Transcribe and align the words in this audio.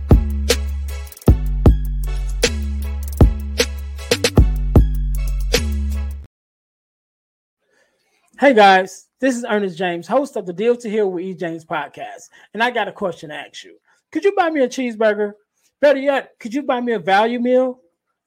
Hey 8.38 8.52
guys, 8.52 9.08
this 9.18 9.34
is 9.34 9.46
Ernest 9.48 9.78
James, 9.78 10.06
host 10.06 10.36
of 10.36 10.44
the 10.44 10.52
Deal 10.52 10.76
to 10.76 10.90
Heal 10.90 11.10
with 11.10 11.24
E. 11.24 11.32
James 11.32 11.64
podcast, 11.64 12.24
and 12.52 12.62
I 12.62 12.70
got 12.70 12.86
a 12.86 12.92
question 12.92 13.30
to 13.30 13.34
ask 13.34 13.64
you. 13.64 13.78
Could 14.12 14.24
you 14.24 14.34
buy 14.36 14.50
me 14.50 14.60
a 14.60 14.68
cheeseburger? 14.68 15.32
Better 15.80 16.00
yet, 16.00 16.32
could 16.38 16.52
you 16.52 16.62
buy 16.62 16.82
me 16.82 16.92
a 16.92 16.98
value 16.98 17.40
meal? 17.40 17.80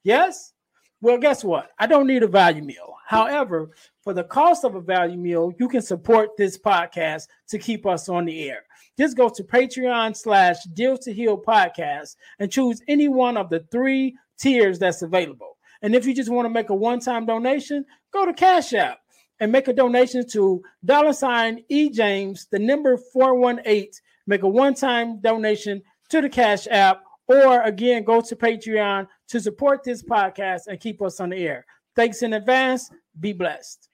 Yes? 0.03 0.53
Well, 1.01 1.17
guess 1.17 1.43
what? 1.43 1.69
I 1.79 1.87
don't 1.87 2.07
need 2.07 2.23
a 2.23 2.27
value 2.27 2.63
meal. 2.63 2.95
However, 3.07 3.71
for 4.03 4.13
the 4.13 4.23
cost 4.23 4.65
of 4.65 4.75
a 4.75 4.81
value 4.81 5.17
meal, 5.17 5.53
you 5.57 5.67
can 5.67 5.81
support 5.81 6.35
this 6.37 6.57
podcast 6.57 7.27
to 7.47 7.57
keep 7.57 7.85
us 7.85 8.09
on 8.09 8.25
the 8.25 8.49
air. 8.49 8.63
Just 8.97 9.15
go 9.15 9.29
to 9.29 9.43
Patreon 9.43 10.15
slash 10.15 10.61
Deal 10.73 10.97
to 10.97 11.13
Heal 11.13 11.37
podcast 11.37 12.17
and 12.39 12.51
choose 12.51 12.81
any 12.87 13.07
one 13.07 13.37
of 13.37 13.49
the 13.49 13.61
three 13.71 14.15
tiers 14.37 14.77
that's 14.77 15.01
available. 15.01 15.57
And 15.81 15.95
if 15.95 16.05
you 16.05 16.13
just 16.13 16.29
want 16.29 16.45
to 16.45 16.49
make 16.49 16.69
a 16.69 16.75
one-time 16.75 17.25
donation, 17.25 17.85
go 18.11 18.25
to 18.25 18.33
Cash 18.33 18.73
App 18.73 18.99
and 19.39 19.51
make 19.51 19.69
a 19.69 19.73
donation 19.73 20.27
to 20.29 20.61
dollar 20.83 21.13
sign 21.13 21.63
E 21.69 21.89
James, 21.89 22.47
the 22.51 22.59
number 22.59 22.97
418. 22.97 23.89
Make 24.27 24.43
a 24.43 24.49
one 24.49 24.75
time 24.75 25.21
donation 25.21 25.81
to 26.09 26.21
the 26.21 26.29
Cash 26.29 26.67
App, 26.69 27.03
or 27.29 27.61
again, 27.61 28.03
go 28.03 28.21
to 28.21 28.35
Patreon 28.35 29.07
to 29.27 29.39
support 29.39 29.83
this 29.83 30.01
podcast 30.01 30.61
and 30.67 30.79
keep 30.79 31.01
us 31.01 31.19
on 31.19 31.29
the 31.29 31.37
air. 31.37 31.65
Thanks 31.95 32.23
in 32.23 32.33
advance. 32.33 32.89
Be 33.19 33.33
blessed. 33.33 33.87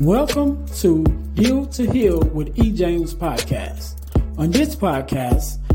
Welcome 0.00 0.66
to 0.78 1.04
Deal 1.34 1.66
to 1.66 1.88
Heal 1.92 2.20
with 2.32 2.58
E. 2.58 2.72
James 2.72 3.14
podcast. 3.14 3.96
On 4.38 4.50
this 4.50 4.74
podcast, 4.74 5.58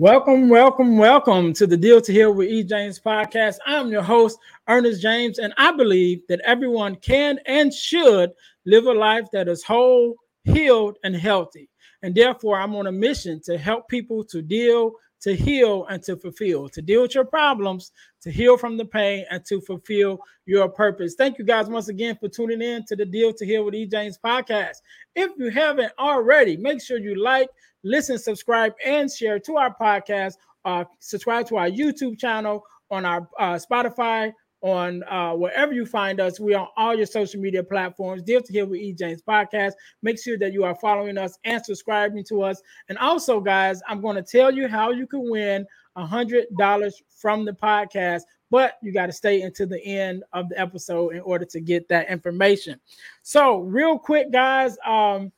Welcome, 0.00 0.48
welcome, 0.48 0.96
welcome 0.96 1.52
to 1.52 1.66
the 1.66 1.76
Deal 1.76 2.00
to 2.00 2.10
Heal 2.10 2.32
with 2.32 2.48
E. 2.48 2.64
James 2.64 2.98
podcast. 2.98 3.58
I'm 3.66 3.90
your 3.90 4.00
host, 4.00 4.38
Ernest 4.66 5.02
James, 5.02 5.38
and 5.38 5.52
I 5.58 5.72
believe 5.72 6.22
that 6.30 6.40
everyone 6.42 6.96
can 6.96 7.38
and 7.44 7.70
should 7.70 8.30
live 8.64 8.86
a 8.86 8.94
life 8.94 9.26
that 9.34 9.46
is 9.46 9.62
whole, 9.62 10.14
healed, 10.44 10.96
and 11.04 11.14
healthy. 11.14 11.68
And 12.02 12.14
therefore, 12.14 12.58
I'm 12.58 12.74
on 12.76 12.86
a 12.86 12.92
mission 12.92 13.42
to 13.44 13.58
help 13.58 13.90
people 13.90 14.24
to 14.24 14.40
deal, 14.40 14.92
to 15.20 15.36
heal, 15.36 15.84
and 15.90 16.02
to 16.04 16.16
fulfill, 16.16 16.70
to 16.70 16.80
deal 16.80 17.02
with 17.02 17.14
your 17.14 17.26
problems, 17.26 17.92
to 18.22 18.30
heal 18.30 18.56
from 18.56 18.78
the 18.78 18.86
pain, 18.86 19.26
and 19.30 19.44
to 19.44 19.60
fulfill 19.60 20.18
your 20.46 20.70
purpose. 20.70 21.14
Thank 21.14 21.38
you 21.38 21.44
guys 21.44 21.68
once 21.68 21.88
again 21.88 22.16
for 22.18 22.30
tuning 22.30 22.62
in 22.62 22.86
to 22.86 22.96
the 22.96 23.04
Deal 23.04 23.34
to 23.34 23.44
Heal 23.44 23.66
with 23.66 23.74
E. 23.74 23.84
James 23.84 24.18
podcast. 24.24 24.78
If 25.14 25.32
you 25.36 25.50
haven't 25.50 25.92
already, 25.98 26.56
make 26.56 26.80
sure 26.80 26.96
you 26.96 27.22
like, 27.22 27.50
listen, 27.82 28.18
subscribe, 28.18 28.74
and 28.84 29.10
share 29.10 29.38
to 29.40 29.56
our 29.56 29.74
podcast. 29.74 30.34
Uh, 30.64 30.84
subscribe 30.98 31.46
to 31.48 31.56
our 31.56 31.68
YouTube 31.68 32.18
channel 32.18 32.64
on 32.90 33.04
our 33.04 33.28
uh, 33.38 33.54
Spotify, 33.58 34.32
on 34.62 35.02
uh, 35.04 35.32
wherever 35.32 35.72
you 35.72 35.86
find 35.86 36.20
us. 36.20 36.38
We're 36.38 36.58
on 36.58 36.68
all 36.76 36.94
your 36.94 37.06
social 37.06 37.40
media 37.40 37.62
platforms. 37.62 38.22
Deal 38.22 38.42
to 38.42 38.52
Heal 38.52 38.66
with 38.66 38.80
E. 38.80 38.92
James 38.92 39.22
podcast. 39.22 39.72
Make 40.02 40.22
sure 40.22 40.36
that 40.38 40.52
you 40.52 40.64
are 40.64 40.74
following 40.74 41.16
us 41.16 41.38
and 41.44 41.64
subscribing 41.64 42.24
to 42.24 42.42
us. 42.42 42.60
And 42.88 42.98
also, 42.98 43.40
guys, 43.40 43.80
I'm 43.88 44.00
going 44.00 44.16
to 44.16 44.22
tell 44.22 44.52
you 44.52 44.68
how 44.68 44.90
you 44.90 45.06
can 45.06 45.30
win 45.30 45.66
a 45.96 46.06
hundred 46.06 46.46
dollars 46.58 47.02
from 47.08 47.44
the 47.44 47.52
podcast. 47.52 48.22
But 48.50 48.78
you 48.82 48.92
got 48.92 49.06
to 49.06 49.12
stay 49.12 49.42
until 49.42 49.68
the 49.68 49.82
end 49.84 50.24
of 50.32 50.48
the 50.48 50.58
episode 50.58 51.14
in 51.14 51.20
order 51.20 51.44
to 51.46 51.60
get 51.60 51.88
that 51.88 52.10
information. 52.10 52.80
So, 53.22 53.60
real 53.60 53.96
quick, 53.96 54.32
guys, 54.32 54.76
um, 54.84 55.30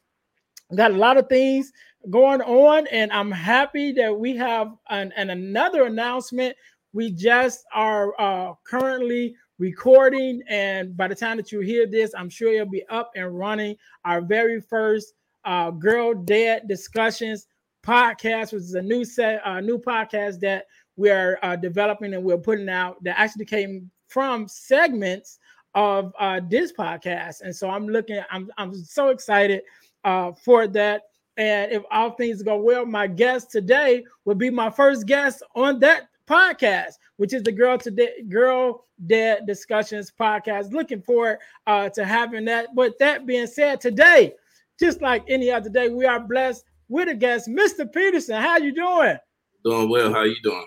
got 0.75 0.93
a 0.93 0.97
lot 0.97 1.19
of 1.19 1.29
things 1.29 1.73
going 2.11 2.43
on, 2.43 2.87
and 2.89 3.13
I'm 3.13 3.31
happy 3.31 3.93
that 3.93 4.17
we 4.17 4.37
have 4.37 4.75
an, 4.91 5.13
an 5.17 5.31
another 5.31 5.85
announcement. 5.85 6.57
We 6.93 7.11
just 7.11 7.65
are 7.73 8.15
uh, 8.21 8.55
currently 8.65 9.35
recording, 9.59 10.43
and 10.49 10.97
by 10.97 11.09
the 11.09 11.15
time 11.15 11.37
that 11.37 11.53
you 11.53 11.61
hear 11.61 11.87
this, 11.87 12.13
I'm 12.17 12.29
sure 12.29 12.53
it'll 12.53 12.67
be 12.67 12.87
up 12.89 13.11
and 13.15 13.39
running. 13.39 13.77
Our 14.05 14.21
very 14.21 14.61
first 14.61 15.15
uh, 15.45 15.71
Girl 15.71 16.15
Dad 16.15 16.69
Discussions 16.69 17.47
podcast, 17.85 18.53
which 18.53 18.63
is 18.63 18.75
a 18.75 18.83
new 18.83 19.05
set, 19.05 19.45
uh, 19.47 19.61
new 19.61 19.79
podcast 19.79 20.41
that 20.41 20.67
we 20.97 21.11
are 21.11 21.39
uh, 21.43 21.57
developing 21.57 22.15
and 22.15 22.23
we're 22.23 22.39
putting 22.39 22.69
out 22.69 23.03
that 23.03 23.19
actually 23.19 23.45
came 23.45 23.91
from 24.09 24.47
segments 24.47 25.39
of 25.75 26.13
uh, 26.19 26.41
this 26.51 26.73
podcast. 26.73 27.41
And 27.43 27.55
so 27.55 27.71
I'm 27.71 27.89
looking, 27.89 28.21
I'm 28.31 28.51
I'm 28.59 28.75
so 28.75 29.09
excited 29.09 29.63
uh, 30.05 30.33
for 30.33 30.67
that. 30.69 31.03
And 31.37 31.73
if 31.73 31.83
all 31.91 32.11
things 32.11 32.43
go 32.43 32.57
well, 32.57 32.85
my 32.85 33.07
guest 33.07 33.51
today 33.51 34.05
will 34.25 34.35
be 34.35 34.51
my 34.51 34.71
first 34.71 35.07
guest 35.07 35.43
on 35.55 35.79
that 35.81 36.09
podcast, 36.29 36.95
which 37.17 37.33
is 37.33 37.43
the 37.43 37.53
Girl 37.53 37.79
Today 37.79 38.23
Girl 38.29 38.85
Dad 39.07 39.47
Discussions 39.47 40.13
podcast. 40.19 40.73
Looking 40.73 41.03
forward 41.03 41.39
uh, 41.67 41.89
to 41.91 42.05
having 42.05 42.45
that. 42.47 42.75
But 42.75 42.99
that 42.99 43.27
being 43.27 43.47
said, 43.47 43.81
today, 43.81 44.35
just 44.79 45.01
like 45.01 45.25
any 45.29 45.51
other 45.51 45.71
day, 45.71 45.89
we 45.89 46.05
are 46.05 46.21
blessed 46.21 46.65
with 46.89 47.09
a 47.09 47.15
guest, 47.15 47.49
Mr. 47.49 47.91
Peterson. 47.91 48.41
How 48.41 48.59
you 48.59 48.75
doing? 48.75 49.17
Doing 49.65 49.89
well. 49.89 50.13
How 50.13 50.25
you 50.25 50.37
doing? 50.43 50.67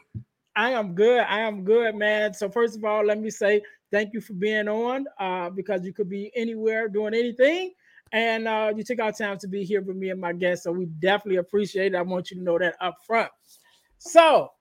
I 0.55 0.71
am 0.71 0.95
good. 0.95 1.19
I 1.19 1.41
am 1.41 1.63
good, 1.63 1.95
man. 1.95 2.33
So 2.33 2.49
first 2.49 2.77
of 2.77 2.85
all, 2.85 3.05
let 3.05 3.19
me 3.19 3.29
say 3.29 3.61
thank 3.91 4.13
you 4.13 4.21
for 4.21 4.33
being 4.33 4.67
on 4.67 5.05
uh, 5.19 5.49
because 5.49 5.85
you 5.85 5.93
could 5.93 6.09
be 6.09 6.31
anywhere 6.35 6.87
doing 6.87 7.13
anything. 7.13 7.73
And 8.11 8.47
uh, 8.47 8.71
you 8.75 8.83
took 8.83 8.99
our 8.99 9.11
time 9.11 9.37
to 9.39 9.47
be 9.47 9.63
here 9.63 9.81
with 9.81 9.97
me 9.97 10.09
and 10.09 10.21
my 10.21 10.33
guests. 10.33 10.63
So 10.63 10.71
we 10.71 10.85
definitely 10.85 11.37
appreciate 11.37 11.93
it. 11.93 11.97
I 11.97 12.01
want 12.01 12.31
you 12.31 12.37
to 12.37 12.43
know 12.43 12.57
that 12.59 12.75
up 12.79 12.95
front. 13.05 13.31
So 13.97 14.51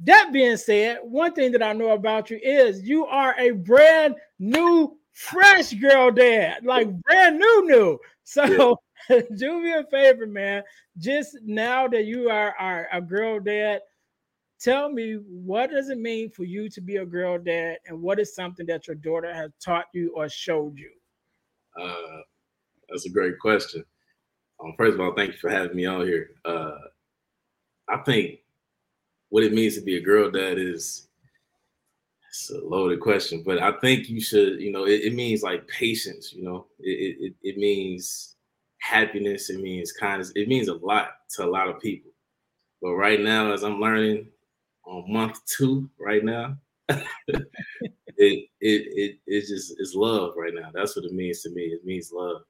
that 0.00 0.30
being 0.32 0.56
said, 0.56 0.98
one 1.02 1.32
thing 1.32 1.52
that 1.52 1.62
I 1.62 1.72
know 1.72 1.90
about 1.90 2.30
you 2.30 2.38
is 2.42 2.82
you 2.82 3.06
are 3.06 3.34
a 3.38 3.50
brand 3.50 4.16
new, 4.38 4.96
fresh 5.12 5.72
girl 5.74 6.10
dad, 6.10 6.64
like 6.64 6.88
brand 7.02 7.38
new, 7.38 7.66
new. 7.66 7.98
So 8.24 8.78
do 9.08 9.62
me 9.62 9.72
a 9.72 9.84
favor, 9.90 10.26
man. 10.26 10.62
Just 10.98 11.36
now 11.42 11.88
that 11.88 12.04
you 12.04 12.30
are, 12.30 12.54
are 12.58 12.88
a 12.92 13.00
girl 13.00 13.40
dad, 13.40 13.80
tell 14.60 14.90
me 14.90 15.14
what 15.14 15.70
does 15.70 15.88
it 15.88 15.98
mean 15.98 16.30
for 16.30 16.44
you 16.44 16.68
to 16.70 16.80
be 16.80 16.96
a 16.96 17.06
girl 17.06 17.38
dad, 17.38 17.78
and 17.86 18.00
what 18.00 18.20
is 18.20 18.34
something 18.34 18.66
that 18.66 18.86
your 18.86 18.96
daughter 18.96 19.34
has 19.34 19.50
taught 19.62 19.86
you 19.92 20.12
or 20.14 20.28
showed 20.28 20.78
you? 20.78 20.90
Uh, 21.80 22.20
that's 22.90 23.06
a 23.06 23.10
great 23.10 23.38
question. 23.38 23.84
Um, 24.62 24.74
first 24.76 24.94
of 24.94 25.00
all, 25.00 25.14
thank 25.14 25.32
you 25.32 25.38
for 25.38 25.50
having 25.50 25.76
me 25.76 25.86
on 25.86 26.06
here. 26.06 26.30
Uh, 26.44 26.76
I 27.88 27.98
think 27.98 28.40
what 29.30 29.44
it 29.44 29.52
means 29.52 29.76
to 29.76 29.80
be 29.80 29.96
a 29.96 30.00
girl 30.00 30.30
dad 30.30 30.58
is 30.58 31.08
it's 32.28 32.50
a 32.50 32.58
loaded 32.58 33.00
question, 33.00 33.42
but 33.44 33.60
I 33.60 33.72
think 33.80 34.08
you 34.08 34.20
should, 34.20 34.60
you 34.60 34.70
know, 34.70 34.84
it, 34.84 35.02
it 35.02 35.14
means 35.14 35.42
like 35.42 35.66
patience, 35.66 36.32
you 36.32 36.44
know, 36.44 36.66
it, 36.78 37.16
it, 37.20 37.34
it 37.42 37.58
means 37.58 38.36
happiness, 38.78 39.50
it 39.50 39.60
means 39.60 39.92
kindness, 39.92 40.32
it 40.36 40.46
means 40.46 40.68
a 40.68 40.74
lot 40.74 41.08
to 41.30 41.44
a 41.44 41.46
lot 41.50 41.68
of 41.68 41.80
people. 41.80 42.12
But 42.80 42.94
right 42.94 43.20
now, 43.20 43.52
as 43.52 43.64
I'm 43.64 43.80
learning 43.80 44.28
on 44.86 45.12
month 45.12 45.40
two 45.46 45.90
right 45.98 46.24
now, 46.24 46.56
it, 46.88 47.48
it 48.16 48.48
it 48.60 49.18
it's 49.26 49.48
just 49.48 49.74
it's 49.78 49.94
love 49.94 50.34
right 50.36 50.54
now. 50.54 50.70
That's 50.72 50.96
what 50.96 51.04
it 51.04 51.12
means 51.12 51.42
to 51.42 51.50
me. 51.50 51.62
It 51.62 51.84
means 51.84 52.12
love. 52.12 52.42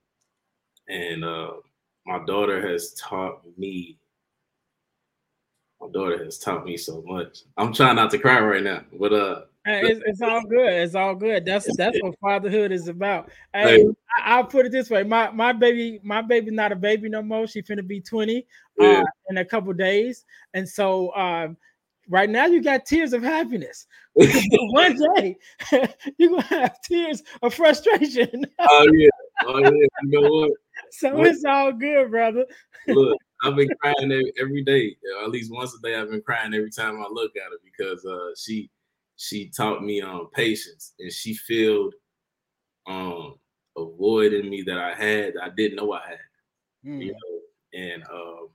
And 0.90 1.24
uh 1.24 1.52
my 2.06 2.24
daughter 2.26 2.66
has 2.68 2.92
taught 2.94 3.42
me 3.56 3.98
my 5.80 5.88
daughter 5.92 6.22
has 6.22 6.38
taught 6.38 6.64
me 6.64 6.76
so 6.76 7.02
much. 7.06 7.38
I'm 7.56 7.72
trying 7.72 7.96
not 7.96 8.10
to 8.10 8.18
cry 8.18 8.40
right 8.40 8.62
now, 8.62 8.82
but 8.98 9.12
uh 9.12 9.42
it's, 9.66 10.00
it's 10.06 10.22
all 10.22 10.42
good. 10.42 10.72
It's 10.72 10.94
all 10.94 11.14
good. 11.14 11.44
That's 11.44 11.76
that's 11.76 11.98
what 12.02 12.18
fatherhood 12.20 12.72
is 12.72 12.88
about. 12.88 13.30
Hey, 13.52 13.84
I, 14.24 14.40
will 14.40 14.46
put 14.46 14.66
it 14.66 14.72
this 14.72 14.88
way: 14.88 15.02
my 15.02 15.30
my 15.30 15.52
baby, 15.52 16.00
my 16.02 16.22
baby, 16.22 16.50
not 16.50 16.72
a 16.72 16.76
baby 16.76 17.08
no 17.08 17.22
more. 17.22 17.46
She 17.46 17.62
finna 17.62 17.86
be 17.86 18.00
twenty 18.00 18.46
yeah. 18.78 19.02
uh, 19.02 19.04
in 19.28 19.38
a 19.38 19.44
couple 19.44 19.72
days, 19.74 20.24
and 20.54 20.66
so 20.66 21.14
um, 21.14 21.56
right 22.10 22.28
now 22.28 22.46
you 22.46 22.62
got 22.62 22.84
tears 22.84 23.12
of 23.14 23.22
happiness. 23.22 23.86
One 24.14 24.98
day 25.16 25.36
you're 26.18 26.30
gonna 26.30 26.42
have 26.42 26.82
tears 26.82 27.22
of 27.40 27.54
frustration. 27.54 28.44
oh 28.58 28.88
yeah, 28.92 29.08
oh 29.46 29.58
yeah. 29.58 29.70
You 29.70 30.20
know 30.20 30.28
what? 30.28 30.50
So 30.90 31.16
what? 31.16 31.28
it's 31.28 31.44
all 31.44 31.72
good, 31.72 32.10
brother. 32.10 32.44
Look, 32.88 33.16
I've 33.44 33.56
been 33.56 33.70
crying 33.80 34.12
every, 34.12 34.32
every 34.38 34.64
day. 34.64 34.96
At 35.22 35.30
least 35.30 35.52
once 35.52 35.74
a 35.74 35.80
day, 35.86 35.94
I've 35.94 36.10
been 36.10 36.22
crying 36.22 36.52
every 36.52 36.70
time 36.70 37.00
I 37.00 37.06
look 37.10 37.32
at 37.36 37.50
her 37.50 37.58
because 37.64 38.04
uh, 38.04 38.30
she 38.36 38.68
she 39.16 39.50
taught 39.50 39.82
me 39.82 40.02
um 40.02 40.28
patience 40.34 40.94
and 40.98 41.12
she 41.12 41.34
filled 41.34 41.94
um 42.86 43.34
a 43.76 43.84
void 43.84 44.32
in 44.32 44.48
me 44.50 44.62
that 44.62 44.78
I 44.78 44.94
had 44.94 45.34
I 45.40 45.50
didn't 45.50 45.76
know 45.76 45.92
I 45.92 46.00
had. 46.08 46.18
Mm. 46.84 47.04
You 47.04 47.12
know, 47.12 47.80
and 47.80 48.02
um 48.12 48.48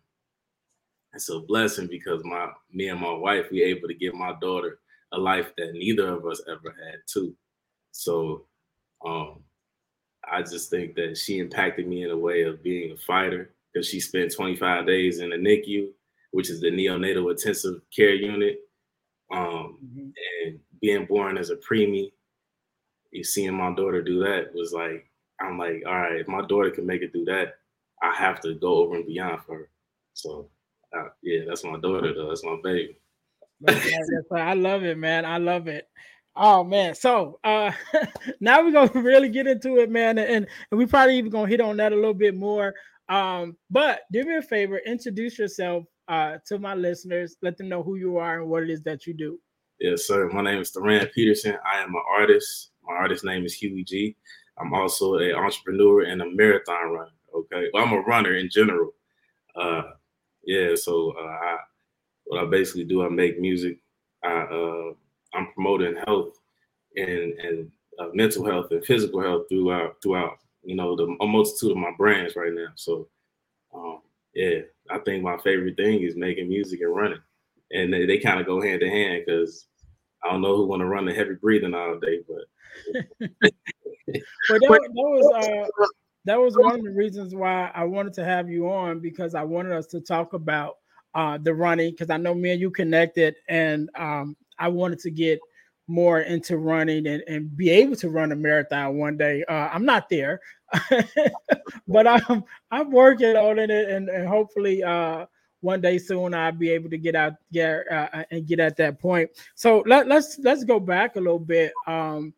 it's 1.15 1.29
a 1.29 1.39
blessing 1.39 1.87
because 1.87 2.23
my 2.23 2.49
me 2.71 2.89
and 2.89 2.99
my 2.99 3.13
wife 3.13 3.45
we 3.51 3.63
able 3.63 3.87
to 3.87 3.93
give 3.93 4.13
my 4.13 4.33
daughter 4.41 4.79
a 5.13 5.17
life 5.17 5.51
that 5.57 5.73
neither 5.73 6.09
of 6.09 6.25
us 6.25 6.41
ever 6.47 6.75
had 6.83 6.99
too. 7.07 7.35
So 7.91 8.45
um 9.05 9.39
I 10.29 10.41
just 10.41 10.69
think 10.69 10.95
that 10.95 11.17
she 11.17 11.39
impacted 11.39 11.87
me 11.87 12.03
in 12.03 12.11
a 12.11 12.17
way 12.17 12.43
of 12.43 12.63
being 12.63 12.91
a 12.91 12.97
fighter 12.97 13.53
because 13.71 13.87
she 13.87 13.99
spent 13.99 14.33
25 14.33 14.87
days 14.87 15.19
in 15.19 15.29
the 15.29 15.35
NICU, 15.35 15.89
which 16.31 16.49
is 16.49 16.61
the 16.61 16.71
neonatal 16.71 17.29
intensive 17.29 17.81
care 17.95 18.15
unit. 18.15 18.59
Um, 19.31 19.79
mm-hmm. 19.83 20.09
and 20.45 20.59
being 20.81 21.05
born 21.05 21.37
as 21.37 21.49
a 21.49 21.55
preemie, 21.55 22.11
you 23.11 23.23
seeing 23.23 23.53
my 23.55 23.73
daughter 23.73 24.01
do 24.01 24.19
that 24.19 24.53
was 24.53 24.71
like, 24.71 25.09
I'm 25.41 25.57
like, 25.57 25.83
all 25.85 25.95
right, 25.95 26.19
if 26.19 26.27
my 26.27 26.45
daughter 26.45 26.69
can 26.69 26.85
make 26.85 27.01
it 27.01 27.11
through 27.11 27.25
that, 27.25 27.55
I 28.01 28.13
have 28.15 28.39
to 28.41 28.53
go 28.55 28.75
over 28.75 28.95
and 28.95 29.05
beyond 29.05 29.41
for 29.41 29.57
her. 29.57 29.69
So, 30.13 30.49
uh, 30.97 31.09
yeah, 31.21 31.41
that's 31.47 31.63
my 31.63 31.79
daughter 31.79 32.13
though. 32.13 32.27
That's 32.27 32.43
my 32.43 32.57
baby. 32.63 32.97
I 34.35 34.53
love 34.53 34.83
it, 34.83 34.97
man. 34.97 35.25
I 35.25 35.37
love 35.37 35.67
it. 35.67 35.87
Oh 36.35 36.63
man. 36.63 36.95
So 36.95 37.39
uh 37.43 37.71
now 38.39 38.61
we're 38.61 38.71
gonna 38.71 39.01
really 39.01 39.29
get 39.29 39.47
into 39.47 39.77
it, 39.77 39.89
man. 39.89 40.17
And, 40.17 40.47
and 40.71 40.77
we 40.77 40.85
probably 40.85 41.17
even 41.17 41.31
gonna 41.31 41.47
hit 41.47 41.61
on 41.61 41.77
that 41.77 41.93
a 41.93 41.95
little 41.95 42.13
bit 42.13 42.35
more. 42.35 42.73
Um, 43.07 43.55
but 43.69 44.01
do 44.11 44.23
me 44.23 44.37
a 44.37 44.41
favor, 44.41 44.79
introduce 44.79 45.39
yourself 45.39 45.85
uh 46.07 46.37
to 46.47 46.59
my 46.59 46.75
listeners, 46.75 47.37
let 47.41 47.57
them 47.57 47.69
know 47.69 47.83
who 47.83 47.95
you 47.95 48.17
are 48.17 48.41
and 48.41 48.49
what 48.49 48.63
it 48.63 48.69
is 48.69 48.81
that 48.83 49.07
you 49.07 49.13
do. 49.13 49.39
Yes, 49.79 50.07
sir. 50.07 50.29
My 50.29 50.41
name 50.41 50.59
is 50.59 50.71
Thuran 50.71 51.07
Peterson. 51.13 51.57
I 51.65 51.79
am 51.79 51.89
an 51.89 52.03
artist. 52.17 52.71
My 52.83 52.93
artist 52.93 53.23
name 53.23 53.45
is 53.45 53.53
Huey 53.53 53.83
G. 53.83 54.15
I'm 54.57 54.73
also 54.73 55.15
an 55.15 55.33
entrepreneur 55.35 56.03
and 56.03 56.21
a 56.21 56.29
marathon 56.29 56.91
runner. 56.91 57.11
Okay. 57.33 57.69
Well, 57.73 57.83
I'm 57.83 57.93
a 57.93 57.99
runner 58.01 58.35
in 58.35 58.49
general. 58.49 58.93
Uh 59.55 59.83
yeah, 60.45 60.75
so 60.75 61.11
uh 61.17 61.21
I 61.23 61.57
what 62.25 62.43
I 62.43 62.45
basically 62.45 62.85
do, 62.85 63.05
I 63.05 63.09
make 63.09 63.39
music. 63.39 63.77
I 64.23 64.29
uh 64.29 64.93
I'm 65.33 65.51
promoting 65.53 65.95
health 66.05 66.39
and 66.95 67.33
and 67.33 67.71
uh, 67.99 68.09
mental 68.13 68.45
health 68.45 68.71
and 68.71 68.85
physical 68.85 69.21
health 69.21 69.45
throughout 69.49 69.95
throughout 70.01 70.37
you 70.63 70.75
know 70.75 70.95
the 70.95 71.15
a 71.21 71.27
multitude 71.27 71.71
of 71.71 71.77
my 71.77 71.91
brands 71.97 72.35
right 72.35 72.53
now. 72.53 72.69
So 72.75 73.07
um 73.73 74.01
yeah, 74.33 74.59
I 74.89 74.99
think 74.99 75.23
my 75.23 75.37
favorite 75.37 75.77
thing 75.77 76.01
is 76.01 76.15
making 76.15 76.49
music 76.49 76.81
and 76.81 76.95
running 76.95 77.21
and 77.71 77.93
they, 77.93 78.05
they 78.05 78.19
kind 78.19 78.39
of 78.39 78.45
go 78.45 78.61
hand 78.61 78.81
in 78.81 78.91
hand 78.91 79.23
because 79.25 79.67
I 80.23 80.31
don't 80.31 80.41
know 80.41 80.55
who 80.55 80.65
want 80.65 80.81
to 80.81 80.85
run 80.85 81.05
the 81.05 81.13
heavy 81.13 81.35
breathing 81.35 81.73
all 81.73 81.99
day, 81.99 82.21
but. 82.27 82.45
but 83.29 84.61
that, 84.61 84.69
that 84.69 84.91
was 84.93 85.69
uh, 85.79 85.85
that 86.25 86.39
was 86.39 86.57
one 86.57 86.75
of 86.75 86.83
the 86.83 86.91
reasons 86.91 87.33
why 87.33 87.71
I 87.73 87.83
wanted 87.83 88.13
to 88.15 88.25
have 88.25 88.49
you 88.49 88.69
on 88.69 88.99
because 88.99 89.35
I 89.35 89.43
wanted 89.43 89.71
us 89.71 89.85
to 89.87 90.01
talk 90.01 90.33
about 90.33 90.77
uh, 91.13 91.37
the 91.37 91.53
running 91.53 91.91
because 91.91 92.09
I 92.09 92.17
know 92.17 92.33
me 92.33 92.51
and 92.51 92.61
you 92.61 92.71
connected, 92.71 93.35
and 93.47 93.89
um, 93.95 94.35
I 94.59 94.67
wanted 94.67 94.99
to 94.99 95.11
get 95.11 95.39
more 95.87 96.21
into 96.21 96.57
running 96.57 97.05
and, 97.07 97.23
and 97.27 97.55
be 97.55 97.69
able 97.69 97.95
to 97.97 98.09
run 98.09 98.31
a 98.31 98.35
marathon 98.35 98.97
one 98.97 99.17
day. 99.17 99.43
Uh, 99.47 99.69
I'm 99.71 99.85
not 99.85 100.09
there, 100.09 100.41
but 101.87 102.07
I'm 102.07 102.43
I'm 102.71 102.91
working 102.91 103.35
on 103.35 103.59
it, 103.59 103.69
and, 103.69 104.09
and 104.09 104.27
hopefully 104.27 104.83
uh, 104.83 105.25
one 105.61 105.81
day 105.81 105.97
soon 105.97 106.33
I'll 106.33 106.51
be 106.51 106.69
able 106.69 106.89
to 106.89 106.97
get 106.97 107.15
out 107.15 107.33
there 107.51 107.85
uh, 107.91 108.23
and 108.31 108.47
get 108.47 108.59
at 108.59 108.77
that 108.77 108.99
point. 108.99 109.29
So 109.55 109.83
let, 109.85 110.07
let's 110.07 110.39
let's 110.39 110.63
go 110.63 110.79
back 110.79 111.15
a 111.15 111.19
little 111.19 111.39
bit. 111.39 111.71
Um, 111.87 112.33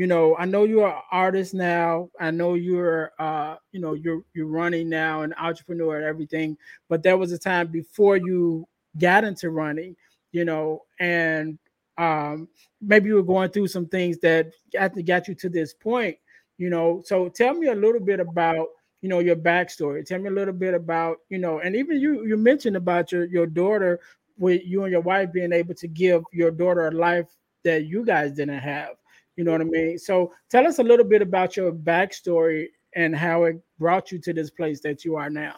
you 0.00 0.06
know, 0.06 0.34
I 0.38 0.46
know 0.46 0.64
you're 0.64 0.88
an 0.88 1.02
artist 1.12 1.52
now. 1.52 2.08
I 2.18 2.30
know 2.30 2.54
you're 2.54 3.12
uh, 3.18 3.56
you 3.70 3.80
know, 3.82 3.92
you're 3.92 4.22
you're 4.32 4.46
running 4.46 4.88
now, 4.88 5.20
an 5.20 5.34
entrepreneur 5.38 5.96
and 5.96 6.06
everything. 6.06 6.56
But 6.88 7.02
there 7.02 7.18
was 7.18 7.32
a 7.32 7.38
time 7.38 7.66
before 7.66 8.16
you 8.16 8.66
got 8.98 9.24
into 9.24 9.50
running, 9.50 9.94
you 10.32 10.46
know, 10.46 10.84
and 11.00 11.58
um, 11.98 12.48
maybe 12.80 13.08
you 13.10 13.16
were 13.16 13.22
going 13.22 13.50
through 13.50 13.68
some 13.68 13.84
things 13.84 14.16
that 14.20 14.54
got 14.72 14.94
to 14.94 15.02
got 15.02 15.28
you 15.28 15.34
to 15.34 15.50
this 15.50 15.74
point, 15.74 16.16
you 16.56 16.70
know. 16.70 17.02
So 17.04 17.28
tell 17.28 17.52
me 17.52 17.66
a 17.66 17.74
little 17.74 18.00
bit 18.00 18.20
about 18.20 18.68
you 19.02 19.10
know 19.10 19.18
your 19.18 19.36
backstory 19.36 20.02
tell 20.06 20.18
me 20.18 20.28
a 20.28 20.32
little 20.32 20.54
bit 20.54 20.72
about 20.72 21.18
you 21.28 21.36
know 21.36 21.58
and 21.58 21.76
even 21.76 22.00
you 22.00 22.26
you 22.26 22.38
mentioned 22.38 22.76
about 22.76 23.12
your 23.12 23.26
your 23.26 23.46
daughter 23.46 24.00
with 24.38 24.62
you 24.64 24.82
and 24.84 24.92
your 24.92 25.02
wife 25.02 25.30
being 25.30 25.52
able 25.52 25.74
to 25.74 25.88
give 25.88 26.22
your 26.32 26.50
daughter 26.50 26.88
a 26.88 26.90
life 26.90 27.26
that 27.64 27.84
you 27.84 28.02
guys 28.02 28.32
didn't 28.32 28.58
have 28.58 28.96
you 29.36 29.44
know 29.44 29.52
what 29.52 29.60
i 29.60 29.64
mean 29.64 29.98
so 29.98 30.32
tell 30.50 30.66
us 30.66 30.78
a 30.78 30.82
little 30.82 31.04
bit 31.04 31.22
about 31.22 31.56
your 31.56 31.72
backstory 31.72 32.66
and 32.96 33.16
how 33.16 33.44
it 33.44 33.56
brought 33.78 34.10
you 34.10 34.18
to 34.18 34.32
this 34.32 34.50
place 34.50 34.80
that 34.80 35.04
you 35.04 35.16
are 35.16 35.30
now 35.30 35.56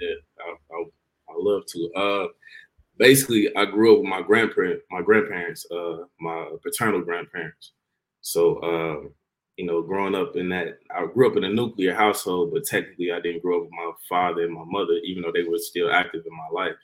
yeah 0.00 0.14
i, 0.40 0.74
I, 0.74 0.84
I 1.30 1.34
love 1.36 1.62
to 1.66 1.92
uh 1.94 2.28
basically 2.98 3.54
i 3.56 3.64
grew 3.64 3.94
up 3.94 4.00
with 4.00 4.08
my 4.08 4.22
grandparent 4.22 4.80
my 4.90 5.02
grandparents 5.02 5.66
uh 5.70 6.04
my 6.20 6.50
paternal 6.62 7.02
grandparents 7.02 7.72
so 8.20 8.56
uh 8.58 9.08
you 9.56 9.64
know, 9.64 9.80
growing 9.82 10.14
up 10.14 10.36
in 10.36 10.50
that, 10.50 10.78
I 10.94 11.06
grew 11.06 11.30
up 11.30 11.36
in 11.36 11.44
a 11.44 11.48
nuclear 11.48 11.94
household, 11.94 12.52
but 12.52 12.64
technically 12.64 13.10
I 13.10 13.20
didn't 13.20 13.42
grow 13.42 13.58
up 13.58 13.62
with 13.64 13.72
my 13.72 13.90
father 14.08 14.42
and 14.42 14.52
my 14.52 14.64
mother, 14.66 14.94
even 15.04 15.22
though 15.22 15.32
they 15.32 15.48
were 15.48 15.58
still 15.58 15.90
active 15.90 16.24
in 16.26 16.36
my 16.36 16.62
life. 16.62 16.76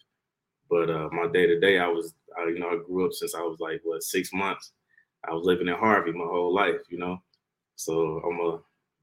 But 0.70 0.88
uh, 0.88 1.10
my 1.12 1.30
day 1.30 1.46
to 1.46 1.60
day, 1.60 1.78
I 1.78 1.86
was, 1.86 2.14
I, 2.38 2.44
you 2.44 2.58
know, 2.58 2.70
I 2.70 2.78
grew 2.86 3.06
up 3.06 3.12
since 3.12 3.34
I 3.34 3.40
was 3.40 3.58
like 3.60 3.82
what 3.84 4.02
six 4.02 4.32
months. 4.32 4.72
I 5.28 5.32
was 5.32 5.44
living 5.44 5.68
in 5.68 5.74
Harvey 5.74 6.12
my 6.12 6.24
whole 6.24 6.54
life, 6.54 6.80
you 6.88 6.98
know. 6.98 7.22
So 7.76 8.20
I'm 8.20 8.40
a, 8.40 8.60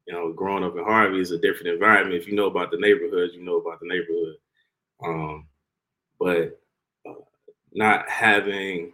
you 0.08 0.14
know, 0.14 0.34
growing 0.34 0.64
up 0.64 0.76
in 0.78 0.84
Harvey 0.84 1.20
is 1.20 1.32
a 1.32 1.38
different 1.38 1.74
environment. 1.74 2.16
If 2.16 2.28
you 2.28 2.36
know 2.36 2.48
about 2.48 2.72
the 2.72 2.78
neighborhood, 2.78 3.32
you 3.34 3.44
know 3.44 3.58
about 3.58 3.80
the 3.80 3.88
neighborhood. 3.88 4.36
Um, 5.04 5.48
but 6.20 6.60
uh, 7.08 7.14
not 7.74 8.10
having, 8.10 8.94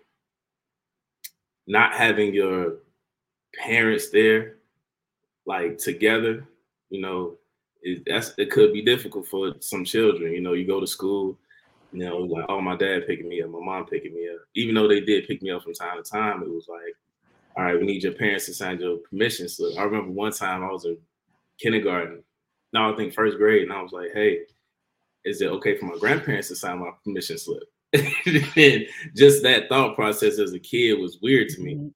not 1.68 1.94
having 1.94 2.34
your 2.34 2.78
parents 3.58 4.10
there 4.10 4.58
like 5.46 5.78
together, 5.78 6.48
you 6.90 7.02
know, 7.02 7.36
it, 7.82 8.04
that's 8.06 8.34
it 8.38 8.52
could 8.52 8.74
be 8.74 8.82
difficult 8.82 9.28
for 9.28 9.54
some 9.60 9.86
children. 9.86 10.32
You 10.32 10.42
know, 10.42 10.54
you 10.54 10.66
go 10.66 10.80
to 10.80 10.88
school, 10.88 11.38
you 11.92 12.06
know, 12.06 12.18
like 12.18 12.46
oh 12.50 12.62
my 12.62 12.76
dad 12.76 13.08
picking 13.08 13.28
me 13.30 13.42
up, 13.42 13.50
my 13.50 13.60
mom 13.60 13.86
picking 13.86 14.14
me 14.14 14.30
up. 14.30 14.42
Even 14.56 14.76
though 14.76 14.88
they 14.88 15.02
did 15.02 15.28
pick 15.28 15.42
me 15.42 15.52
up 15.52 15.64
from 15.64 15.74
time 15.74 16.02
to 16.02 16.10
time, 16.10 16.42
it 16.42 16.50
was 16.50 16.68
like, 16.68 16.96
all 17.58 17.64
right, 17.64 17.80
we 17.80 17.86
need 17.86 18.04
your 18.04 18.14
parents 18.14 18.46
to 18.48 18.54
sign 18.54 18.80
your 18.80 18.98
permission 18.98 19.48
slip. 19.48 19.78
I 19.78 19.84
remember 19.84 20.12
one 20.12 20.32
time 20.32 20.64
I 20.64 20.72
was 20.72 20.86
in 20.86 20.98
kindergarten, 21.60 22.24
no, 22.74 22.92
I 22.92 22.96
think 22.96 23.14
first 23.14 23.38
grade, 23.38 23.64
and 23.64 23.72
I 23.72 23.82
was 23.82 23.94
like, 23.94 24.10
hey, 24.14 24.42
is 25.24 25.42
it 25.42 25.48
okay 25.48 25.78
for 25.78 25.86
my 25.86 25.98
grandparents 25.98 26.50
to 26.50 26.56
sign 26.56 26.80
my 26.80 26.92
permission 27.04 27.38
slip? 27.38 27.64
and 27.94 28.86
just 29.16 29.42
that 29.44 29.70
thought 29.70 29.96
process 29.96 30.40
as 30.40 30.54
a 30.54 30.60
kid 30.60 31.00
was 31.00 31.20
weird 31.22 31.50
to 31.50 31.62
me. 31.62 31.76
Mm-hmm. 31.76 31.88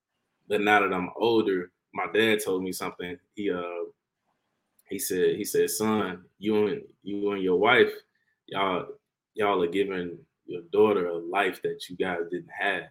But 0.47 0.61
now 0.61 0.79
that 0.79 0.93
I'm 0.93 1.09
older, 1.15 1.71
my 1.93 2.05
dad 2.13 2.39
told 2.43 2.63
me 2.63 2.71
something. 2.71 3.17
He 3.35 3.51
uh 3.51 3.85
he 4.89 4.97
said 4.97 5.35
he 5.35 5.43
said, 5.43 5.69
son, 5.69 6.23
you 6.39 6.67
and 6.67 6.81
you 7.03 7.31
and 7.31 7.43
your 7.43 7.57
wife, 7.57 7.91
y'all 8.47 8.87
y'all 9.35 9.61
are 9.61 9.67
giving 9.67 10.17
your 10.45 10.61
daughter 10.71 11.07
a 11.07 11.17
life 11.17 11.61
that 11.61 11.87
you 11.89 11.95
guys 11.95 12.21
didn't 12.31 12.49
have. 12.57 12.83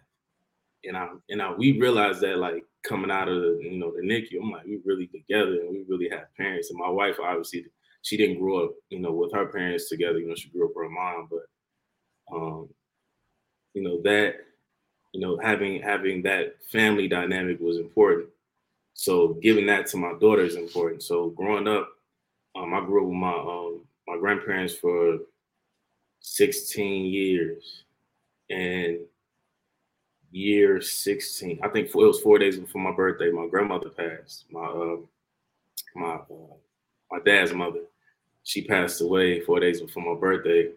And 0.83 0.97
I 0.97 1.09
and 1.29 1.41
I 1.41 1.51
we 1.51 1.79
realized 1.79 2.21
that 2.21 2.37
like 2.37 2.63
coming 2.83 3.11
out 3.11 3.27
of 3.27 3.43
you 3.61 3.77
know 3.77 3.91
the 3.91 4.01
NICU, 4.01 4.41
I'm 4.41 4.51
like 4.51 4.65
we 4.65 4.79
really 4.85 5.07
together 5.07 5.61
and 5.61 5.69
we 5.69 5.85
really 5.87 6.09
have 6.09 6.33
parents. 6.37 6.69
And 6.69 6.79
my 6.79 6.89
wife 6.89 7.17
obviously 7.23 7.65
she 8.01 8.15
didn't 8.17 8.39
grow 8.39 8.65
up 8.65 8.71
you 8.89 8.99
know 8.99 9.11
with 9.11 9.33
her 9.33 9.47
parents 9.47 9.89
together. 9.89 10.19
You 10.19 10.29
know 10.29 10.35
she 10.35 10.49
grew 10.49 10.65
up 10.65 10.71
with 10.75 10.85
her 10.85 10.89
mom, 10.89 11.29
but 11.29 12.35
um 12.35 12.69
you 13.73 13.83
know 13.83 14.01
that 14.03 14.35
you 15.13 15.21
know, 15.21 15.39
having 15.41 15.81
having 15.81 16.21
that 16.23 16.55
family 16.71 17.07
dynamic 17.07 17.59
was 17.59 17.77
important. 17.77 18.29
So 18.93 19.29
giving 19.41 19.65
that 19.67 19.87
to 19.87 19.97
my 19.97 20.13
daughter 20.19 20.43
is 20.43 20.55
important. 20.55 21.03
So 21.03 21.29
growing 21.29 21.67
up, 21.67 21.89
um, 22.55 22.73
I 22.73 22.81
grew 22.85 23.03
up 23.03 23.07
with 23.07 23.17
my 23.17 23.33
um, 23.33 23.85
my 24.07 24.17
grandparents 24.17 24.75
for 24.75 25.19
16 26.21 27.05
years, 27.05 27.83
and 28.49 28.99
year 30.31 30.81
16, 30.81 31.59
I 31.63 31.67
think 31.69 31.87
it 31.87 31.95
was 31.95 32.21
four 32.21 32.37
days 32.39 32.57
before 32.57 32.81
my 32.81 32.91
birthday, 32.95 33.31
my 33.31 33.47
grandmother 33.47 33.89
passed. 33.89 34.45
My 34.51 34.65
uh, 34.65 34.97
my 35.95 36.15
uh, 36.15 36.55
my 37.11 37.19
dad's 37.25 37.53
mother, 37.53 37.81
she 38.43 38.63
passed 38.63 39.01
away 39.01 39.41
four 39.41 39.59
days 39.59 39.81
before 39.81 40.03
my 40.03 40.19
birthday, 40.19 40.71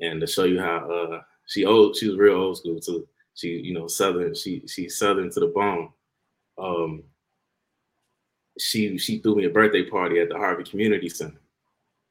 and 0.00 0.20
to 0.20 0.26
show 0.26 0.44
you 0.44 0.60
how 0.60 0.90
uh, 0.90 1.22
she 1.46 1.64
old, 1.64 1.96
she 1.96 2.08
was 2.08 2.16
real 2.16 2.36
old 2.36 2.58
school 2.58 2.80
too. 2.80 3.06
She, 3.34 3.48
you 3.48 3.74
know, 3.74 3.86
southern. 3.86 4.34
She 4.34 4.66
she's 4.66 4.98
southern 4.98 5.30
to 5.30 5.40
the 5.40 5.46
bone. 5.46 5.90
Um, 6.58 7.04
she 8.58 8.98
she 8.98 9.18
threw 9.18 9.36
me 9.36 9.44
a 9.44 9.50
birthday 9.50 9.84
party 9.84 10.20
at 10.20 10.28
the 10.28 10.36
Harvey 10.36 10.64
Community 10.64 11.08
Center. 11.08 11.40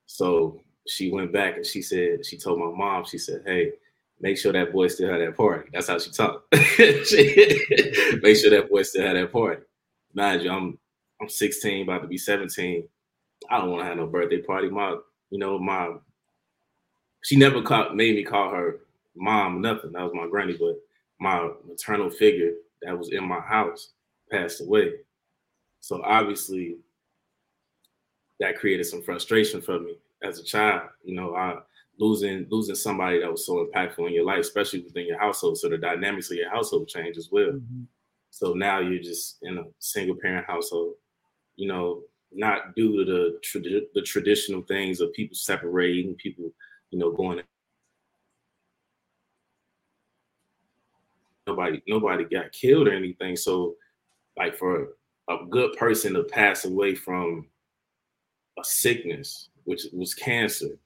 So 0.06 0.62
she 0.88 1.12
went 1.12 1.32
back 1.32 1.58
and 1.58 1.66
she 1.66 1.82
said 1.82 2.26
she 2.26 2.38
told 2.38 2.60
my 2.60 2.72
mom. 2.72 3.06
She 3.06 3.18
said, 3.18 3.44
"Hey, 3.46 3.74
make 4.22 4.38
sure 4.38 4.54
that 4.54 4.72
boy 4.72 4.88
still 4.88 5.12
had 5.12 5.22
that 5.22 5.38
party." 5.38 5.70
That's 5.74 5.88
how 5.88 6.00
she 6.00 6.12
talked. 6.12 6.46
make 6.54 7.06
sure 8.38 8.50
that 8.52 8.68
boy 8.70 8.84
still 8.84 9.06
had 9.06 9.16
that 9.16 9.32
party. 9.32 9.62
Mind 10.14 10.44
you, 10.44 10.52
I'm 10.52 10.78
I'm 11.22 11.30
16, 11.30 11.84
about 11.84 12.02
to 12.02 12.08
be 12.08 12.18
17. 12.18 12.88
I 13.50 13.58
don't 13.58 13.70
want 13.70 13.82
to 13.82 13.86
have 13.86 13.98
no 13.98 14.08
birthday 14.08 14.42
party. 14.42 14.70
My, 14.70 14.96
you 15.30 15.38
know, 15.38 15.60
my 15.60 15.96
she 17.24 17.36
never 17.36 17.62
caught, 17.62 17.96
made 17.96 18.16
me 18.16 18.24
call 18.24 18.52
her 18.52 18.80
mom, 19.16 19.62
nothing. 19.62 19.92
That 19.92 20.04
was 20.04 20.14
my 20.14 20.28
granny, 20.28 20.56
but 20.58 20.78
my 21.20 21.52
maternal 21.68 22.10
figure 22.10 22.54
that 22.82 22.98
was 22.98 23.12
in 23.12 23.28
my 23.28 23.42
house 23.42 23.92
passed 24.32 24.62
away. 24.62 24.94
So 25.82 26.02
obviously 26.04 26.78
that 28.40 28.58
created 28.58 28.86
some 28.86 29.02
frustration 29.02 29.62
for 29.62 29.80
me 29.80 29.98
as 30.24 30.40
a 30.40 30.44
child. 30.44 30.90
You 31.04 31.16
know, 31.16 31.36
I 31.36 31.60
losing 32.00 32.48
losing 32.50 32.76
somebody 32.76 33.20
that 33.20 33.32
was 33.32 33.46
so 33.46 33.66
impactful 33.66 34.08
in 34.08 34.14
your 34.14 34.26
life, 34.26 34.40
especially 34.40 34.82
within 34.82 35.06
your 35.06 35.20
household. 35.20 35.58
So 35.58 35.70
the 35.70 35.78
dynamics 35.78 36.32
of 36.32 36.38
your 36.38 36.50
household 36.50 36.88
change 36.88 37.18
as 37.18 37.30
well. 37.32 37.52
Mm-hmm. 37.52 37.84
So 38.32 38.54
now 38.54 38.80
you're 38.80 39.04
just 39.04 39.38
in 39.42 39.58
a 39.58 39.64
single 39.80 40.16
parent 40.16 40.48
household, 40.48 40.94
you 41.56 41.68
know, 41.68 42.04
not 42.32 42.76
due 42.76 43.06
to 43.06 43.40
the 43.60 43.88
the 43.94 44.02
traditional 44.02 44.62
things 44.62 45.02
of 45.02 45.14
people 45.14 45.36
separating, 45.36 46.16
people, 46.16 46.52
you 46.90 47.00
know, 47.00 47.12
going 47.12 47.42
nobody 51.46 51.82
nobody 51.88 52.24
got 52.24 52.52
killed 52.52 52.88
or 52.88 52.94
anything. 52.94 53.36
So 53.36 53.76
like 54.38 54.56
for 54.56 54.90
a 55.30 55.38
good 55.50 55.76
person 55.76 56.14
to 56.14 56.24
pass 56.24 56.66
away 56.66 56.96
from 56.96 57.48
a 58.58 58.64
sickness, 58.64 59.50
which 59.66 59.86
was 59.92 60.14
cancer, 60.14 60.78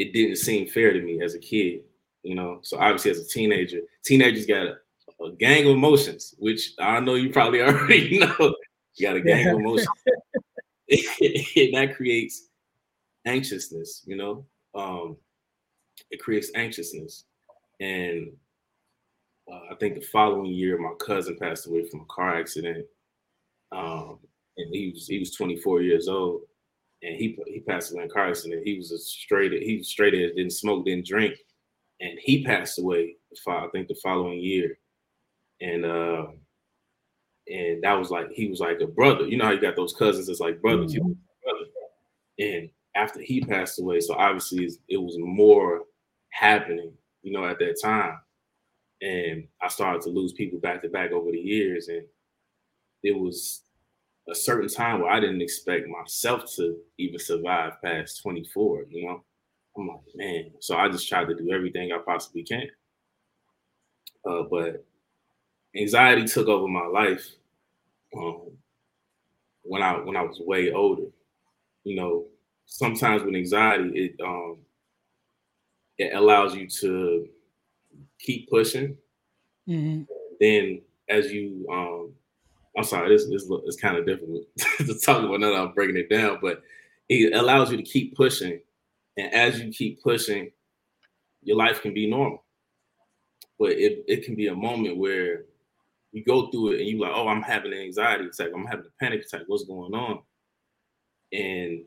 it 0.00 0.14
didn't 0.14 0.36
seem 0.36 0.66
fair 0.66 0.94
to 0.94 1.02
me 1.02 1.22
as 1.22 1.34
a 1.34 1.38
kid, 1.38 1.82
you 2.22 2.34
know. 2.34 2.60
So 2.62 2.78
obviously 2.78 3.10
as 3.10 3.18
a 3.18 3.28
teenager, 3.28 3.80
teenagers 4.02 4.46
got 4.46 4.66
a, 4.66 4.76
a 5.22 5.32
gang 5.32 5.66
of 5.66 5.72
emotions, 5.72 6.34
which 6.38 6.72
I 6.78 7.00
know 7.00 7.16
you 7.16 7.30
probably 7.30 7.60
already 7.62 8.18
know. 8.18 8.54
You 8.94 9.06
got 9.06 9.16
a 9.16 9.20
gang 9.20 9.48
of 9.48 9.58
emotions. 9.58 9.88
and 10.06 10.16
that 10.88 11.92
creates 11.94 12.48
anxiousness, 13.26 14.02
you 14.06 14.16
know. 14.16 14.46
Um, 14.74 15.18
it 16.10 16.18
creates 16.18 16.50
anxiousness. 16.54 17.24
And 17.78 18.32
uh, 19.52 19.72
I 19.72 19.74
think 19.74 19.96
the 19.96 20.06
following 20.06 20.46
year, 20.46 20.78
my 20.78 20.94
cousin 20.98 21.36
passed 21.38 21.66
away 21.66 21.86
from 21.88 22.00
a 22.00 22.04
car 22.06 22.38
accident, 22.38 22.86
um, 23.70 24.18
and 24.56 24.74
he 24.74 24.92
was 24.94 25.06
he 25.06 25.18
was 25.18 25.32
24 25.32 25.82
years 25.82 26.08
old, 26.08 26.42
and 27.02 27.16
he 27.16 27.38
he 27.46 27.60
passed 27.60 27.92
away 27.92 28.02
in 28.04 28.10
a 28.10 28.12
car 28.12 28.28
accident. 28.28 28.66
He 28.66 28.76
was 28.76 28.92
a 28.92 28.98
straight 28.98 29.52
he 29.52 29.78
was 29.78 29.88
straight 29.88 30.14
edge, 30.14 30.34
didn't 30.36 30.52
smoke, 30.52 30.84
didn't 30.84 31.06
drink, 31.06 31.36
and 32.00 32.18
he 32.20 32.44
passed 32.44 32.78
away. 32.78 33.16
I 33.48 33.68
think 33.72 33.88
the 33.88 33.94
following 34.02 34.40
year, 34.40 34.78
and 35.60 35.84
uh, 35.84 36.26
and 37.48 37.82
that 37.82 37.98
was 37.98 38.10
like 38.10 38.30
he 38.32 38.48
was 38.48 38.60
like 38.60 38.80
a 38.80 38.86
brother. 38.86 39.26
You 39.26 39.36
know 39.36 39.46
how 39.46 39.52
you 39.52 39.60
got 39.60 39.76
those 39.76 39.94
cousins 39.94 40.26
that's 40.26 40.40
like 40.40 40.60
brothers, 40.60 40.94
mm-hmm. 40.94 41.12
brother. 41.42 41.66
And 42.38 42.70
after 42.96 43.20
he 43.20 43.40
passed 43.40 43.78
away, 43.78 44.00
so 44.00 44.14
obviously 44.14 44.68
it 44.88 44.96
was 44.96 45.16
more 45.18 45.82
happening, 46.30 46.92
you 47.22 47.32
know, 47.32 47.44
at 47.44 47.58
that 47.58 47.80
time 47.80 48.18
and 49.02 49.46
I 49.62 49.68
started 49.68 50.02
to 50.02 50.10
lose 50.10 50.32
people 50.32 50.58
back 50.58 50.82
to 50.82 50.88
back 50.88 51.12
over 51.12 51.30
the 51.30 51.38
years, 51.38 51.88
and 51.88 52.02
it 53.02 53.18
was 53.18 53.62
a 54.30 54.34
certain 54.34 54.68
time 54.68 55.00
where 55.00 55.10
I 55.10 55.20
didn't 55.20 55.42
expect 55.42 55.88
myself 55.88 56.44
to 56.56 56.76
even 56.98 57.18
survive 57.18 57.82
past 57.82 58.22
24. 58.22 58.84
You 58.88 59.06
know, 59.06 59.24
I'm 59.76 59.88
like, 59.88 60.00
man. 60.14 60.50
So 60.60 60.76
I 60.76 60.88
just 60.88 61.08
tried 61.08 61.28
to 61.28 61.34
do 61.34 61.50
everything 61.50 61.92
I 61.92 61.98
possibly 61.98 62.44
can. 62.44 62.68
Uh, 64.24 64.42
but 64.50 64.84
anxiety 65.76 66.26
took 66.26 66.48
over 66.48 66.68
my 66.68 66.86
life 66.86 67.26
um, 68.16 68.50
when 69.62 69.82
I 69.82 69.94
when 69.94 70.16
I 70.16 70.22
was 70.22 70.40
way 70.40 70.72
older. 70.72 71.06
You 71.84 71.96
know, 71.96 72.26
sometimes 72.66 73.22
with 73.22 73.34
anxiety, 73.34 73.90
it 73.94 74.20
um, 74.24 74.58
it 75.98 76.14
allows 76.14 76.54
you 76.54 76.68
to 76.68 77.28
keep 78.18 78.48
pushing. 78.48 78.96
Mm-hmm. 79.68 80.02
Then 80.40 80.82
as 81.08 81.32
you 81.32 81.66
um 81.70 81.99
I'm 82.76 82.84
sorry, 82.84 83.08
this 83.08 83.22
is 83.22 83.50
it's 83.64 83.76
kind 83.76 83.96
of 83.96 84.06
difficult 84.06 84.44
to 84.78 84.98
talk 84.98 85.24
about 85.24 85.40
now 85.40 85.50
that 85.50 85.60
I'm 85.60 85.72
breaking 85.72 85.96
it 85.96 86.08
down, 86.08 86.38
but 86.40 86.62
it 87.08 87.34
allows 87.34 87.70
you 87.70 87.76
to 87.76 87.82
keep 87.82 88.16
pushing. 88.16 88.60
And 89.16 89.34
as 89.34 89.60
you 89.60 89.72
keep 89.72 90.02
pushing, 90.02 90.50
your 91.42 91.56
life 91.56 91.82
can 91.82 91.92
be 91.92 92.08
normal. 92.08 92.44
But 93.58 93.72
it, 93.72 94.04
it 94.06 94.24
can 94.24 94.36
be 94.36 94.46
a 94.46 94.54
moment 94.54 94.96
where 94.96 95.44
you 96.12 96.24
go 96.24 96.50
through 96.50 96.72
it 96.72 96.80
and 96.80 96.88
you're 96.88 97.00
like, 97.00 97.12
oh, 97.14 97.28
I'm 97.28 97.42
having 97.42 97.72
an 97.72 97.80
anxiety 97.80 98.26
attack, 98.26 98.50
I'm 98.54 98.66
having 98.66 98.86
a 98.86 99.04
panic 99.04 99.22
attack, 99.22 99.42
what's 99.46 99.64
going 99.64 99.94
on? 99.94 100.20
And 101.32 101.82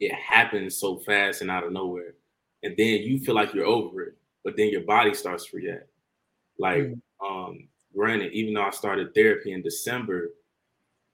it 0.00 0.12
happens 0.14 0.78
so 0.78 0.98
fast 0.98 1.42
and 1.42 1.50
out 1.50 1.64
of 1.64 1.72
nowhere. 1.72 2.14
And 2.62 2.74
then 2.76 3.02
you 3.02 3.20
feel 3.20 3.34
like 3.34 3.54
you're 3.54 3.66
over 3.66 4.02
it 4.02 4.16
but 4.44 4.56
then 4.56 4.70
your 4.70 4.82
body 4.82 5.14
starts 5.14 5.46
to 5.46 5.56
react. 5.56 5.88
Like, 6.58 6.82
mm. 6.82 7.00
um, 7.24 7.68
granted, 7.94 8.32
even 8.32 8.54
though 8.54 8.64
I 8.64 8.70
started 8.70 9.14
therapy 9.14 9.52
in 9.52 9.62
December, 9.62 10.30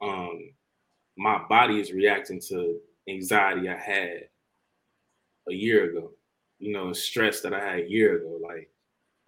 um, 0.00 0.50
my 1.16 1.42
body 1.48 1.80
is 1.80 1.92
reacting 1.92 2.40
to 2.48 2.78
anxiety 3.08 3.68
I 3.68 3.76
had 3.76 4.28
a 5.48 5.54
year 5.54 5.90
ago. 5.90 6.12
You 6.58 6.72
know, 6.72 6.92
stress 6.92 7.40
that 7.42 7.54
I 7.54 7.60
had 7.60 7.80
a 7.80 7.90
year 7.90 8.16
ago. 8.16 8.38
Like, 8.42 8.70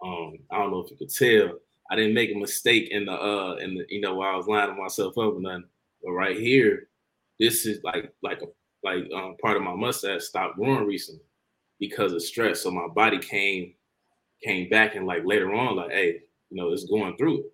um, 0.03 0.37
I 0.51 0.57
don't 0.57 0.71
know 0.71 0.79
if 0.79 0.91
you 0.91 0.97
could 0.97 1.13
tell, 1.13 1.59
I 1.91 1.95
didn't 1.95 2.13
make 2.13 2.33
a 2.33 2.39
mistake 2.39 2.89
in 2.89 3.05
the 3.05 3.11
uh 3.11 3.55
in 3.55 3.75
the 3.75 3.85
you 3.89 3.99
know 3.99 4.15
while 4.15 4.33
I 4.33 4.37
was 4.37 4.47
lining 4.47 4.77
myself 4.81 5.17
up 5.17 5.33
and 5.33 5.43
nothing. 5.43 5.65
But 6.01 6.11
right 6.11 6.37
here, 6.37 6.87
this 7.37 7.65
is 7.65 7.83
like 7.83 8.13
like 8.23 8.41
a 8.41 8.45
like 8.83 9.11
um, 9.13 9.35
part 9.41 9.57
of 9.57 9.63
my 9.63 9.75
mustache 9.75 10.23
stopped 10.23 10.55
growing 10.55 10.85
recently 10.85 11.25
because 11.79 12.13
of 12.13 12.21
stress. 12.23 12.61
So 12.61 12.71
my 12.71 12.87
body 12.87 13.19
came 13.19 13.73
came 14.41 14.69
back 14.69 14.95
and 14.95 15.05
like 15.05 15.25
later 15.25 15.53
on, 15.53 15.75
like, 15.75 15.91
hey, 15.91 16.21
you 16.51 16.61
know, 16.61 16.71
it's 16.71 16.85
going 16.85 17.17
through 17.17 17.39
it. 17.39 17.53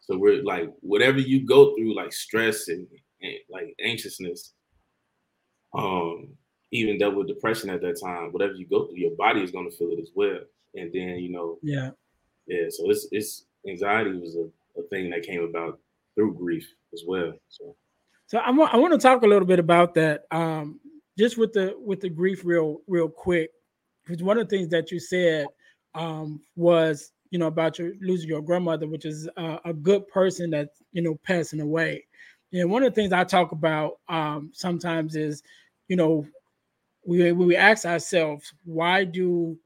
So 0.00 0.16
we're 0.16 0.42
like, 0.42 0.72
whatever 0.80 1.18
you 1.18 1.44
go 1.44 1.74
through, 1.74 1.94
like 1.94 2.12
stress 2.12 2.68
and, 2.68 2.86
and 3.20 3.34
like 3.50 3.74
anxiousness, 3.84 4.54
um, 5.76 6.28
even 6.70 6.98
dealt 6.98 7.16
with 7.16 7.28
depression 7.28 7.68
at 7.68 7.82
that 7.82 8.00
time, 8.00 8.32
whatever 8.32 8.54
you 8.54 8.66
go 8.66 8.86
through, 8.86 8.96
your 8.96 9.16
body 9.16 9.42
is 9.42 9.50
gonna 9.50 9.70
feel 9.70 9.90
it 9.90 10.00
as 10.00 10.10
well. 10.14 10.38
And 10.74 10.90
then, 10.92 11.18
you 11.18 11.30
know, 11.30 11.58
yeah, 11.62 11.90
yeah. 12.46 12.66
So 12.70 12.90
it's 12.90 13.08
it's 13.10 13.44
anxiety 13.66 14.18
was 14.18 14.36
a, 14.36 14.48
a 14.80 14.82
thing 14.88 15.10
that 15.10 15.22
came 15.22 15.42
about 15.42 15.78
through 16.14 16.34
grief 16.34 16.66
as 16.94 17.02
well. 17.06 17.32
So 17.48 17.74
so 18.26 18.38
I 18.38 18.50
want 18.50 18.72
I 18.72 18.76
want 18.76 18.92
to 18.92 18.98
talk 18.98 19.22
a 19.22 19.26
little 19.26 19.46
bit 19.46 19.58
about 19.58 19.94
that. 19.94 20.22
Um, 20.30 20.80
just 21.18 21.38
with 21.38 21.52
the 21.52 21.74
with 21.78 22.00
the 22.00 22.10
grief 22.10 22.42
real 22.44 22.80
real 22.86 23.08
quick. 23.08 23.50
Because 24.04 24.22
one 24.22 24.38
of 24.38 24.48
the 24.48 24.56
things 24.56 24.68
that 24.68 24.90
you 24.90 25.00
said 25.00 25.46
um, 25.94 26.40
was 26.56 27.12
you 27.30 27.38
know 27.38 27.46
about 27.46 27.78
your 27.78 27.92
losing 28.00 28.28
your 28.28 28.42
grandmother, 28.42 28.86
which 28.86 29.04
is 29.04 29.28
uh, 29.36 29.58
a 29.64 29.72
good 29.72 30.06
person 30.08 30.50
that 30.50 30.70
you 30.92 31.02
know 31.02 31.18
passing 31.24 31.60
away. 31.60 32.04
And 32.52 32.70
one 32.70 32.82
of 32.82 32.94
the 32.94 33.00
things 33.00 33.12
I 33.12 33.24
talk 33.24 33.52
about 33.52 33.98
um, 34.08 34.50
sometimes 34.54 35.16
is, 35.16 35.42
you 35.88 35.96
know, 35.96 36.26
we 37.06 37.32
we 37.32 37.56
ask 37.56 37.84
ourselves 37.84 38.52
why 38.64 39.04
do 39.04 39.58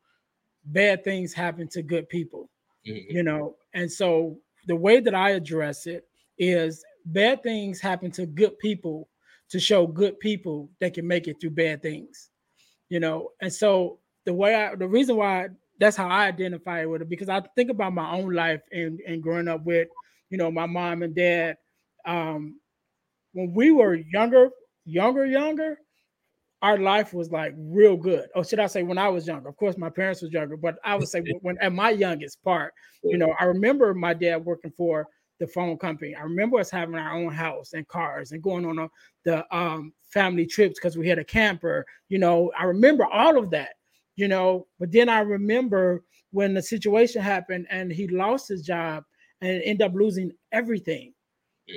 bad 0.66 1.04
things 1.04 1.32
happen 1.32 1.68
to 1.68 1.82
good 1.82 2.08
people, 2.08 2.50
mm-hmm. 2.86 3.16
you 3.16 3.22
know, 3.22 3.56
and 3.74 3.90
so 3.90 4.38
the 4.66 4.76
way 4.76 5.00
that 5.00 5.14
I 5.14 5.30
address 5.30 5.86
it 5.86 6.06
is 6.38 6.84
bad 7.06 7.42
things 7.42 7.80
happen 7.80 8.10
to 8.12 8.26
good 8.26 8.58
people 8.58 9.08
to 9.48 9.60
show 9.60 9.86
good 9.86 10.18
people 10.20 10.70
they 10.80 10.90
can 10.90 11.06
make 11.06 11.28
it 11.28 11.40
through 11.40 11.50
bad 11.50 11.82
things, 11.82 12.30
you 12.88 13.00
know, 13.00 13.30
and 13.40 13.52
so 13.52 13.98
the 14.24 14.32
way 14.32 14.54
I 14.54 14.74
the 14.74 14.88
reason 14.88 15.16
why 15.16 15.48
that's 15.82 15.96
how 15.96 16.08
I 16.08 16.26
identify 16.26 16.84
with 16.84 17.02
it 17.02 17.08
because 17.08 17.28
I 17.28 17.40
think 17.56 17.68
about 17.68 17.92
my 17.92 18.12
own 18.12 18.32
life 18.32 18.62
and 18.70 19.00
and 19.06 19.22
growing 19.22 19.48
up 19.48 19.64
with, 19.64 19.88
you 20.30 20.38
know, 20.38 20.50
my 20.50 20.66
mom 20.66 21.02
and 21.02 21.14
dad. 21.14 21.56
Um, 22.06 22.60
when 23.32 23.52
we 23.52 23.72
were 23.72 23.94
younger, 23.94 24.50
younger, 24.84 25.26
younger, 25.26 25.78
our 26.60 26.78
life 26.78 27.12
was 27.12 27.30
like 27.32 27.54
real 27.56 27.96
good. 27.96 28.28
Or 28.36 28.44
should 28.44 28.60
I 28.60 28.68
say 28.68 28.84
when 28.84 28.98
I 28.98 29.08
was 29.08 29.26
younger? 29.26 29.48
Of 29.48 29.56
course, 29.56 29.76
my 29.76 29.90
parents 29.90 30.22
was 30.22 30.32
younger, 30.32 30.56
but 30.56 30.76
I 30.84 30.94
would 30.94 31.08
say 31.08 31.22
when 31.42 31.58
at 31.58 31.72
my 31.72 31.90
youngest 31.90 32.42
part, 32.44 32.72
you 33.02 33.18
know, 33.18 33.34
I 33.40 33.44
remember 33.44 33.92
my 33.92 34.14
dad 34.14 34.44
working 34.44 34.72
for 34.76 35.08
the 35.40 35.48
phone 35.48 35.76
company. 35.78 36.14
I 36.14 36.22
remember 36.22 36.60
us 36.60 36.70
having 36.70 36.94
our 36.94 37.16
own 37.16 37.32
house 37.32 37.72
and 37.72 37.86
cars 37.88 38.30
and 38.30 38.40
going 38.40 38.64
on 38.64 38.78
a, 38.78 38.88
the 39.24 39.56
um, 39.56 39.92
family 40.04 40.46
trips 40.46 40.78
because 40.78 40.96
we 40.96 41.08
had 41.08 41.18
a 41.18 41.24
camper. 41.24 41.84
You 42.08 42.20
know, 42.20 42.52
I 42.56 42.64
remember 42.64 43.04
all 43.04 43.36
of 43.36 43.50
that. 43.50 43.70
You 44.22 44.28
know, 44.28 44.68
but 44.78 44.92
then 44.92 45.08
I 45.08 45.18
remember 45.18 46.04
when 46.30 46.54
the 46.54 46.62
situation 46.62 47.20
happened 47.20 47.66
and 47.70 47.90
he 47.90 48.06
lost 48.06 48.46
his 48.46 48.62
job 48.62 49.02
and 49.40 49.60
ended 49.64 49.82
up 49.82 49.94
losing 49.94 50.30
everything. 50.52 51.12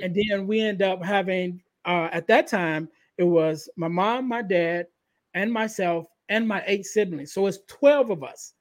And 0.00 0.14
then 0.14 0.46
we 0.46 0.60
end 0.60 0.80
up 0.80 1.04
having 1.04 1.60
uh, 1.86 2.08
at 2.12 2.28
that 2.28 2.46
time 2.46 2.88
it 3.18 3.24
was 3.24 3.68
my 3.76 3.88
mom, 3.88 4.28
my 4.28 4.42
dad, 4.42 4.86
and 5.34 5.52
myself 5.52 6.06
and 6.28 6.46
my 6.46 6.62
eight 6.68 6.86
siblings. 6.86 7.32
So 7.32 7.48
it's 7.48 7.58
12 7.66 8.10
of 8.10 8.22
us. 8.22 8.52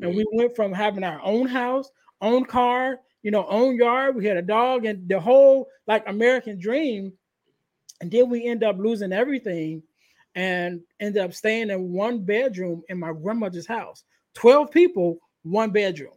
And 0.00 0.16
we 0.16 0.24
went 0.32 0.56
from 0.56 0.72
having 0.72 1.04
our 1.04 1.20
own 1.22 1.46
house, 1.46 1.90
own 2.22 2.46
car, 2.46 3.00
you 3.22 3.30
know, 3.30 3.46
own 3.48 3.76
yard. 3.76 4.16
We 4.16 4.24
had 4.24 4.38
a 4.38 4.42
dog 4.42 4.86
and 4.86 5.06
the 5.06 5.20
whole 5.20 5.68
like 5.86 6.08
American 6.08 6.58
dream. 6.58 7.12
And 8.00 8.10
then 8.10 8.30
we 8.30 8.46
end 8.46 8.64
up 8.64 8.78
losing 8.78 9.12
everything 9.12 9.82
and 10.34 10.80
ended 11.00 11.22
up 11.22 11.32
staying 11.32 11.70
in 11.70 11.92
one 11.92 12.24
bedroom 12.24 12.82
in 12.88 12.98
my 12.98 13.12
grandmother's 13.12 13.66
house. 13.66 14.04
12 14.34 14.70
people, 14.70 15.18
one 15.42 15.70
bedroom, 15.70 16.14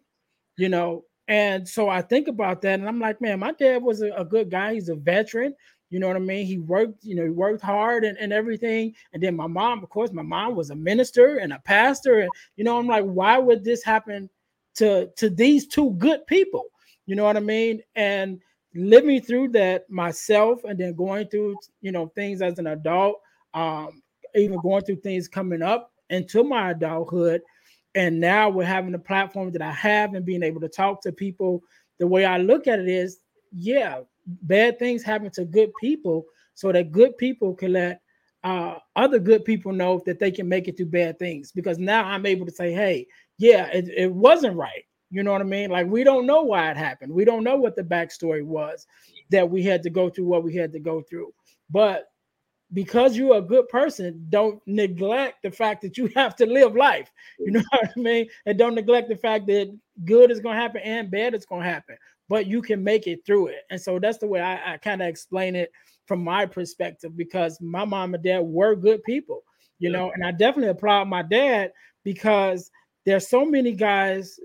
you 0.58 0.70
know. 0.70 1.04
And 1.28 1.68
so 1.68 1.90
I 1.90 2.02
think 2.02 2.28
about 2.28 2.62
that 2.62 2.80
and 2.80 2.88
I'm 2.88 3.00
like, 3.00 3.22
man, 3.22 3.40
my 3.40 3.52
dad 3.52 3.84
was 3.84 4.02
a, 4.02 4.12
a 4.14 4.26
good 4.26 4.50
guy. 4.50 4.74
He's 4.74 4.90
a 4.90 4.96
veteran. 4.96 5.54
You 5.90 6.00
know 6.00 6.08
what 6.08 6.16
I 6.18 6.20
mean? 6.20 6.46
He 6.46 6.58
worked, 6.58 7.04
you 7.04 7.16
know, 7.16 7.24
he 7.24 7.30
worked 7.30 7.62
hard 7.62 8.04
and, 8.04 8.18
and 8.18 8.34
everything. 8.34 8.94
And 9.14 9.24
then 9.24 9.36
my 9.36 9.48
mom, 9.48 9.84
of 9.84 9.90
course, 9.90 10.12
my 10.12 10.22
mom 10.22 10.56
was 10.56 10.70
a 10.70 10.76
minister 10.76 11.38
and 11.38 11.54
a 11.54 11.60
pastor. 11.60 12.20
And 12.20 12.30
you 12.56 12.64
know, 12.64 12.78
I'm 12.78 12.88
like, 12.88 13.06
why 13.06 13.38
would 13.38 13.64
this 13.64 13.84
happen 13.84 14.30
to 14.76 15.08
to 15.18 15.30
these 15.30 15.68
two 15.68 15.92
good 15.92 16.26
people? 16.28 16.66
You 17.06 17.16
know 17.16 17.24
what 17.24 17.38
I 17.38 17.42
mean? 17.42 17.82
And 17.96 18.42
living 18.76 19.22
through 19.22 19.50
that 19.50 19.90
myself 19.90 20.64
and 20.66 20.78
then 20.78 20.94
going 20.94 21.28
through, 21.30 21.56
you 21.82 21.92
know, 21.92 22.08
things 22.08 22.42
as 22.42 22.60
an 22.60 22.68
adult, 22.68 23.20
um, 23.54 24.02
even 24.38 24.60
going 24.62 24.84
through 24.84 25.02
things 25.02 25.28
coming 25.28 25.62
up 25.62 25.92
into 26.10 26.44
my 26.44 26.72
adulthood. 26.72 27.42
And 27.96 28.20
now 28.20 28.50
we're 28.50 28.66
having 28.66 28.92
the 28.92 29.00
platform 29.00 29.52
that 29.52 29.62
I 29.62 29.72
have 29.72 30.14
and 30.14 30.26
being 30.26 30.44
able 30.44 30.62
to 30.62 30.70
talk 30.70 31.02
to 31.02 31.12
people. 31.12 31.64
The 32.00 32.08
way 32.08 32.26
I 32.26 32.38
look 32.38 32.68
at 32.68 32.80
it 32.80 32.88
is, 32.88 33.20
yeah, 33.52 34.02
bad 34.26 34.78
things 34.78 35.04
happen 35.04 35.32
to 35.32 35.46
good 35.46 35.72
people 35.80 36.26
so 36.54 36.72
that 36.72 36.92
good 36.92 37.18
people 37.18 37.56
can 37.56 37.74
let 37.74 38.02
uh, 38.44 38.76
other 38.96 39.20
good 39.20 39.44
people 39.46 39.72
know 39.72 40.02
that 40.06 40.20
they 40.20 40.32
can 40.32 40.48
make 40.48 40.68
it 40.68 40.78
through 40.78 40.86
bad 40.88 41.18
things 41.18 41.52
because 41.52 41.80
now 41.80 42.04
I'm 42.06 42.26
able 42.26 42.46
to 42.46 42.52
say, 42.52 42.72
hey, 42.72 43.08
yeah, 43.38 43.68
it, 43.68 43.90
it 43.90 44.12
wasn't 44.12 44.56
right. 44.56 44.84
You 45.10 45.24
know 45.24 45.32
what 45.32 45.42
I 45.42 45.46
mean? 45.46 45.70
Like 45.70 45.88
we 45.88 46.04
don't 46.04 46.26
know 46.26 46.44
why 46.44 46.70
it 46.70 46.78
happened. 46.78 47.12
We 47.12 47.26
don't 47.26 47.44
know 47.44 47.56
what 47.56 47.76
the 47.76 47.84
backstory 47.84 48.44
was 48.44 48.86
that 49.32 49.50
we 49.50 49.64
had 49.64 49.84
to 49.84 49.90
go 49.90 50.10
through 50.10 50.26
what 50.26 50.44
we 50.44 50.56
had 50.56 50.72
to 50.74 50.80
go 50.80 51.02
through. 51.02 51.34
But 51.70 52.08
because 52.74 53.16
you're 53.16 53.38
a 53.38 53.42
good 53.42 53.68
person, 53.70 54.26
don't 54.30 54.62
neglect 54.66 55.44
the 55.44 55.52
fact 55.52 55.82
that 55.82 55.98
you 55.98 56.10
have 56.16 56.36
to 56.36 56.46
live 56.46 56.76
life. 56.76 57.12
You 57.40 57.52
know 57.52 57.64
what 57.72 57.92
I 57.96 58.00
mean? 58.00 58.28
And 58.46 58.58
don't 58.58 58.76
neglect 58.76 59.10
the 59.10 59.16
fact 59.16 59.48
that 59.48 59.76
good 60.06 60.32
is 60.32 60.40
going 60.40 60.56
to 60.56 60.62
happen 60.62 60.82
and 60.84 61.10
bad 61.10 61.34
is 61.34 61.46
going 61.46 61.64
to 61.64 61.70
happen 61.70 61.98
but 62.30 62.48
you 62.48 62.62
can 62.62 62.84
make 62.84 63.08
it 63.08 63.26
through 63.26 63.48
it. 63.48 63.64
And 63.70 63.80
so 63.80 64.00
that's 64.00 64.18
the 64.18 64.28
way 64.28 64.42
I, 64.42 64.74
I 64.74 64.78
kind 64.78 65.02
of 65.02 65.08
explain 65.08 65.56
it 65.56 65.72
from 66.06 66.24
my 66.24 66.46
perspective 66.46 67.16
because 67.16 67.60
my 67.62 67.86
mom 67.86 68.14
and 68.14 68.24
dad 68.24 68.40
were 68.40 68.76
good 68.76 69.04
people, 69.04 69.44
you 69.80 69.90
know, 69.90 70.12
and 70.12 70.26
I 70.26 70.32
definitely 70.32 70.70
applaud 70.70 71.08
my 71.08 71.22
dad 71.22 71.72
because 72.04 72.72
there's 73.06 73.28
so 73.28 73.46
many 73.46 73.74
guys 73.74 74.40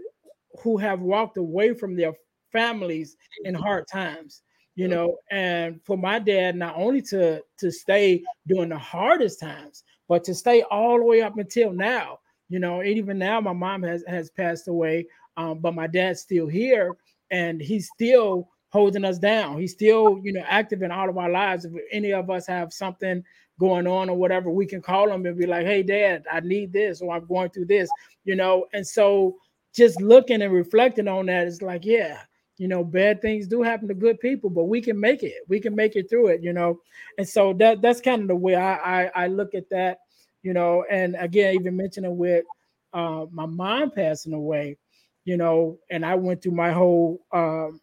who 0.62 0.76
have 0.76 1.00
walked 1.00 1.36
away 1.36 1.74
from 1.74 1.96
their 1.96 2.12
families 2.52 3.16
in 3.44 3.54
mm-hmm. 3.54 3.62
hard 3.62 3.86
times 3.88 4.42
you 4.74 4.88
know 4.88 5.16
and 5.30 5.80
for 5.84 5.98
my 5.98 6.18
dad 6.18 6.56
not 6.56 6.74
only 6.76 7.02
to 7.02 7.42
to 7.58 7.70
stay 7.70 8.22
during 8.46 8.70
the 8.70 8.78
hardest 8.78 9.38
times 9.40 9.84
but 10.08 10.24
to 10.24 10.34
stay 10.34 10.62
all 10.70 10.98
the 10.98 11.04
way 11.04 11.20
up 11.22 11.36
until 11.38 11.72
now 11.72 12.18
you 12.48 12.58
know 12.58 12.80
and 12.80 12.88
even 12.88 13.18
now 13.18 13.40
my 13.40 13.52
mom 13.52 13.82
has 13.82 14.02
has 14.06 14.30
passed 14.30 14.68
away 14.68 15.06
um, 15.36 15.58
but 15.58 15.74
my 15.74 15.86
dad's 15.86 16.20
still 16.20 16.46
here 16.46 16.96
and 17.30 17.60
he's 17.60 17.88
still 17.94 18.48
holding 18.72 19.04
us 19.04 19.18
down. 19.18 19.60
He's 19.60 19.72
still, 19.72 20.18
you 20.22 20.32
know, 20.32 20.44
active 20.46 20.82
in 20.82 20.90
all 20.90 21.08
of 21.08 21.18
our 21.18 21.30
lives. 21.30 21.64
If 21.64 21.72
any 21.90 22.12
of 22.12 22.30
us 22.30 22.46
have 22.46 22.72
something 22.72 23.22
going 23.60 23.86
on 23.86 24.08
or 24.08 24.16
whatever, 24.16 24.50
we 24.50 24.66
can 24.66 24.80
call 24.80 25.10
him 25.10 25.26
and 25.26 25.36
be 25.36 25.46
like, 25.46 25.66
"Hey, 25.66 25.82
Dad, 25.82 26.24
I 26.30 26.40
need 26.40 26.72
this," 26.72 27.00
or 27.02 27.14
"I'm 27.14 27.26
going 27.26 27.50
through 27.50 27.66
this," 27.66 27.90
you 28.24 28.34
know. 28.34 28.66
And 28.72 28.86
so, 28.86 29.36
just 29.74 30.00
looking 30.00 30.42
and 30.42 30.52
reflecting 30.52 31.06
on 31.06 31.26
that 31.26 31.46
is 31.46 31.62
like, 31.62 31.84
yeah, 31.84 32.22
you 32.62 32.68
know, 32.68 32.84
bad 32.84 33.20
things 33.20 33.48
do 33.48 33.60
happen 33.60 33.88
to 33.88 33.94
good 33.94 34.20
people, 34.20 34.48
but 34.48 34.66
we 34.66 34.80
can 34.80 34.98
make 34.98 35.24
it. 35.24 35.34
We 35.48 35.58
can 35.58 35.74
make 35.74 35.96
it 35.96 36.08
through 36.08 36.28
it, 36.28 36.44
you 36.44 36.52
know. 36.52 36.78
And 37.18 37.28
so 37.28 37.52
that 37.54 37.82
that's 37.82 38.00
kind 38.00 38.22
of 38.22 38.28
the 38.28 38.36
way 38.36 38.54
I 38.54 38.76
I, 38.76 39.10
I 39.24 39.26
look 39.26 39.52
at 39.56 39.68
that, 39.70 39.98
you 40.44 40.52
know. 40.52 40.84
And 40.88 41.16
again, 41.18 41.56
even 41.56 41.76
mentioning 41.76 42.16
with 42.16 42.44
uh, 42.92 43.26
my 43.32 43.46
mom 43.46 43.90
passing 43.90 44.32
away, 44.32 44.78
you 45.24 45.36
know, 45.36 45.80
and 45.90 46.06
I 46.06 46.14
went 46.14 46.40
through 46.40 46.52
my 46.52 46.70
whole 46.70 47.26
um, 47.32 47.80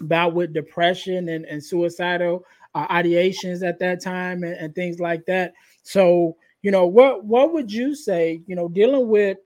bout 0.00 0.34
with 0.34 0.52
depression 0.52 1.28
and, 1.28 1.44
and 1.44 1.62
suicidal 1.62 2.44
uh, 2.74 2.88
ideations 2.88 3.64
at 3.64 3.78
that 3.78 4.02
time 4.02 4.42
and, 4.42 4.54
and 4.54 4.74
things 4.74 4.98
like 4.98 5.24
that. 5.26 5.52
So, 5.84 6.36
you 6.62 6.72
know, 6.72 6.88
what 6.88 7.24
what 7.24 7.52
would 7.52 7.72
you 7.72 7.94
say, 7.94 8.42
you 8.48 8.56
know, 8.56 8.66
dealing 8.68 9.06
with 9.06 9.38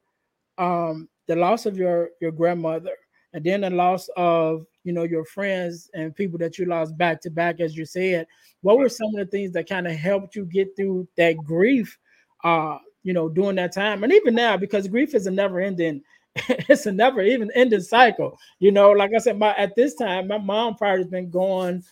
um, 0.57 1.11
the 1.27 1.37
loss 1.37 1.67
of 1.67 1.77
your 1.77 2.09
your 2.23 2.33
grandmother 2.33 2.97
and 3.33 3.45
then 3.45 3.61
the 3.63 3.71
loss 3.71 4.09
of 4.17 4.67
you 4.85 4.93
know 4.93 5.05
your 5.05 5.25
friends 5.25 5.91
and 5.95 6.15
people 6.15 6.39
that 6.39 6.59
you 6.59 6.67
lost 6.67 6.97
back 6.97 7.21
to 7.23 7.31
back, 7.31 7.61
as 7.61 7.77
you 7.77 7.85
said, 7.85 8.27
what 8.63 8.79
were 8.79 8.89
some 8.89 9.09
of 9.09 9.17
the 9.17 9.27
things 9.27 9.53
that 9.53 9.69
kind 9.69 9.87
of 9.87 9.95
helped 9.95 10.35
you 10.35 10.45
get 10.47 10.75
through 10.77 11.09
that 11.17 11.37
grief? 11.39 11.99
Uh, 12.45 12.79
you 13.03 13.13
know, 13.13 13.29
during 13.29 13.57
that 13.57 13.73
time, 13.73 14.05
and 14.05 14.13
even 14.13 14.35
now, 14.35 14.57
because 14.57 14.87
grief 14.89 15.15
is 15.15 15.27
a 15.27 15.31
never-ending 15.31 16.03
it's 16.69 16.87
a 16.87 16.93
never 16.93 17.23
even 17.23 17.51
ending 17.55 17.81
cycle. 17.81 18.39
You 18.59 18.73
know, 18.73 18.91
like 18.91 19.11
I 19.15 19.19
said, 19.19 19.39
my 19.39 19.55
at 19.57 19.75
this 19.77 19.95
time, 19.95 20.29
my 20.29 20.39
mom 20.39 20.77
probably 20.77 21.03
has 21.03 21.11
been 21.11 21.31
gone 21.31 21.83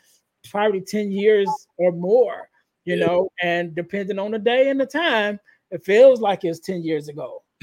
probably 0.50 0.80
10 0.80 1.10
years 1.10 1.48
or 1.76 1.92
more, 1.92 2.48
you 2.84 2.96
yeah. 2.96 3.06
know, 3.06 3.28
and 3.42 3.74
depending 3.74 4.18
on 4.18 4.30
the 4.30 4.38
day 4.38 4.70
and 4.70 4.80
the 4.80 4.86
time, 4.86 5.38
it 5.70 5.84
feels 5.84 6.20
like 6.20 6.44
it's 6.44 6.60
10 6.60 6.82
years 6.82 7.08
ago. 7.08 7.42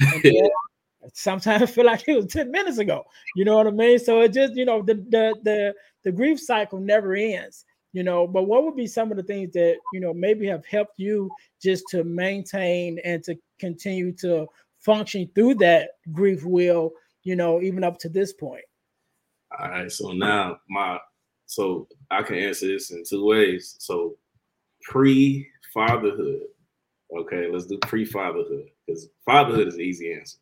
sometimes 1.14 1.62
I 1.64 1.66
feel 1.66 1.86
like 1.86 2.06
it 2.08 2.16
was 2.16 2.26
10 2.26 2.50
minutes 2.50 2.78
ago. 2.78 3.04
You 3.34 3.44
know 3.44 3.56
what 3.56 3.66
I 3.66 3.70
mean? 3.70 3.98
So 3.98 4.20
it 4.20 4.32
just, 4.32 4.54
you 4.54 4.64
know, 4.64 4.82
the 4.82 4.94
the 4.94 5.34
the 5.42 5.74
the 6.04 6.12
grief 6.12 6.40
cycle 6.40 6.80
never 6.80 7.14
ends, 7.14 7.64
you 7.92 8.02
know. 8.02 8.26
But 8.26 8.44
what 8.44 8.64
would 8.64 8.76
be 8.76 8.86
some 8.86 9.10
of 9.10 9.16
the 9.16 9.22
things 9.22 9.52
that 9.52 9.76
you 9.92 10.00
know 10.00 10.14
maybe 10.14 10.46
have 10.46 10.64
helped 10.66 10.98
you 10.98 11.30
just 11.62 11.84
to 11.90 12.04
maintain 12.04 12.98
and 13.04 13.22
to 13.24 13.36
continue 13.58 14.12
to 14.12 14.46
function 14.78 15.28
through 15.34 15.56
that 15.56 15.90
grief 16.12 16.44
wheel, 16.44 16.92
you 17.24 17.34
know, 17.36 17.60
even 17.60 17.82
up 17.82 17.98
to 17.98 18.08
this 18.08 18.32
point. 18.32 18.64
All 19.58 19.68
right. 19.68 19.90
So 19.90 20.12
now 20.12 20.58
my 20.68 20.98
so 21.46 21.88
I 22.10 22.22
can 22.22 22.36
answer 22.36 22.66
this 22.66 22.90
in 22.90 23.04
two 23.08 23.24
ways. 23.24 23.76
So 23.78 24.16
pre 24.82 25.46
fatherhood. 25.72 26.42
Okay, 27.16 27.48
let's 27.50 27.66
do 27.66 27.78
pre 27.78 28.04
fatherhood 28.04 28.68
because 28.86 29.08
fatherhood 29.24 29.68
is 29.68 29.74
an 29.74 29.80
easy 29.80 30.12
answer. 30.12 30.38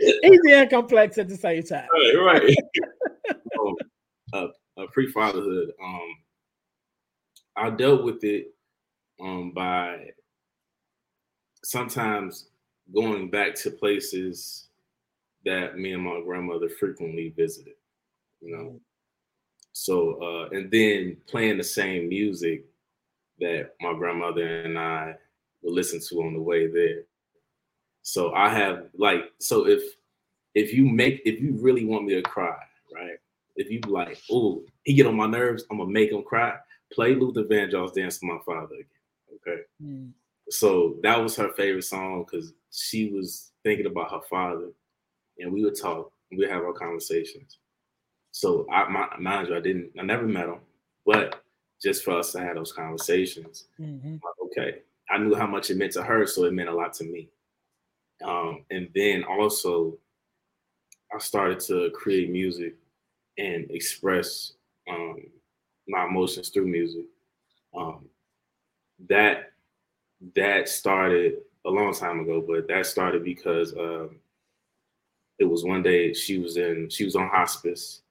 Easy 0.00 0.52
and 0.52 0.70
complex 0.70 1.18
at 1.18 1.28
the 1.28 1.36
same 1.36 1.62
time. 1.62 1.86
Right, 1.92 2.14
right. 2.14 2.56
so, 3.54 3.76
uh, 4.32 4.46
uh, 4.76 4.86
pre 4.92 5.10
fatherhood. 5.10 5.72
Um, 5.82 6.16
I 7.56 7.70
dealt 7.70 8.04
with 8.04 8.22
it 8.22 8.54
um 9.20 9.50
by 9.50 10.10
sometimes 11.64 12.50
going 12.94 13.30
back 13.30 13.54
to 13.56 13.70
places 13.70 14.68
that 15.44 15.76
me 15.76 15.92
and 15.92 16.02
my 16.02 16.20
grandmother 16.24 16.68
frequently 16.68 17.32
visited, 17.36 17.74
you 18.40 18.56
know. 18.56 18.80
So 19.72 20.20
uh, 20.22 20.48
and 20.56 20.70
then 20.70 21.16
playing 21.26 21.58
the 21.58 21.64
same 21.64 22.08
music 22.08 22.64
that 23.40 23.72
my 23.80 23.94
grandmother 23.94 24.62
and 24.62 24.78
I 24.78 25.14
would 25.62 25.74
listen 25.74 26.00
to 26.08 26.22
on 26.22 26.34
the 26.34 26.40
way 26.40 26.66
there. 26.66 27.02
So 28.08 28.32
I 28.34 28.48
have 28.48 28.86
like 28.96 29.32
so 29.38 29.66
if 29.66 29.82
if 30.54 30.72
you 30.72 30.86
make 30.86 31.22
if 31.24 31.40
you 31.40 31.56
really 31.60 31.84
want 31.84 32.06
me 32.06 32.14
to 32.14 32.22
cry, 32.22 32.56
right? 32.94 33.18
If 33.56 33.70
you 33.70 33.80
like, 33.88 34.20
oh, 34.30 34.62
he 34.84 34.94
get 34.94 35.06
on 35.06 35.16
my 35.16 35.26
nerves, 35.26 35.64
I'm 35.70 35.78
gonna 35.78 35.90
make 35.90 36.12
him 36.12 36.22
cry. 36.22 36.54
Play 36.92 37.14
Luther 37.14 37.44
Vandross 37.44 37.94
dance 37.94 38.18
to 38.18 38.26
my 38.26 38.38
father 38.46 38.74
again. 38.74 38.86
Okay. 39.34 39.62
Mm 39.82 40.12
so 40.50 40.96
that 41.02 41.20
was 41.20 41.36
her 41.36 41.50
favorite 41.50 41.82
song 41.82 42.24
because 42.24 42.52
she 42.70 43.10
was 43.10 43.52
thinking 43.62 43.86
about 43.86 44.10
her 44.10 44.20
father, 44.28 44.70
and 45.38 45.52
we 45.52 45.64
would 45.64 45.78
talk, 45.78 46.10
we 46.30 46.38
would 46.38 46.50
have 46.50 46.62
our 46.62 46.72
conversations. 46.72 47.58
So 48.30 48.66
I, 48.70 48.88
my, 48.88 49.08
mind 49.18 49.48
you, 49.48 49.56
I 49.56 49.60
didn't, 49.60 49.90
I 49.98 50.02
never 50.02 50.26
met 50.26 50.48
him, 50.48 50.60
but 51.04 51.42
just 51.82 52.04
for 52.04 52.18
us 52.18 52.32
to 52.32 52.40
have 52.40 52.56
those 52.56 52.72
conversations, 52.72 53.64
mm-hmm. 53.80 54.16
okay, 54.46 54.78
I 55.10 55.18
knew 55.18 55.34
how 55.34 55.46
much 55.46 55.70
it 55.70 55.76
meant 55.76 55.92
to 55.92 56.02
her, 56.02 56.26
so 56.26 56.44
it 56.44 56.52
meant 56.52 56.68
a 56.68 56.74
lot 56.74 56.92
to 56.94 57.04
me. 57.04 57.28
Um, 58.24 58.64
and 58.70 58.88
then 58.94 59.24
also, 59.24 59.96
I 61.14 61.18
started 61.18 61.60
to 61.60 61.90
create 61.90 62.30
music 62.30 62.74
and 63.38 63.70
express 63.70 64.52
um, 64.90 65.18
my 65.86 66.04
emotions 66.04 66.48
through 66.48 66.66
music. 66.66 67.04
Um, 67.76 68.06
that 69.08 69.52
that 70.34 70.68
started 70.68 71.36
a 71.64 71.70
long 71.70 71.94
time 71.94 72.20
ago, 72.20 72.44
but 72.46 72.66
that 72.68 72.86
started 72.86 73.24
because 73.24 73.72
um, 73.74 74.16
it 75.38 75.44
was 75.44 75.64
one 75.64 75.82
day 75.82 76.12
she 76.12 76.38
was 76.38 76.56
in 76.56 76.88
she 76.90 77.04
was 77.04 77.16
on 77.16 77.28
hospice, 77.28 78.02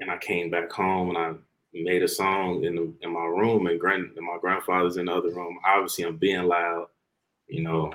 and 0.00 0.10
I 0.10 0.18
came 0.18 0.50
back 0.50 0.70
home 0.70 1.10
and 1.10 1.18
I 1.18 1.32
made 1.72 2.02
a 2.02 2.08
song 2.08 2.64
in 2.64 2.76
the, 2.76 2.92
in 3.00 3.12
my 3.12 3.24
room, 3.24 3.66
and 3.66 3.80
grand 3.80 4.10
and 4.16 4.26
my 4.26 4.38
grandfather's 4.40 4.96
in 4.96 5.06
the 5.06 5.12
other 5.14 5.30
room. 5.30 5.58
Obviously, 5.66 6.04
I'm 6.04 6.16
being 6.16 6.44
loud, 6.44 6.88
you 7.48 7.62
know. 7.62 7.92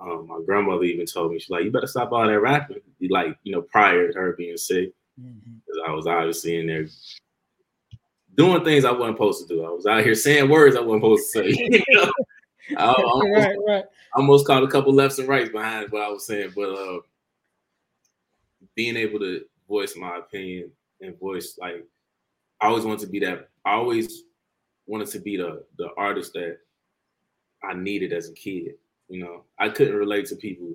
Um, 0.00 0.26
my 0.26 0.40
grandmother 0.44 0.84
even 0.84 1.06
told 1.06 1.32
me 1.32 1.38
she's 1.38 1.50
like, 1.50 1.64
"You 1.64 1.70
better 1.70 1.86
stop 1.86 2.12
all 2.12 2.26
that 2.26 2.40
rapping." 2.40 2.80
Like, 3.08 3.36
you 3.44 3.52
know, 3.52 3.62
prior 3.62 4.10
to 4.10 4.18
her 4.18 4.32
being 4.32 4.56
sick, 4.56 4.92
because 5.16 5.32
mm-hmm. 5.38 5.90
I 5.90 5.94
was 5.94 6.06
obviously 6.06 6.58
in 6.58 6.66
there 6.66 6.86
doing 8.36 8.64
things 8.64 8.84
I 8.84 8.92
wasn't 8.92 9.16
supposed 9.16 9.46
to 9.46 9.54
do. 9.54 9.64
I 9.64 9.70
was 9.70 9.86
out 9.86 10.04
here 10.04 10.14
saying 10.14 10.48
words 10.48 10.76
I 10.76 10.80
wasn't 10.80 11.02
supposed 11.02 11.32
to 11.32 11.38
say. 11.38 11.48
you 11.70 11.82
know? 11.90 12.12
I, 12.76 12.84
I 12.84 12.94
almost, 12.94 13.30
right, 13.30 13.56
right. 13.66 13.84
Almost 14.14 14.46
caught 14.46 14.62
a 14.62 14.68
couple 14.68 14.92
lefts 14.92 15.18
and 15.18 15.28
rights 15.28 15.50
behind 15.50 15.90
what 15.90 16.02
I 16.02 16.08
was 16.08 16.26
saying, 16.26 16.52
but 16.54 16.70
uh, 16.70 17.00
being 18.74 18.96
able 18.96 19.18
to 19.20 19.44
voice 19.68 19.94
my 19.96 20.18
opinion 20.18 20.70
and 21.00 21.18
voice 21.18 21.58
like 21.60 21.86
I 22.60 22.66
always 22.66 22.84
wanted 22.84 23.00
to 23.00 23.08
be 23.08 23.18
that. 23.20 23.48
I 23.64 23.72
always 23.72 24.22
wanted 24.86 25.08
to 25.08 25.18
be 25.18 25.36
the 25.36 25.64
the 25.78 25.88
artist 25.96 26.32
that 26.34 26.58
I 27.62 27.74
needed 27.74 28.12
as 28.12 28.28
a 28.28 28.34
kid. 28.34 28.74
You 29.12 29.22
know, 29.22 29.42
I 29.58 29.68
couldn't 29.68 29.96
relate 29.96 30.24
to 30.28 30.36
people 30.36 30.72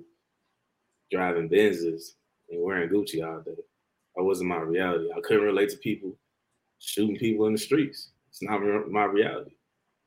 driving 1.10 1.48
Benzes 1.48 2.12
and 2.48 2.62
wearing 2.62 2.88
Gucci 2.88 3.26
all 3.26 3.40
day. 3.40 3.60
That 4.14 4.22
wasn't 4.22 4.50
my 4.50 4.60
reality. 4.60 5.08
I 5.10 5.20
couldn't 5.22 5.42
relate 5.42 5.70
to 5.70 5.76
people 5.78 6.16
shooting 6.78 7.16
people 7.16 7.46
in 7.46 7.54
the 7.54 7.58
streets. 7.58 8.10
It's 8.28 8.40
not 8.40 8.60
my 8.60 9.06
reality. 9.06 9.56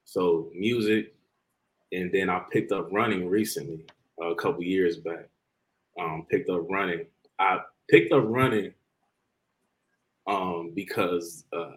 So 0.06 0.50
music, 0.56 1.14
and 1.92 2.10
then 2.10 2.30
I 2.30 2.42
picked 2.54 2.72
up 2.72 2.88
running 2.90 3.28
recently, 3.28 3.86
uh, 4.22 4.28
a 4.28 4.36
couple 4.36 4.64
years 4.64 4.96
back. 4.96 5.28
Um, 6.00 6.26
picked 6.32 6.50
up 6.50 6.62
running. 6.70 7.08
I 7.38 7.60
picked 7.90 8.14
up 8.14 8.24
running 8.26 8.74
um, 10.26 10.72
because 10.74 11.44
uh, 11.52 11.72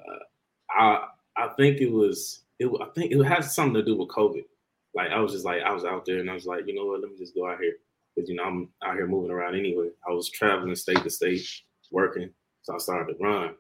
I 0.71 1.09
I 1.37 1.49
think 1.57 1.81
it 1.81 1.91
was 1.91 2.43
it. 2.61 2.71
I 2.81 2.87
think 2.95 3.11
it 3.11 3.21
had 3.25 3.45
something 3.45 3.75
to 3.75 3.83
do 3.83 3.97
with 3.97 4.09
COVID. 4.11 4.45
Like 4.95 5.11
I 5.11 5.21
was 5.21 5.33
just 5.33 5.45
like 5.45 5.63
I 5.63 5.73
was 5.73 5.85
out 5.85 6.05
there 6.05 6.19
and 6.19 6.31
I 6.31 6.35
was 6.35 6.47
like, 6.47 6.67
you 6.67 6.75
know 6.75 6.87
what? 6.87 7.01
Let 7.01 7.11
me 7.11 7.19
just 7.19 7.35
go 7.35 7.49
out 7.49 7.61
here 7.61 7.75
because 8.15 8.29
you 8.29 8.37
know 8.37 8.45
I'm 8.45 8.69
out 8.85 8.95
here 8.95 9.07
moving 9.07 9.31
around 9.31 9.57
anyway. 9.57 9.89
I 10.09 10.13
was 10.13 10.31
traveling 10.31 10.75
state 10.77 11.03
to 11.03 11.11
state 11.11 11.47
working, 11.91 12.31
so 12.63 12.75
I 12.75 12.79
started 12.79 13.15
to 13.15 13.25
run. 13.25 13.55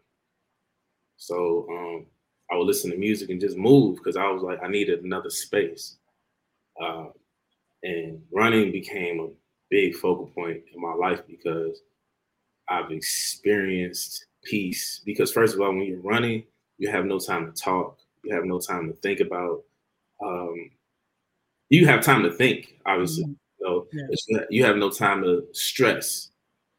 So 1.16 1.66
um, 1.70 2.06
I 2.50 2.56
would 2.56 2.66
listen 2.66 2.90
to 2.90 2.96
music 2.96 3.30
and 3.30 3.40
just 3.40 3.56
move 3.56 3.96
because 3.96 4.16
I 4.16 4.28
was 4.30 4.42
like 4.42 4.62
I 4.62 4.68
needed 4.68 5.02
another 5.02 5.30
space. 5.30 5.96
Uh, 6.80 7.06
and 7.82 8.22
running 8.32 8.72
became 8.72 9.20
a 9.20 9.28
big 9.70 9.94
focal 9.94 10.26
point 10.26 10.62
in 10.74 10.80
my 10.80 10.94
life 10.94 11.22
because 11.26 11.82
I've 12.68 12.90
experienced 12.90 14.26
peace. 14.42 15.02
Because 15.04 15.32
first 15.32 15.54
of 15.54 15.60
all, 15.60 15.68
when 15.68 15.82
you're 15.82 16.00
running, 16.00 16.44
you 16.78 16.90
have 16.90 17.04
no 17.04 17.18
time 17.18 17.46
to 17.46 17.52
talk. 17.52 17.98
You 18.24 18.34
have 18.34 18.44
no 18.44 18.58
time 18.58 18.88
to 18.88 18.94
think 19.00 19.20
about. 19.20 19.62
Um, 20.24 20.70
you 21.70 21.86
have 21.86 22.02
time 22.02 22.22
to 22.22 22.32
think, 22.32 22.76
obviously. 22.86 23.24
Mm-hmm. 23.24 23.32
So 23.60 23.88
yeah. 24.28 24.40
you 24.50 24.64
have 24.64 24.76
no 24.76 24.90
time 24.90 25.22
to 25.22 25.46
stress 25.52 26.30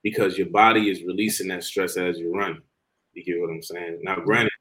because 0.03 0.37
your 0.37 0.47
body 0.47 0.89
is 0.89 1.03
releasing 1.03 1.47
that 1.47 1.63
stress 1.63 1.97
as 1.97 2.19
you're 2.19 2.31
running. 2.31 2.61
You 3.13 3.23
get 3.23 3.41
what 3.41 3.49
I'm 3.49 3.61
saying? 3.63 3.99
Now, 4.03 4.17
granted, 4.17 4.51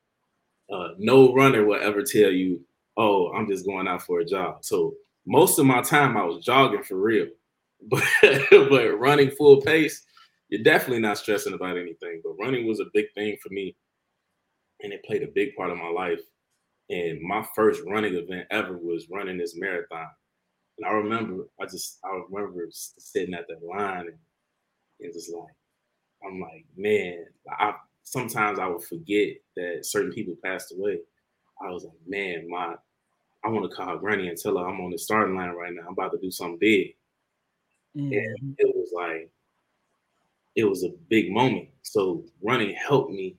uh, 0.72 0.88
no 0.98 1.34
runner 1.34 1.64
will 1.64 1.80
ever 1.80 2.02
tell 2.02 2.30
you, 2.30 2.64
"Oh, 2.96 3.30
I'm 3.32 3.46
just 3.48 3.66
going 3.66 3.86
out 3.86 4.02
for 4.02 4.20
a 4.20 4.24
jog." 4.24 4.64
So 4.64 4.94
most 5.26 5.58
of 5.58 5.66
my 5.66 5.82
time, 5.82 6.16
I 6.16 6.24
was 6.24 6.44
jogging 6.44 6.82
for 6.82 6.96
real, 6.96 7.26
but 7.82 8.02
but 8.50 8.98
running 8.98 9.30
full 9.32 9.60
pace, 9.60 10.02
you're 10.48 10.62
definitely 10.62 11.02
not 11.02 11.18
stressing 11.18 11.52
about 11.52 11.76
anything. 11.76 12.22
But 12.24 12.38
running 12.40 12.66
was 12.66 12.80
a 12.80 12.86
big 12.94 13.12
thing 13.14 13.36
for 13.42 13.50
me, 13.50 13.76
and 14.80 14.92
it 14.92 15.04
played 15.04 15.22
a 15.22 15.28
big 15.28 15.54
part 15.56 15.70
of 15.70 15.76
my 15.76 15.88
life. 15.88 16.20
And 16.90 17.20
my 17.22 17.46
first 17.54 17.82
running 17.86 18.14
event 18.14 18.46
ever 18.50 18.76
was 18.76 19.08
running 19.10 19.38
this 19.38 19.56
marathon. 19.56 20.08
And 20.78 20.86
I 20.86 20.90
remember, 20.90 21.46
I 21.60 21.66
just, 21.66 21.98
I 22.04 22.20
remember 22.28 22.66
sitting 22.70 23.34
at 23.34 23.46
that 23.48 23.64
line 23.64 24.06
and, 24.08 24.18
and 25.00 25.12
just 25.12 25.32
like, 25.32 25.54
I'm 26.26 26.40
like, 26.40 26.64
man, 26.76 27.24
I 27.48 27.74
sometimes 28.02 28.58
I 28.58 28.66
would 28.66 28.82
forget 28.82 29.36
that 29.56 29.86
certain 29.86 30.12
people 30.12 30.34
passed 30.44 30.72
away. 30.72 31.00
I 31.60 31.70
was 31.70 31.84
like, 31.84 31.98
man, 32.06 32.48
my, 32.48 32.74
I 33.44 33.48
want 33.48 33.70
to 33.70 33.76
call 33.76 33.98
Granny 33.98 34.28
and 34.28 34.38
tell 34.38 34.58
her 34.58 34.66
I'm 34.66 34.80
on 34.80 34.90
the 34.90 34.98
starting 34.98 35.36
line 35.36 35.50
right 35.50 35.72
now. 35.72 35.82
I'm 35.86 35.92
about 35.92 36.12
to 36.12 36.18
do 36.18 36.30
something 36.30 36.58
big. 36.58 36.94
Mm-hmm. 37.96 38.12
And 38.12 38.54
it 38.58 38.74
was 38.74 38.90
like, 38.94 39.30
it 40.56 40.64
was 40.64 40.84
a 40.84 40.90
big 41.08 41.30
moment. 41.30 41.68
So 41.82 42.24
running 42.42 42.74
helped 42.74 43.10
me 43.10 43.36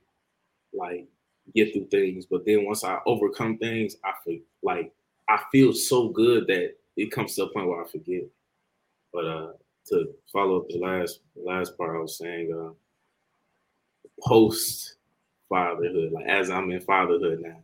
like 0.72 1.06
get 1.54 1.72
through 1.72 1.86
things. 1.88 2.26
But 2.26 2.44
then 2.44 2.64
once 2.64 2.84
I 2.84 2.98
overcome 3.06 3.58
things, 3.58 3.96
I 4.04 4.12
feel 4.24 4.40
like 4.62 4.92
I 5.28 5.40
feel 5.52 5.72
so 5.72 6.08
good 6.08 6.46
that 6.48 6.74
it 6.96 7.10
comes 7.10 7.34
to 7.36 7.44
a 7.44 7.52
point 7.52 7.68
where 7.68 7.82
I 7.84 7.88
forget. 7.88 8.22
But 9.12 9.24
uh 9.26 9.52
to 9.88 10.14
follow 10.32 10.58
up 10.58 10.68
the 10.68 10.78
last 10.78 11.20
last 11.36 11.76
part 11.78 11.96
I 11.96 12.00
was 12.00 12.18
saying, 12.18 12.52
uh 12.52 12.72
post 14.26 14.96
fatherhood, 15.48 16.12
like 16.12 16.26
as 16.26 16.50
I'm 16.50 16.70
in 16.70 16.80
fatherhood 16.80 17.40
now, 17.40 17.60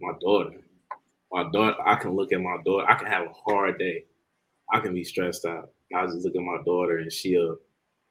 my 0.00 0.12
daughter, 0.20 0.60
my 1.32 1.44
daughter, 1.50 1.76
I 1.84 1.94
can 1.96 2.12
look 2.14 2.32
at 2.32 2.40
my 2.40 2.58
daughter, 2.64 2.88
I 2.88 2.94
can 2.94 3.06
have 3.06 3.26
a 3.26 3.32
hard 3.32 3.78
day. 3.78 4.04
I 4.72 4.80
can 4.80 4.94
be 4.94 5.04
stressed 5.04 5.44
out. 5.44 5.70
I 5.94 6.06
just 6.06 6.24
look 6.24 6.36
at 6.36 6.42
my 6.42 6.58
daughter 6.64 6.98
and 6.98 7.12
she'll 7.12 7.56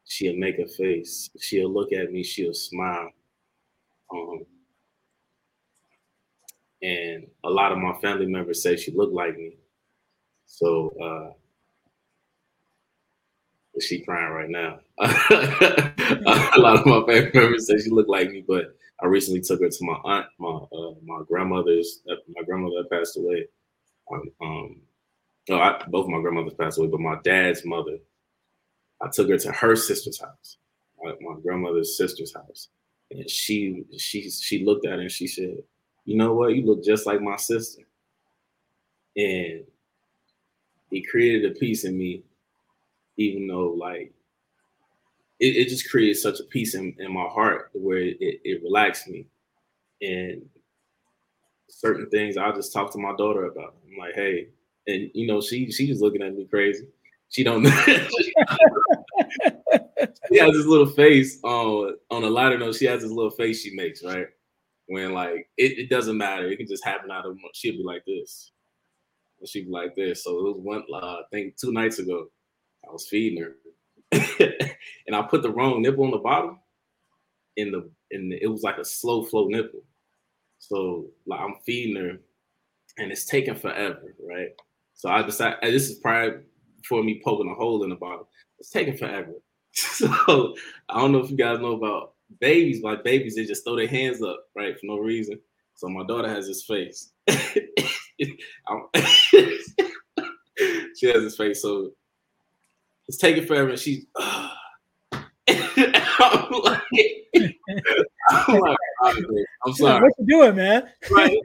she'll 0.05 0.35
make 0.35 0.59
a 0.59 0.67
face. 0.67 1.29
She'll 1.39 1.69
look 1.69 1.93
at 1.93 2.11
me. 2.11 2.23
She'll 2.23 2.53
smile. 2.53 3.11
Um, 4.13 4.39
and 6.81 7.27
a 7.43 7.49
lot 7.49 7.71
of 7.71 7.77
my 7.77 7.93
family 8.01 8.25
members 8.25 8.63
say 8.63 8.77
she 8.77 8.91
looked 8.91 9.13
like 9.13 9.37
me. 9.37 9.57
So 10.45 10.93
uh, 11.01 11.33
she 13.79 14.01
crying 14.01 14.33
right 14.33 14.49
now. 14.49 14.79
a 14.99 16.59
lot 16.59 16.79
of 16.79 16.85
my 16.85 17.01
family 17.05 17.31
members 17.33 17.67
say 17.67 17.79
she 17.79 17.89
looked 17.89 18.09
like 18.09 18.31
me, 18.31 18.43
but 18.47 18.75
I 19.01 19.05
recently 19.07 19.41
took 19.41 19.61
her 19.61 19.69
to 19.69 19.85
my 19.85 19.99
aunt, 20.03 20.27
my 20.39 20.49
uh, 20.49 20.93
my 21.05 21.21
grandmother's. 21.27 22.01
Uh, 22.09 22.15
my 22.35 22.43
grandmother 22.43 22.83
passed 22.91 23.17
away. 23.17 23.47
Um, 24.11 24.31
um 24.41 24.81
no, 25.47 25.59
I, 25.59 25.83
both 25.87 26.07
my 26.07 26.21
grandmothers 26.21 26.53
passed 26.53 26.77
away, 26.77 26.87
but 26.87 26.99
my 26.99 27.17
dad's 27.23 27.65
mother 27.65 27.97
I 29.01 29.09
took 29.09 29.29
her 29.29 29.37
to 29.37 29.51
her 29.51 29.75
sister's 29.75 30.19
house, 30.19 30.57
my, 31.01 31.13
my 31.21 31.39
grandmother's 31.41 31.97
sister's 31.97 32.33
house, 32.33 32.67
and 33.11 33.29
she 33.29 33.85
she 33.97 34.29
she 34.29 34.65
looked 34.65 34.85
at 34.85 34.93
her 34.93 35.01
and 35.01 35.11
she 35.11 35.27
said, 35.27 35.57
"You 36.05 36.17
know 36.17 36.33
what? 36.33 36.55
You 36.55 36.65
look 36.65 36.83
just 36.83 37.05
like 37.05 37.21
my 37.21 37.37
sister." 37.37 37.83
And 39.15 39.63
it 40.91 41.09
created 41.09 41.51
a 41.51 41.55
peace 41.59 41.85
in 41.85 41.97
me, 41.97 42.23
even 43.17 43.47
though 43.47 43.69
like 43.69 44.13
it, 45.39 45.55
it 45.55 45.69
just 45.69 45.89
created 45.89 46.17
such 46.17 46.39
a 46.39 46.43
peace 46.43 46.75
in, 46.75 46.95
in 46.99 47.13
my 47.13 47.23
heart 47.23 47.69
where 47.73 47.97
it, 47.97 48.17
it, 48.19 48.41
it 48.43 48.63
relaxed 48.63 49.07
me. 49.07 49.25
And 50.01 50.47
certain 51.69 52.09
things 52.09 52.37
I 52.37 52.51
just 52.51 52.73
talk 52.73 52.91
to 52.91 52.97
my 52.97 53.15
daughter 53.15 53.45
about. 53.45 53.75
I'm 53.89 53.97
like, 53.97 54.15
hey, 54.15 54.49
and 54.87 55.09
you 55.13 55.27
know, 55.27 55.41
she 55.41 55.71
she's 55.71 56.01
looking 56.01 56.21
at 56.21 56.35
me 56.35 56.45
crazy. 56.45 56.87
She 57.29 57.43
don't 57.43 57.63
know. 57.63 57.85
she 60.31 60.39
has 60.39 60.53
this 60.53 60.65
little 60.65 60.87
face 60.87 61.39
on 61.43 61.95
on 62.09 62.23
a 62.23 62.29
lighter 62.29 62.57
note. 62.57 62.75
She 62.75 62.85
has 62.85 63.01
this 63.01 63.11
little 63.11 63.31
face 63.31 63.61
she 63.61 63.75
makes, 63.75 64.03
right? 64.03 64.27
When 64.87 65.13
like 65.13 65.49
it, 65.57 65.77
it 65.77 65.89
doesn't 65.89 66.17
matter. 66.17 66.49
It 66.49 66.57
can 66.57 66.67
just 66.67 66.85
happen 66.85 67.11
out 67.11 67.25
of 67.25 67.37
she'll 67.53 67.77
be 67.77 67.83
like 67.83 68.03
this. 68.05 68.51
And 69.39 69.47
she'd 69.47 69.65
be 69.65 69.71
like 69.71 69.95
this. 69.95 70.23
So 70.23 70.37
it 70.39 70.43
was 70.43 70.57
one 70.59 70.83
uh, 70.93 70.97
I 70.97 71.21
think 71.31 71.57
two 71.57 71.71
nights 71.71 71.99
ago, 71.99 72.27
I 72.87 72.91
was 72.91 73.07
feeding 73.07 73.43
her. 73.43 73.55
and 75.07 75.15
I 75.15 75.21
put 75.23 75.41
the 75.41 75.51
wrong 75.51 75.81
nipple 75.81 76.05
on 76.05 76.11
the 76.11 76.17
bottom. 76.17 76.59
In 77.57 77.71
the 77.71 77.89
and 78.11 78.33
it 78.33 78.47
was 78.47 78.63
like 78.63 78.77
a 78.77 78.85
slow 78.85 79.23
flow 79.23 79.47
nipple. 79.47 79.83
So 80.59 81.07
like 81.25 81.39
I'm 81.39 81.55
feeding 81.65 82.01
her 82.03 82.17
and 82.97 83.11
it's 83.11 83.25
taking 83.25 83.55
forever, 83.55 84.15
right? 84.27 84.49
So 84.93 85.09
I 85.09 85.23
decided 85.23 85.59
this 85.63 85.89
is 85.89 85.99
prior 85.99 86.43
for 86.87 87.03
me 87.03 87.21
poking 87.23 87.49
a 87.49 87.53
hole 87.53 87.83
in 87.83 87.89
the 87.89 87.95
bottle. 87.95 88.27
It's 88.59 88.69
taking 88.69 88.97
forever. 88.97 89.33
so 89.73 90.55
I 90.89 90.99
don't 90.99 91.11
know 91.11 91.19
if 91.19 91.29
you 91.31 91.37
guys 91.37 91.59
know 91.59 91.73
about 91.73 92.13
babies. 92.39 92.81
Like 92.83 93.03
babies, 93.03 93.35
they 93.35 93.45
just 93.45 93.63
throw 93.63 93.75
their 93.75 93.87
hands 93.87 94.21
up, 94.21 94.45
right, 94.55 94.79
for 94.79 94.85
no 94.85 94.97
reason. 94.97 95.39
So 95.75 95.87
my 95.87 96.03
daughter 96.05 96.27
has 96.27 96.47
this 96.47 96.63
face. 96.63 97.11
she 100.95 101.07
has 101.07 101.23
this 101.23 101.37
face. 101.37 101.61
So 101.61 101.91
it's 103.07 103.17
taking 103.17 103.45
forever. 103.45 103.69
And 103.69 103.79
she's. 103.79 104.05
Uh, 105.51 105.55
I'm 108.29 108.59
like, 108.61 108.77
I'm, 109.01 109.15
like, 109.15 109.45
I'm 109.65 109.73
sorry. 109.73 110.01
What 110.01 110.13
you 110.19 110.25
doing, 110.27 110.55
man? 110.55 110.89
Right. 111.09 111.37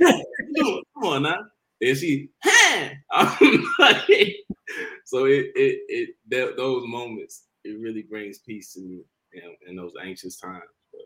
Come 0.00 0.82
on 1.02 1.22
now. 1.24 1.38
And 1.80 1.96
she, 1.96 2.30
huh? 2.42 2.88
I'm 3.10 3.66
like, 3.78 4.36
so 5.04 5.26
it 5.26 5.52
it 5.54 5.80
it 5.88 6.10
that, 6.28 6.56
those 6.56 6.86
moments 6.86 7.44
it 7.64 7.78
really 7.80 8.02
brings 8.02 8.38
peace 8.38 8.72
to 8.74 8.80
me 8.80 9.02
you 9.32 9.42
know, 9.42 9.50
in 9.66 9.76
those 9.76 9.92
anxious 10.02 10.38
times. 10.38 10.62
But, 10.92 11.02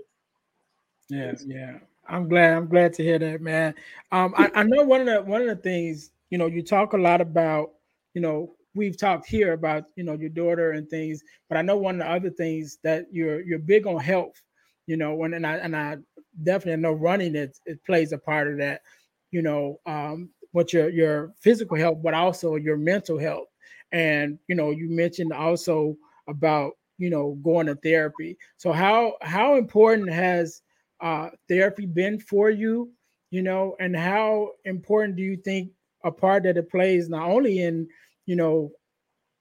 yeah, 1.09 1.33
yeah. 1.45 1.79
I'm 2.09 2.29
glad. 2.29 2.55
I'm 2.55 2.69
glad 2.69 2.93
to 2.95 3.03
hear 3.03 3.19
that, 3.19 3.41
man. 3.41 3.75
Um, 4.11 4.35
I, 4.37 4.51
I 4.55 4.63
know 4.65 4.83
one 4.83 5.03
of 5.03 5.07
the 5.07 5.23
one 5.23 5.43
of 5.43 5.47
the 5.47 5.57
things 5.57 6.11
you 6.31 6.39
know 6.39 6.47
you 6.47 6.63
talk 6.63 6.93
a 6.93 6.99
lot 6.99 7.21
about. 7.21 7.73
You 8.15 8.21
know, 8.21 8.55
we've 8.75 8.99
talked 8.99 9.27
here 9.27 9.53
about 9.53 9.85
you 9.97 10.05
know 10.05 10.15
your 10.15 10.31
daughter 10.31 10.73
and 10.73 10.89
things, 10.89 11.23
but 11.49 11.59
I 11.59 11.63
know 11.63 11.77
one 11.77 12.01
of 12.01 12.07
the 12.07 12.13
other 12.13 12.31
things 12.31 12.79
that 12.83 13.07
you're 13.13 13.41
you're 13.43 13.59
big 13.59 13.87
on 13.87 14.01
health. 14.01 14.41
You 14.87 14.97
know, 14.97 15.15
when 15.15 15.35
and 15.35 15.47
I 15.47 15.57
and 15.57 15.77
I 15.77 15.99
definitely 16.43 16.83
know 16.83 16.93
running 16.93 17.37
it 17.37 17.57
it 17.67 17.85
plays 17.85 18.13
a 18.13 18.19
part 18.19 18.49
of 18.49 18.59
that. 18.59 18.83
You 19.31 19.43
know, 19.43 19.81
um, 19.87 20.31
what 20.51 20.73
your 20.73 20.89
your 20.89 21.35
physical 21.41 21.77
health, 21.77 21.99
but 22.03 22.15
also 22.15 22.57
your 22.57 22.77
mental 22.77 23.19
health. 23.19 23.49
And 23.93 24.39
you 24.49 24.55
know, 24.55 24.71
you 24.71 24.89
mentioned 24.91 25.33
also 25.33 25.97
about 26.29 26.73
you 26.99 27.11
know 27.11 27.39
going 27.43 27.67
to 27.67 27.75
therapy. 27.77 28.37
So 28.57 28.73
how 28.73 29.15
how 29.23 29.57
important 29.57 30.11
has 30.11 30.63
uh, 31.01 31.31
therapy 31.49 31.87
been 31.87 32.19
for 32.19 32.51
you? 32.51 32.91
You 33.31 33.43
know, 33.43 33.77
and 33.81 33.97
how 33.97 34.51
important 34.65 35.17
do 35.17 35.23
you 35.23 35.37
think 35.37 35.71
a 36.05 36.11
part 36.11 36.43
that 36.45 36.57
it 36.57 36.71
plays 36.71 37.09
not 37.09 37.29
only 37.29 37.63
in 37.63 37.89
you 38.27 38.37
know 38.37 38.73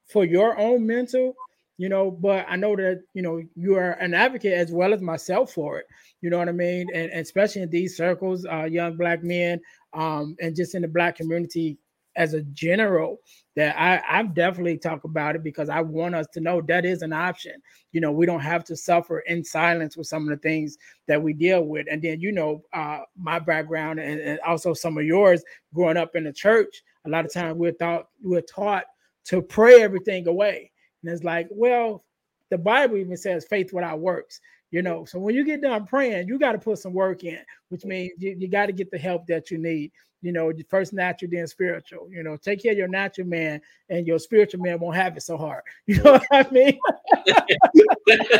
for 0.08 0.26
your 0.26 0.58
own 0.58 0.86
mental 0.86 1.34
you 1.78 1.90
know 1.90 2.12
but 2.12 2.46
i 2.50 2.56
know 2.56 2.76
that 2.76 3.02
you 3.14 3.22
know 3.22 3.42
you 3.56 3.76
are 3.76 3.94
an 3.94 4.14
advocate 4.14 4.54
as 4.54 4.72
well 4.72 4.94
as 4.94 5.02
myself 5.02 5.52
for 5.54 5.80
it 5.80 5.86
you 6.22 6.30
know 6.30 6.38
what 6.38 6.50
i 6.50 6.52
mean 6.52 6.88
and, 6.94 7.12
and 7.12 7.22
especially 7.22 7.62
in 7.62 7.70
these 7.70 7.98
circles 7.98 8.46
uh, 8.52 8.66
young 8.66 8.96
black 8.96 9.24
men 9.24 9.60
um, 9.94 10.36
and 10.40 10.56
just 10.56 10.76
in 10.76 10.82
the 10.82 10.88
black 10.88 11.16
community 11.16 11.78
as 12.15 12.34
a 12.34 12.41
general 12.43 13.19
that 13.56 13.76
I, 13.80 14.19
I 14.19 14.24
definitely 14.24 14.78
talk 14.78 15.04
about 15.04 15.36
it 15.36 15.43
because 15.43 15.69
I 15.69 15.82
want 15.82 16.15
us 16.15 16.28
to 16.34 16.39
know 16.39 16.62
that 16.62 16.86
is 16.86 17.02
an 17.02 17.13
option. 17.13 17.54
You 17.91 18.02
know, 18.02 18.12
we 18.12 18.26
don't 18.26 18.39
have 18.39 18.63
to 18.65 18.76
suffer 18.76 19.19
in 19.19 19.43
silence 19.43 19.97
with 19.97 20.08
some 20.08 20.24
of 20.24 20.30
the 20.30 20.38
things 20.38 20.78
that 21.08 21.21
we 21.21 21.34
deal 21.34 21.63
with. 21.63 21.88
And 21.91 22.02
then, 22.02 22.21
you 22.21 22.32
know, 22.32 22.63
uh, 22.74 23.00
my 23.17 23.39
background 23.39 24.00
and, 24.00 24.19
and 24.21 24.39
also 24.41 24.74
some 24.74 24.97
of 24.97 25.06
yours 25.06 25.43
growing 25.74 25.97
up 25.97 26.15
in 26.15 26.24
the 26.24 26.34
church, 26.34 26.82
a 27.06 27.10
lot 27.10 27.26
of 27.26 27.34
times 27.34 27.58
we're 27.58 27.74
thought 27.74 28.08
we're 28.24 28.41
taught 28.41 28.86
to 29.26 29.41
pray 29.41 29.82
everything 29.82 30.28
away. 30.28 30.71
And 31.04 31.12
it's 31.12 31.24
like, 31.24 31.47
well, 31.52 32.06
the 32.50 32.58
Bible 32.58 32.97
even 32.97 33.17
says 33.17 33.45
faith 33.50 33.74
without 33.74 34.00
works 34.00 34.39
you 34.71 34.82
know 34.82 35.06
so 35.06 35.19
when 35.19 35.36
you 35.36 35.45
get 35.45 35.62
done 35.62 35.86
praying 35.86 36.28
you 36.28 36.39
got 36.39 36.54
to 36.54 36.58
put 36.58 36.80
some 36.80 36.93
work 36.93 37.24
in 37.24 37.39
which 37.69 37.86
means 37.86 38.12
you, 38.17 38.36
you 38.39 38.47
got 38.47 38.65
to 38.65 38.71
get 38.71 38.89
the 38.89 38.97
help 38.97 39.28
that 39.28 39.52
you 39.52 39.58
need 39.58 39.91
you 40.21 40.31
know 40.31 40.51
first 40.69 40.93
natural 40.93 41.29
then 41.31 41.47
spiritual 41.47 42.07
you 42.12 42.23
know 42.23 42.38
take 42.38 42.62
care 42.62 42.71
of 42.71 42.77
your 42.77 42.88
natural 42.88 43.27
man 43.27 43.60
and 43.89 44.07
your 44.07 44.19
spiritual 44.19 44.62
man 44.62 44.79
won't 44.79 44.95
have 44.95 45.17
it 45.17 45.21
so 45.21 45.38
hard 45.38 45.63
you 45.86 46.01
know 46.03 46.13
what 46.13 46.25
i 46.31 46.45
mean 46.51 46.79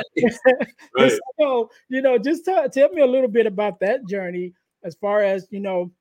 right. 0.98 1.12
so 1.40 1.70
you 1.90 2.02
know 2.02 2.18
just 2.18 2.46
t- 2.46 2.68
tell 2.72 2.90
me 2.90 3.02
a 3.02 3.06
little 3.08 3.30
bit 3.30 3.46
about 3.46 3.80
that 3.80 4.06
journey 4.06 4.54
as 4.84 4.96
far 4.96 5.22
as 5.22 5.48
you 5.50 5.60
know 5.60 5.92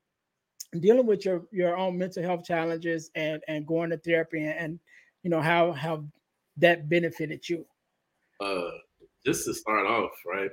dealing 0.80 1.06
with 1.06 1.24
your 1.24 1.42
your 1.50 1.76
own 1.76 1.98
mental 1.98 2.22
health 2.22 2.44
challenges 2.44 3.10
and 3.14 3.42
and 3.48 3.66
going 3.66 3.90
to 3.90 3.96
therapy 3.98 4.44
and, 4.44 4.58
and 4.58 4.80
you 5.22 5.30
know 5.30 5.40
how 5.40 5.72
how 5.72 6.04
that 6.56 6.88
benefited 6.88 7.48
you 7.48 7.64
uh 8.40 8.70
just 9.24 9.44
to 9.44 9.54
start 9.54 9.86
off, 9.86 10.12
right? 10.26 10.50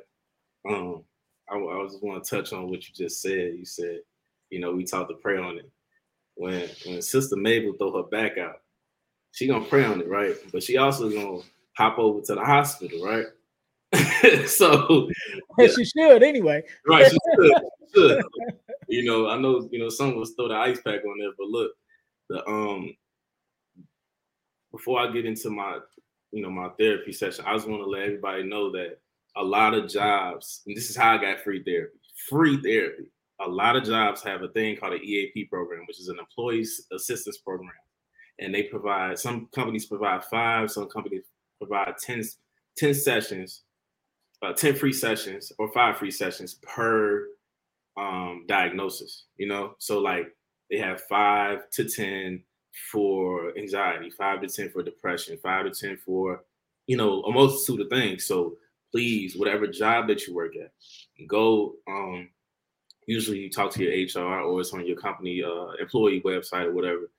Um, 0.70 1.04
I, 1.50 1.56
I 1.56 1.84
just 1.86 2.04
want 2.04 2.24
to 2.24 2.36
touch 2.36 2.54
on 2.54 2.70
what 2.70 2.88
you 2.88 2.94
just 2.94 3.22
said. 3.22 3.54
You 3.58 3.66
said, 3.66 4.00
you 4.50 4.60
know, 4.60 4.74
we 4.74 4.84
taught 4.84 5.10
to 5.10 5.16
pray 5.16 5.38
on 5.38 5.58
it. 5.58 5.70
When 6.36 6.70
when 6.86 7.02
Sister 7.02 7.36
Mabel 7.36 7.74
throw 7.74 7.96
her 7.98 8.10
back 8.10 8.38
out, 8.38 8.62
she 9.32 9.48
gonna 9.48 9.66
pray 9.66 9.86
on 9.86 10.02
it, 10.02 10.08
right? 10.08 10.36
But 10.52 10.64
she 10.64 10.78
also 10.78 11.10
gonna 11.10 11.42
hop 11.76 11.98
over 11.98 12.22
to 12.22 12.36
the 12.36 12.44
hospital, 12.44 13.04
right? 13.04 13.26
so 14.48 15.10
yeah. 15.58 15.68
she 15.68 15.86
should 15.86 16.24
anyway. 16.24 16.64
Right, 16.88 17.06
she 17.06 17.18
should. 17.36 17.52
She 17.94 18.00
should. 18.00 18.24
you 18.88 19.06
know, 19.06 19.30
I 19.30 19.38
know, 19.38 19.68
you 19.72 19.80
know, 19.80 19.90
some 19.90 20.10
of 20.10 20.18
us 20.18 20.34
throw 20.38 20.48
the 20.48 20.56
ice 20.56 20.80
pack 20.82 21.06
on 21.06 21.20
there, 21.20 21.32
but 21.38 21.48
look, 21.48 21.72
the 22.30 22.48
um 22.48 22.96
before 24.72 25.00
I 25.00 25.12
get 25.12 25.26
into 25.26 25.50
my 25.50 25.80
you 26.32 26.42
know, 26.42 26.50
my 26.50 26.70
therapy 26.78 27.14
session, 27.14 27.46
I 27.48 27.54
just 27.56 27.68
want 27.68 27.82
to 27.82 27.90
let 27.90 28.04
everybody 28.04 28.44
know 28.44 28.72
that 28.72 29.00
a 29.36 29.44
lot 29.44 29.74
of 29.74 29.90
jobs, 29.90 30.62
and 30.66 30.76
this 30.76 30.90
is 30.90 30.96
how 30.96 31.14
I 31.14 31.22
got 31.22 31.40
free 31.40 31.64
therapy, 31.64 31.98
free 32.30 32.62
therapy. 32.62 33.12
A 33.40 33.48
lot 33.48 33.76
of 33.76 33.84
jobs 33.84 34.24
have 34.24 34.42
a 34.42 34.48
thing 34.50 34.78
called 34.78 34.94
an 34.94 35.04
EAP 35.04 35.46
program, 35.46 35.86
which 35.88 36.00
is 36.00 36.08
an 36.08 36.20
employee 36.20 36.66
assistance 36.92 37.38
program. 37.38 37.72
And 38.40 38.54
they 38.54 38.64
provide, 38.64 39.20
some 39.20 39.48
companies 39.54 39.86
provide 39.86 40.24
five, 40.26 40.72
some 40.72 40.88
companies 40.88 41.24
provide 41.60 41.98
10, 41.98 42.24
10 42.78 42.94
sessions, 42.94 43.64
uh, 44.42 44.54
10 44.54 44.76
free 44.76 44.94
sessions 44.94 45.52
or 45.58 45.72
five 45.72 45.98
free 45.98 46.12
sessions 46.12 46.56
per 46.64 47.28
um, 47.98 48.46
diagnosis, 48.48 49.26
you 49.38 49.48
know? 49.48 49.76
So 49.80 50.00
like 50.00 50.36
they 50.70 50.78
have 50.78 51.02
five 51.02 51.70
to 51.72 51.88
10 51.88 52.44
for 52.92 53.58
anxiety, 53.58 54.10
five 54.10 54.42
to 54.42 54.48
10 54.48 54.70
for 54.70 54.84
depression, 54.84 55.38
five 55.42 55.66
to 55.66 55.72
10 55.72 55.98
for, 55.98 56.44
you 56.86 56.98
know, 56.98 57.24
a 57.24 57.32
multitude 57.32 57.82
of 57.82 57.90
things. 57.90 58.26
So 58.26 58.58
please, 58.92 59.36
whatever 59.38 59.68
job 59.68 60.08
that 60.08 60.28
you 60.28 60.34
work 60.34 60.54
at, 60.56 60.72
go, 61.28 61.74
um, 61.88 62.30
usually 63.08 63.40
you 63.40 63.50
talk 63.50 63.72
to 63.72 63.84
your 63.84 64.24
HR 64.24 64.42
or 64.42 64.62
it's 64.62 64.74
on 64.74 64.86
your 64.86 64.98
company 64.98 65.44
uh, 65.44 65.72
employee 65.80 66.22
website 66.22 66.66
or 66.66 66.74
whatever. 66.74 67.10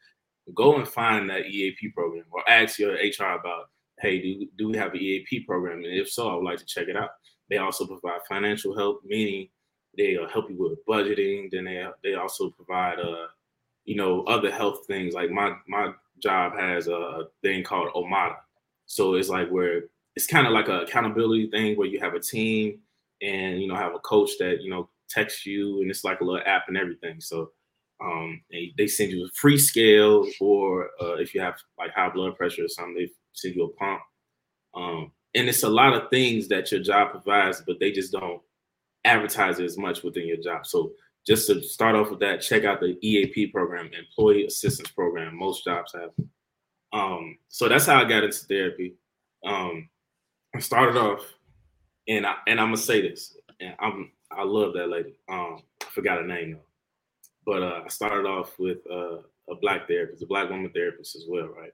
Go 0.54 0.76
and 0.76 0.86
find 0.86 1.28
that 1.28 1.46
EAP 1.46 1.90
program 1.90 2.24
or 2.30 2.48
ask 2.48 2.78
your 2.78 2.92
HR 2.92 3.38
about, 3.40 3.70
hey, 4.00 4.22
do, 4.22 4.46
do 4.56 4.68
we 4.68 4.76
have 4.78 4.94
an 4.94 5.00
EAP 5.00 5.40
program? 5.40 5.78
And 5.78 5.86
if 5.86 6.08
so, 6.08 6.28
I 6.28 6.34
would 6.34 6.44
like 6.44 6.58
to 6.58 6.66
check 6.66 6.88
it 6.88 6.96
out. 6.96 7.10
They 7.50 7.58
also 7.58 7.86
provide 7.86 8.20
financial 8.28 8.76
help, 8.76 9.02
meaning 9.04 9.48
they 9.96 10.16
uh, 10.16 10.28
help 10.28 10.48
you 10.48 10.56
with 10.56 10.86
budgeting. 10.86 11.50
Then 11.50 11.64
they 11.64 11.84
they 12.04 12.14
also 12.14 12.50
provide 12.50 13.00
uh, 13.00 13.26
you 13.88 13.96
know, 13.96 14.22
other 14.24 14.50
health 14.50 14.86
things. 14.86 15.14
Like 15.14 15.30
my 15.30 15.54
my 15.66 15.92
job 16.22 16.52
has 16.58 16.88
a 16.88 17.24
thing 17.42 17.64
called 17.64 17.90
Omada. 17.94 18.36
So 18.84 19.14
it's 19.14 19.30
like 19.30 19.48
where 19.48 19.84
it's 20.14 20.26
kind 20.26 20.46
of 20.46 20.52
like 20.52 20.68
an 20.68 20.80
accountability 20.80 21.48
thing 21.48 21.76
where 21.76 21.88
you 21.88 21.98
have 21.98 22.12
a 22.12 22.20
team 22.20 22.80
and 23.22 23.60
you 23.60 23.66
know 23.66 23.76
have 23.76 23.94
a 23.94 23.98
coach 24.00 24.32
that 24.40 24.60
you 24.60 24.68
know 24.68 24.90
texts 25.08 25.46
you 25.46 25.80
and 25.80 25.90
it's 25.90 26.04
like 26.04 26.20
a 26.20 26.24
little 26.24 26.42
app 26.46 26.64
and 26.68 26.76
everything. 26.76 27.20
So 27.20 27.50
um, 28.00 28.40
they 28.50 28.86
send 28.86 29.10
you 29.10 29.24
a 29.24 29.28
free 29.34 29.58
scale, 29.58 30.26
or 30.40 30.90
uh, 31.02 31.14
if 31.14 31.34
you 31.34 31.40
have 31.40 31.58
like 31.78 31.92
high 31.92 32.08
blood 32.08 32.36
pressure 32.36 32.64
or 32.64 32.68
something, 32.68 32.94
they 32.94 33.10
send 33.32 33.56
you 33.56 33.64
a 33.64 33.72
pump. 33.72 34.00
Um, 34.74 35.12
and 35.34 35.48
it's 35.48 35.64
a 35.64 35.68
lot 35.68 35.94
of 35.94 36.08
things 36.10 36.48
that 36.48 36.70
your 36.70 36.80
job 36.80 37.10
provides, 37.10 37.62
but 37.66 37.80
they 37.80 37.90
just 37.90 38.12
don't 38.12 38.40
advertise 39.04 39.58
it 39.58 39.64
as 39.64 39.76
much 39.76 40.02
within 40.02 40.28
your 40.28 40.36
job. 40.36 40.66
So 40.66 40.92
just 41.26 41.48
to 41.48 41.62
start 41.62 41.96
off 41.96 42.10
with 42.10 42.20
that, 42.20 42.40
check 42.40 42.64
out 42.64 42.80
the 42.80 42.96
EAP 43.02 43.48
program, 43.48 43.90
Employee 43.92 44.46
Assistance 44.46 44.90
Program. 44.90 45.36
Most 45.36 45.64
jobs 45.64 45.92
have. 45.92 46.10
Um, 46.92 47.36
so 47.48 47.68
that's 47.68 47.86
how 47.86 48.00
I 48.00 48.08
got 48.08 48.24
into 48.24 48.38
therapy. 48.46 48.94
Um, 49.44 49.88
I 50.54 50.60
started 50.60 50.96
off, 50.96 51.22
and 52.06 52.26
I 52.26 52.36
and 52.46 52.58
I'm 52.58 52.68
gonna 52.68 52.78
say 52.78 53.02
this, 53.02 53.36
and 53.60 53.74
I'm 53.78 54.10
I 54.32 54.44
love 54.44 54.74
that 54.74 54.88
lady. 54.88 55.14
Um, 55.28 55.62
I 55.82 55.86
forgot 55.90 56.18
her 56.20 56.26
name 56.26 56.52
though, 56.52 56.66
but 57.46 57.62
uh, 57.62 57.82
I 57.84 57.88
started 57.88 58.26
off 58.26 58.58
with 58.58 58.78
uh, 58.90 59.18
a 59.50 59.56
black 59.60 59.88
therapist, 59.88 60.22
a 60.22 60.26
black 60.26 60.50
woman 60.50 60.70
therapist 60.74 61.16
as 61.16 61.24
well, 61.28 61.48
right? 61.48 61.72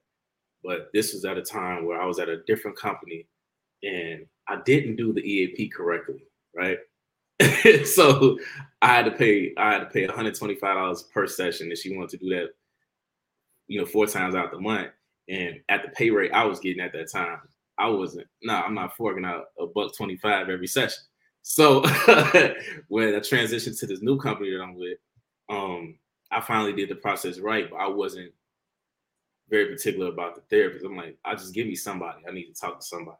But 0.64 0.90
this 0.94 1.12
was 1.14 1.24
at 1.24 1.38
a 1.38 1.42
time 1.42 1.86
where 1.86 2.00
I 2.00 2.06
was 2.06 2.18
at 2.18 2.28
a 2.28 2.42
different 2.44 2.76
company, 2.78 3.26
and 3.82 4.26
I 4.48 4.58
didn't 4.64 4.96
do 4.96 5.12
the 5.12 5.20
EAP 5.22 5.70
correctly, 5.70 6.24
right? 6.56 6.78
so 7.84 8.38
I 8.82 8.88
had 8.94 9.04
to 9.06 9.10
pay 9.12 9.52
I 9.58 9.72
had 9.72 9.80
to 9.80 9.86
pay 9.86 10.06
$125 10.06 11.10
per 11.12 11.26
session 11.26 11.72
if 11.72 11.78
she 11.80 11.94
wanted 11.96 12.10
to 12.10 12.16
do 12.18 12.30
that, 12.30 12.48
you 13.68 13.80
know, 13.80 13.86
four 13.86 14.06
times 14.06 14.34
out 14.34 14.52
the 14.52 14.60
month. 14.60 14.90
And 15.28 15.60
at 15.68 15.82
the 15.82 15.90
pay 15.90 16.10
rate 16.10 16.32
I 16.32 16.44
was 16.44 16.60
getting 16.60 16.82
at 16.82 16.92
that 16.92 17.10
time, 17.12 17.38
I 17.78 17.88
wasn't, 17.88 18.26
no, 18.42 18.54
nah, 18.54 18.62
I'm 18.62 18.74
not 18.74 18.96
forking 18.96 19.24
out 19.24 19.46
a 19.58 19.66
buck 19.66 19.96
25 19.96 20.48
every 20.48 20.66
session. 20.66 21.02
So 21.46 21.82
when 22.88 23.14
I 23.14 23.18
transitioned 23.20 23.78
to 23.80 23.86
this 23.86 24.00
new 24.02 24.18
company 24.18 24.50
that 24.50 24.62
I'm 24.62 24.76
with, 24.76 24.98
um, 25.50 25.98
I 26.30 26.40
finally 26.40 26.72
did 26.72 26.88
the 26.88 26.94
process 26.94 27.38
right, 27.38 27.68
but 27.70 27.76
I 27.76 27.86
wasn't 27.88 28.32
very 29.50 29.66
particular 29.74 30.08
about 30.10 30.34
the 30.34 30.42
therapist. 30.50 30.84
I'm 30.84 30.96
like, 30.96 31.18
I 31.24 31.34
just 31.34 31.54
give 31.54 31.66
me 31.66 31.74
somebody. 31.76 32.22
I 32.28 32.32
need 32.32 32.52
to 32.52 32.60
talk 32.60 32.80
to 32.80 32.86
somebody 32.86 33.18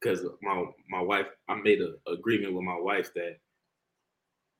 because 0.00 0.24
my 0.42 0.64
my 0.90 1.00
wife. 1.00 1.26
I 1.48 1.54
made 1.56 1.80
an 1.80 1.96
agreement 2.06 2.54
with 2.54 2.64
my 2.64 2.78
wife 2.78 3.12
that 3.14 3.38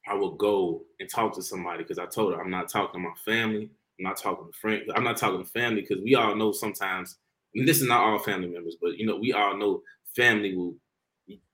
I 0.06 0.14
will 0.14 0.34
go 0.34 0.82
and 1.00 1.08
talk 1.08 1.34
to 1.34 1.42
somebody 1.42 1.78
because 1.84 1.98
I 1.98 2.06
told 2.06 2.34
her 2.34 2.40
I'm 2.40 2.50
not 2.50 2.68
talking 2.68 3.00
to 3.00 3.08
my 3.08 3.14
family. 3.24 3.70
I'm 3.98 4.04
not 4.04 4.16
talking 4.16 4.46
to 4.50 4.58
friends. 4.58 4.90
I'm 4.94 5.04
not 5.04 5.16
talking 5.16 5.44
to 5.44 5.50
family 5.50 5.82
because 5.82 6.02
we 6.02 6.14
all 6.14 6.34
know 6.34 6.52
sometimes. 6.52 7.16
this 7.54 7.80
is 7.80 7.86
not 7.88 8.00
all 8.02 8.18
family 8.18 8.48
members, 8.48 8.76
but 8.80 8.96
you 8.98 9.06
know 9.06 9.16
we 9.16 9.32
all 9.32 9.56
know 9.56 9.82
family 10.16 10.56
will. 10.56 10.74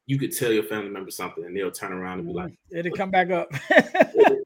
You 0.08 0.18
could 0.18 0.34
tell 0.34 0.50
your 0.50 0.64
family 0.64 0.88
member 0.88 1.10
something 1.10 1.44
and 1.44 1.56
they'll 1.56 1.70
turn 1.70 1.92
around 1.92 2.18
and 2.18 2.28
be 2.28 2.34
like, 2.34 2.52
mm-hmm. 2.52 2.78
"It'll 2.78 2.96
come 2.96 3.10
back 3.10 3.30
up." 3.30 3.48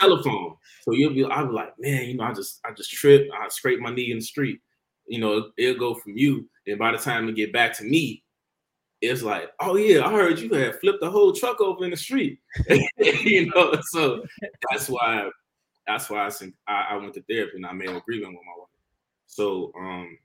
telephone. 0.00 0.54
So 0.82 0.92
you'll 0.92 1.12
be, 1.12 1.24
I'll 1.24 1.46
be 1.46 1.52
like, 1.52 1.74
man, 1.78 2.06
you 2.06 2.16
know, 2.16 2.24
I 2.24 2.32
just, 2.32 2.60
I 2.64 2.72
just 2.72 2.90
tripped, 2.90 3.30
I 3.32 3.48
scraped 3.48 3.82
my 3.82 3.92
knee 3.92 4.10
in 4.10 4.18
the 4.18 4.24
street. 4.24 4.60
You 5.06 5.20
know, 5.20 5.50
it'll 5.58 5.78
go 5.78 5.94
from 5.94 6.16
you, 6.16 6.48
and 6.66 6.78
by 6.78 6.92
the 6.92 6.98
time 6.98 7.28
it 7.28 7.34
get 7.34 7.52
back 7.52 7.76
to 7.78 7.84
me, 7.84 8.22
it's 9.00 9.22
like, 9.22 9.50
oh 9.60 9.76
yeah, 9.76 10.06
I 10.06 10.12
heard 10.12 10.38
you 10.38 10.52
had 10.52 10.78
flipped 10.78 11.00
the 11.00 11.10
whole 11.10 11.32
truck 11.32 11.60
over 11.60 11.84
in 11.84 11.90
the 11.90 11.96
street. 11.96 12.38
you 12.98 13.50
know, 13.54 13.74
so 13.90 14.22
that's 14.70 14.88
why, 14.88 15.28
that's 15.86 16.10
why 16.10 16.28
I, 16.28 16.30
I, 16.68 16.86
I 16.90 16.96
went 16.96 17.14
to 17.14 17.22
therapy 17.22 17.56
and 17.56 17.66
I 17.66 17.72
made 17.72 17.88
an 17.88 17.96
agreement 17.96 18.34
with 18.34 18.42
my 18.46 18.52
wife. 18.58 18.68
So 19.26 19.72
um, 19.78 20.18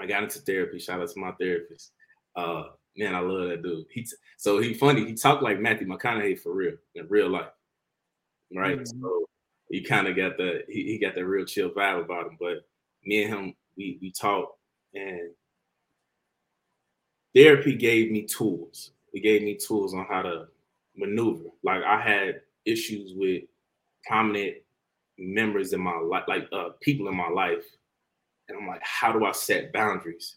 I 0.00 0.06
got 0.06 0.22
into 0.22 0.38
therapy. 0.38 0.78
Shout 0.78 1.00
out 1.00 1.10
to 1.10 1.20
my 1.20 1.32
therapist. 1.32 1.92
Uh, 2.36 2.64
man, 2.96 3.14
I 3.14 3.20
love 3.20 3.48
that 3.48 3.62
dude. 3.62 3.86
He 3.90 4.02
t- 4.02 4.16
so 4.36 4.58
he 4.58 4.74
funny. 4.74 5.04
He 5.06 5.14
talked 5.14 5.42
like 5.42 5.60
Matthew 5.60 5.86
McConaughey 5.86 6.38
for 6.38 6.52
real 6.54 6.74
in 6.94 7.06
real 7.08 7.28
life 7.28 7.50
right? 8.54 8.78
Mm-hmm. 8.78 9.00
So 9.00 9.28
he 9.70 9.82
kind 9.82 10.06
of 10.06 10.16
got 10.16 10.36
the 10.36 10.64
he, 10.68 10.84
he 10.84 10.98
got 10.98 11.14
that 11.14 11.26
real 11.26 11.44
chill 11.44 11.70
vibe 11.70 12.04
about 12.04 12.26
him. 12.26 12.36
But 12.38 12.66
me 13.04 13.24
and 13.24 13.34
him, 13.34 13.54
we 13.76 13.98
we 14.00 14.12
talked, 14.12 14.58
and 14.94 15.30
therapy 17.34 17.74
gave 17.74 18.10
me 18.10 18.22
tools. 18.24 18.92
It 19.12 19.20
gave 19.20 19.42
me 19.42 19.56
tools 19.56 19.94
on 19.94 20.06
how 20.08 20.22
to 20.22 20.46
maneuver. 20.96 21.48
Like 21.62 21.82
I 21.82 22.00
had 22.00 22.40
issues 22.64 23.12
with 23.14 23.44
prominent 24.04 24.56
members 25.18 25.72
in 25.72 25.80
my 25.80 25.98
life, 25.98 26.24
like 26.28 26.48
uh, 26.52 26.70
people 26.80 27.08
in 27.08 27.16
my 27.16 27.28
life, 27.28 27.64
and 28.48 28.58
I'm 28.58 28.66
like, 28.66 28.82
how 28.82 29.12
do 29.12 29.24
I 29.24 29.32
set 29.32 29.72
boundaries? 29.72 30.36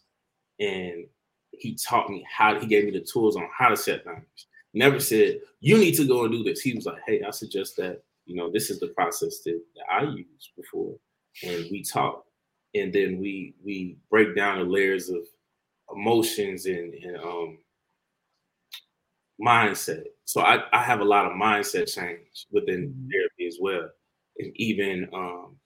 And 0.58 1.06
he 1.52 1.74
taught 1.74 2.10
me 2.10 2.24
how. 2.30 2.58
He 2.58 2.66
gave 2.66 2.84
me 2.84 2.90
the 2.90 3.00
tools 3.00 3.36
on 3.36 3.48
how 3.56 3.68
to 3.68 3.76
set 3.76 4.04
boundaries 4.04 4.46
never 4.74 5.00
said 5.00 5.40
you 5.60 5.78
need 5.78 5.94
to 5.96 6.06
go 6.06 6.24
and 6.24 6.32
do 6.32 6.42
this. 6.42 6.60
He 6.60 6.74
was 6.74 6.86
like, 6.86 7.02
hey, 7.06 7.22
I 7.22 7.30
suggest 7.30 7.76
that 7.76 8.02
you 8.26 8.36
know 8.36 8.50
this 8.50 8.70
is 8.70 8.80
the 8.80 8.88
process 8.88 9.40
that, 9.44 9.60
that 9.76 9.84
I 9.90 10.02
used 10.04 10.50
before, 10.56 10.96
and 11.42 11.66
we 11.70 11.82
talk, 11.82 12.24
and 12.74 12.92
then 12.92 13.18
we 13.18 13.54
we 13.64 13.98
break 14.10 14.36
down 14.36 14.58
the 14.58 14.64
layers 14.64 15.08
of 15.10 15.22
emotions 15.94 16.66
and, 16.66 16.94
and 16.94 17.16
um 17.18 17.58
mindset. 19.40 20.04
So 20.24 20.42
I, 20.42 20.62
I 20.72 20.82
have 20.82 21.00
a 21.00 21.04
lot 21.04 21.26
of 21.26 21.32
mindset 21.32 21.92
change 21.92 22.46
within 22.52 22.88
mm-hmm. 22.88 23.08
therapy 23.10 23.46
as 23.46 23.56
well. 23.60 23.88
And 24.38 24.52
even 24.56 25.08
um 25.12 25.56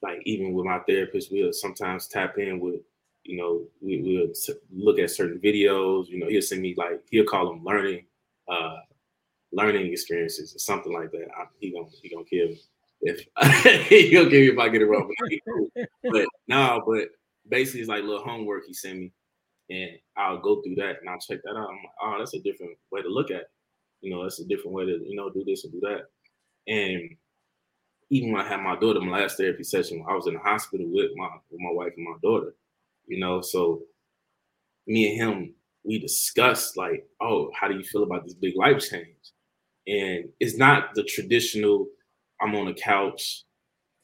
like 0.00 0.20
even 0.24 0.52
with 0.52 0.64
my 0.64 0.80
therapist, 0.80 1.30
we'll 1.30 1.52
sometimes 1.52 2.08
tap 2.08 2.38
in 2.38 2.60
with 2.60 2.80
you 3.24 3.38
know, 3.38 3.66
we, 3.80 4.00
will 4.02 4.32
look 4.72 4.98
at 4.98 5.10
certain 5.10 5.40
videos. 5.40 6.08
You 6.08 6.20
know, 6.20 6.28
he'll 6.28 6.42
send 6.42 6.62
me 6.62 6.74
like 6.76 7.02
he'll 7.10 7.24
call 7.24 7.48
them 7.48 7.64
learning 7.64 8.06
uh, 8.48 8.76
learning 9.52 9.90
experiences 9.90 10.54
or 10.54 10.58
something 10.58 10.92
like 10.92 11.10
that. 11.12 11.26
I, 11.36 11.44
he 11.58 11.72
gonna 11.72 11.88
he 12.02 12.10
gonna 12.10 12.24
kill 12.24 12.50
if 13.00 13.26
he'll 14.10 14.30
kill 14.30 14.42
me 14.42 14.48
if 14.48 14.58
I 14.58 14.68
get 14.68 14.82
it 14.82 14.86
wrong. 14.86 15.10
But, 15.74 15.88
but 16.12 16.28
no, 16.48 16.82
but 16.86 17.08
basically 17.48 17.80
it's 17.80 17.88
like 17.88 18.04
little 18.04 18.24
homework 18.24 18.64
he 18.66 18.74
sent 18.74 18.98
me, 18.98 19.12
and 19.70 19.90
I'll 20.16 20.40
go 20.40 20.62
through 20.62 20.76
that 20.76 21.00
and 21.00 21.08
I'll 21.08 21.18
check 21.18 21.40
that 21.44 21.56
out. 21.56 21.68
I'm 21.68 21.76
like, 21.76 21.94
oh, 22.02 22.16
that's 22.18 22.34
a 22.34 22.42
different 22.42 22.76
way 22.92 23.02
to 23.02 23.08
look 23.08 23.30
at 23.30 23.42
it. 23.42 23.50
You 24.00 24.10
know, 24.10 24.22
that's 24.22 24.40
a 24.40 24.46
different 24.46 24.72
way 24.72 24.84
to 24.84 24.92
you 24.92 25.16
know 25.16 25.30
do 25.30 25.44
this 25.44 25.64
and 25.64 25.72
do 25.72 25.80
that. 25.80 26.02
And 26.66 27.16
even 28.10 28.32
when 28.32 28.42
I 28.42 28.48
had 28.48 28.60
my 28.60 28.76
daughter, 28.76 29.00
my 29.00 29.20
last 29.20 29.38
therapy 29.38 29.64
session, 29.64 30.04
I 30.08 30.14
was 30.14 30.26
in 30.26 30.34
the 30.34 30.40
hospital 30.40 30.86
with 30.90 31.10
my 31.16 31.28
with 31.50 31.60
my 31.60 31.72
wife 31.72 31.92
and 31.96 32.04
my 32.04 32.16
daughter. 32.22 32.54
You 33.06 33.20
know, 33.20 33.40
so 33.40 33.82
me 34.86 35.08
and 35.08 35.16
him 35.16 35.54
we 35.84 35.98
discussed 35.98 36.76
like, 36.76 37.06
oh, 37.20 37.50
how 37.54 37.68
do 37.68 37.76
you 37.76 37.84
feel 37.84 38.02
about 38.02 38.24
this 38.24 38.34
big 38.34 38.56
life 38.56 38.80
change? 38.80 39.32
And 39.86 40.30
it's 40.40 40.56
not 40.56 40.94
the 40.94 41.04
traditional, 41.04 41.86
I'm 42.40 42.54
on 42.54 42.68
a 42.68 42.74
couch 42.74 43.44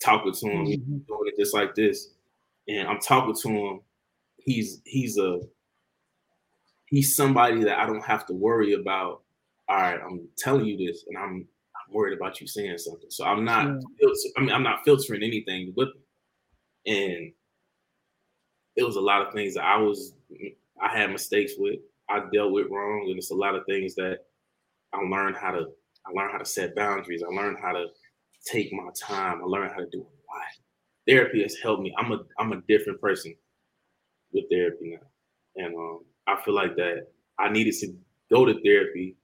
talking 0.05 0.33
to 0.33 0.47
him, 0.47 0.67
mm-hmm. 0.67 0.99
doing 0.99 1.27
it 1.27 1.39
just 1.39 1.55
like 1.55 1.75
this. 1.75 2.11
And 2.69 2.87
I'm 2.87 3.01
talking 3.01 3.35
to 3.35 3.49
him. 3.49 3.81
He's 4.37 4.81
he's 4.85 5.19
a 5.19 5.41
he's 6.87 7.15
somebody 7.15 7.65
that 7.65 7.79
I 7.79 7.87
don't 7.87 8.05
have 8.05 8.27
to 8.27 8.33
worry 8.33 8.75
about. 8.75 9.23
All 9.69 9.77
right, 9.77 10.01
I'm 10.03 10.29
telling 10.39 10.67
you 10.67 10.77
this, 10.77 11.05
and 11.09 11.19
I'm 11.19 11.47
I'm 11.75 11.95
worried 11.95 12.17
about 12.17 12.41
you 12.41 12.47
saying 12.47 12.79
something. 12.79 13.11
So 13.11 13.25
I'm 13.25 13.45
not 13.45 13.67
yeah. 14.01 14.09
I 14.37 14.41
mean 14.41 14.53
I'm 14.53 14.63
not 14.63 14.85
filtering 14.85 15.23
anything 15.23 15.75
with 15.77 15.89
him. 15.89 16.95
And 16.95 17.33
it 18.77 18.85
was 18.85 18.97
a 18.97 19.01
lot 19.01 19.27
of 19.27 19.33
things 19.33 19.55
that 19.55 19.65
I 19.65 19.77
was 19.77 20.15
I 20.81 20.97
had 20.97 21.11
mistakes 21.11 21.53
with, 21.59 21.81
I 22.09 22.23
dealt 22.33 22.53
with 22.53 22.69
wrong, 22.71 23.07
and 23.09 23.19
it's 23.19 23.31
a 23.31 23.35
lot 23.35 23.55
of 23.55 23.67
things 23.67 23.95
that 23.97 24.21
I 24.93 24.99
learned 24.99 25.37
how 25.37 25.53
to. 25.53 25.67
I 26.07 26.13
learned 26.13 26.33
how 26.33 26.39
to 26.39 26.47
set 26.47 26.75
boundaries. 26.75 27.23
I 27.23 27.29
learned 27.29 27.59
how 27.61 27.73
to 27.73 27.87
take 28.45 28.73
my 28.73 28.89
time. 28.99 29.43
I 29.43 29.45
learned 29.45 29.73
how 29.73 29.81
to 29.81 29.91
do 29.91 30.01
it 30.01 30.07
right. 30.29 30.57
Therapy 31.07 31.43
has 31.43 31.57
helped 31.63 31.83
me. 31.83 31.95
I'm 31.99 32.13
a 32.13 32.21
I'm 32.39 32.53
a 32.53 32.63
different 32.69 33.01
person 33.01 33.35
with 34.33 34.45
therapy 34.51 34.99
now, 34.99 35.65
and 35.65 35.75
um, 35.75 36.05
I 36.27 36.41
feel 36.43 36.55
like 36.55 36.77
that 36.77 37.09
I 37.39 37.51
needed 37.51 37.75
to 37.81 37.95
go 38.31 38.45
to 38.45 38.61
therapy 38.63 39.17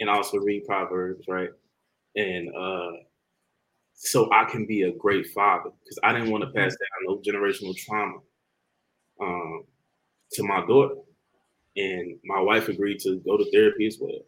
and 0.00 0.10
also 0.10 0.38
read 0.38 0.64
Proverbs, 0.66 1.24
right? 1.28 1.50
And 2.16 2.54
uh, 2.54 2.92
so 3.94 4.30
I 4.32 4.44
can 4.44 4.66
be 4.66 4.82
a 4.82 4.92
great 4.92 5.28
father 5.28 5.70
because 5.82 5.98
I 6.02 6.12
didn't 6.12 6.30
want 6.30 6.44
to 6.44 6.50
pass 6.50 6.72
down 6.72 7.06
no 7.06 7.16
generational 7.18 7.76
trauma 7.76 8.18
um, 9.20 9.64
to 10.32 10.42
my 10.42 10.64
daughter. 10.66 10.94
And 11.76 12.16
my 12.24 12.40
wife 12.40 12.68
agreed 12.68 13.00
to 13.00 13.20
go 13.20 13.36
to 13.36 13.50
therapy 13.52 13.86
as 13.86 13.98
well. 14.00 14.18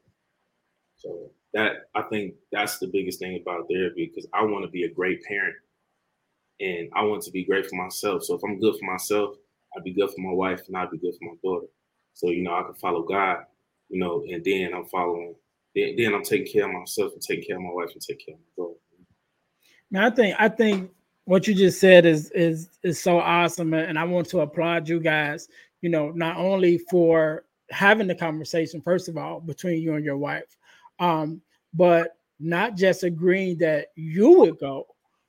So 0.96 1.32
that 1.52 1.88
I 1.94 2.02
think 2.02 2.34
that's 2.52 2.78
the 2.78 2.86
biggest 2.86 3.18
thing 3.18 3.40
about 3.40 3.66
therapy 3.68 4.06
because 4.06 4.28
I 4.32 4.44
want 4.44 4.64
to 4.64 4.70
be 4.70 4.84
a 4.84 4.92
great 4.92 5.22
parent 5.24 5.56
and 6.60 6.90
I 6.94 7.02
want 7.04 7.22
to 7.22 7.30
be 7.30 7.44
great 7.44 7.66
for 7.66 7.76
myself. 7.76 8.22
So 8.22 8.34
if 8.34 8.42
I'm 8.44 8.60
good 8.60 8.76
for 8.78 8.84
myself, 8.84 9.36
I'd 9.76 9.84
be 9.84 9.92
good 9.92 10.10
for 10.10 10.20
my 10.20 10.32
wife 10.32 10.62
and 10.68 10.76
I'd 10.76 10.90
be 10.90 10.98
good 10.98 11.14
for 11.18 11.30
my 11.30 11.36
daughter. 11.42 11.66
So 12.12 12.30
you 12.30 12.42
know 12.42 12.54
I 12.54 12.62
can 12.62 12.74
follow 12.74 13.02
God, 13.02 13.38
you 13.88 13.98
know, 13.98 14.22
and 14.28 14.44
then 14.44 14.74
I'm 14.74 14.86
following. 14.86 15.34
Then, 15.74 15.94
then 15.96 16.14
I'm 16.14 16.24
taking 16.24 16.52
care 16.52 16.66
of 16.66 16.72
myself 16.72 17.12
and 17.12 17.22
taking 17.22 17.44
care 17.46 17.56
of 17.56 17.62
my 17.62 17.70
wife 17.70 17.90
and 17.92 18.02
taking 18.02 18.26
care 18.26 18.34
of 18.34 18.40
my 18.40 18.64
daughter. 18.64 18.78
Now 19.90 20.06
I 20.06 20.10
think 20.10 20.36
I 20.38 20.48
think 20.48 20.90
what 21.30 21.46
you 21.46 21.54
just 21.54 21.80
said 21.80 22.06
is 22.06 22.30
is 22.32 22.70
is 22.82 23.00
so 23.00 23.18
awesome, 23.18 23.72
and 23.72 23.98
I 23.98 24.04
want 24.04 24.28
to 24.30 24.40
applaud 24.40 24.88
you 24.88 25.00
guys 25.00 25.48
you 25.80 25.88
know, 25.88 26.10
not 26.10 26.36
only 26.36 26.78
for 26.78 27.44
having 27.70 28.06
the 28.06 28.14
conversation, 28.14 28.80
first 28.80 29.08
of 29.08 29.16
all, 29.16 29.40
between 29.40 29.80
you 29.80 29.94
and 29.94 30.04
your 30.04 30.16
wife, 30.16 30.56
um, 30.98 31.40
but 31.74 32.16
not 32.38 32.76
just 32.76 33.02
agreeing 33.02 33.58
that 33.58 33.88
you 33.96 34.30
would 34.32 34.58
go, 34.58 34.86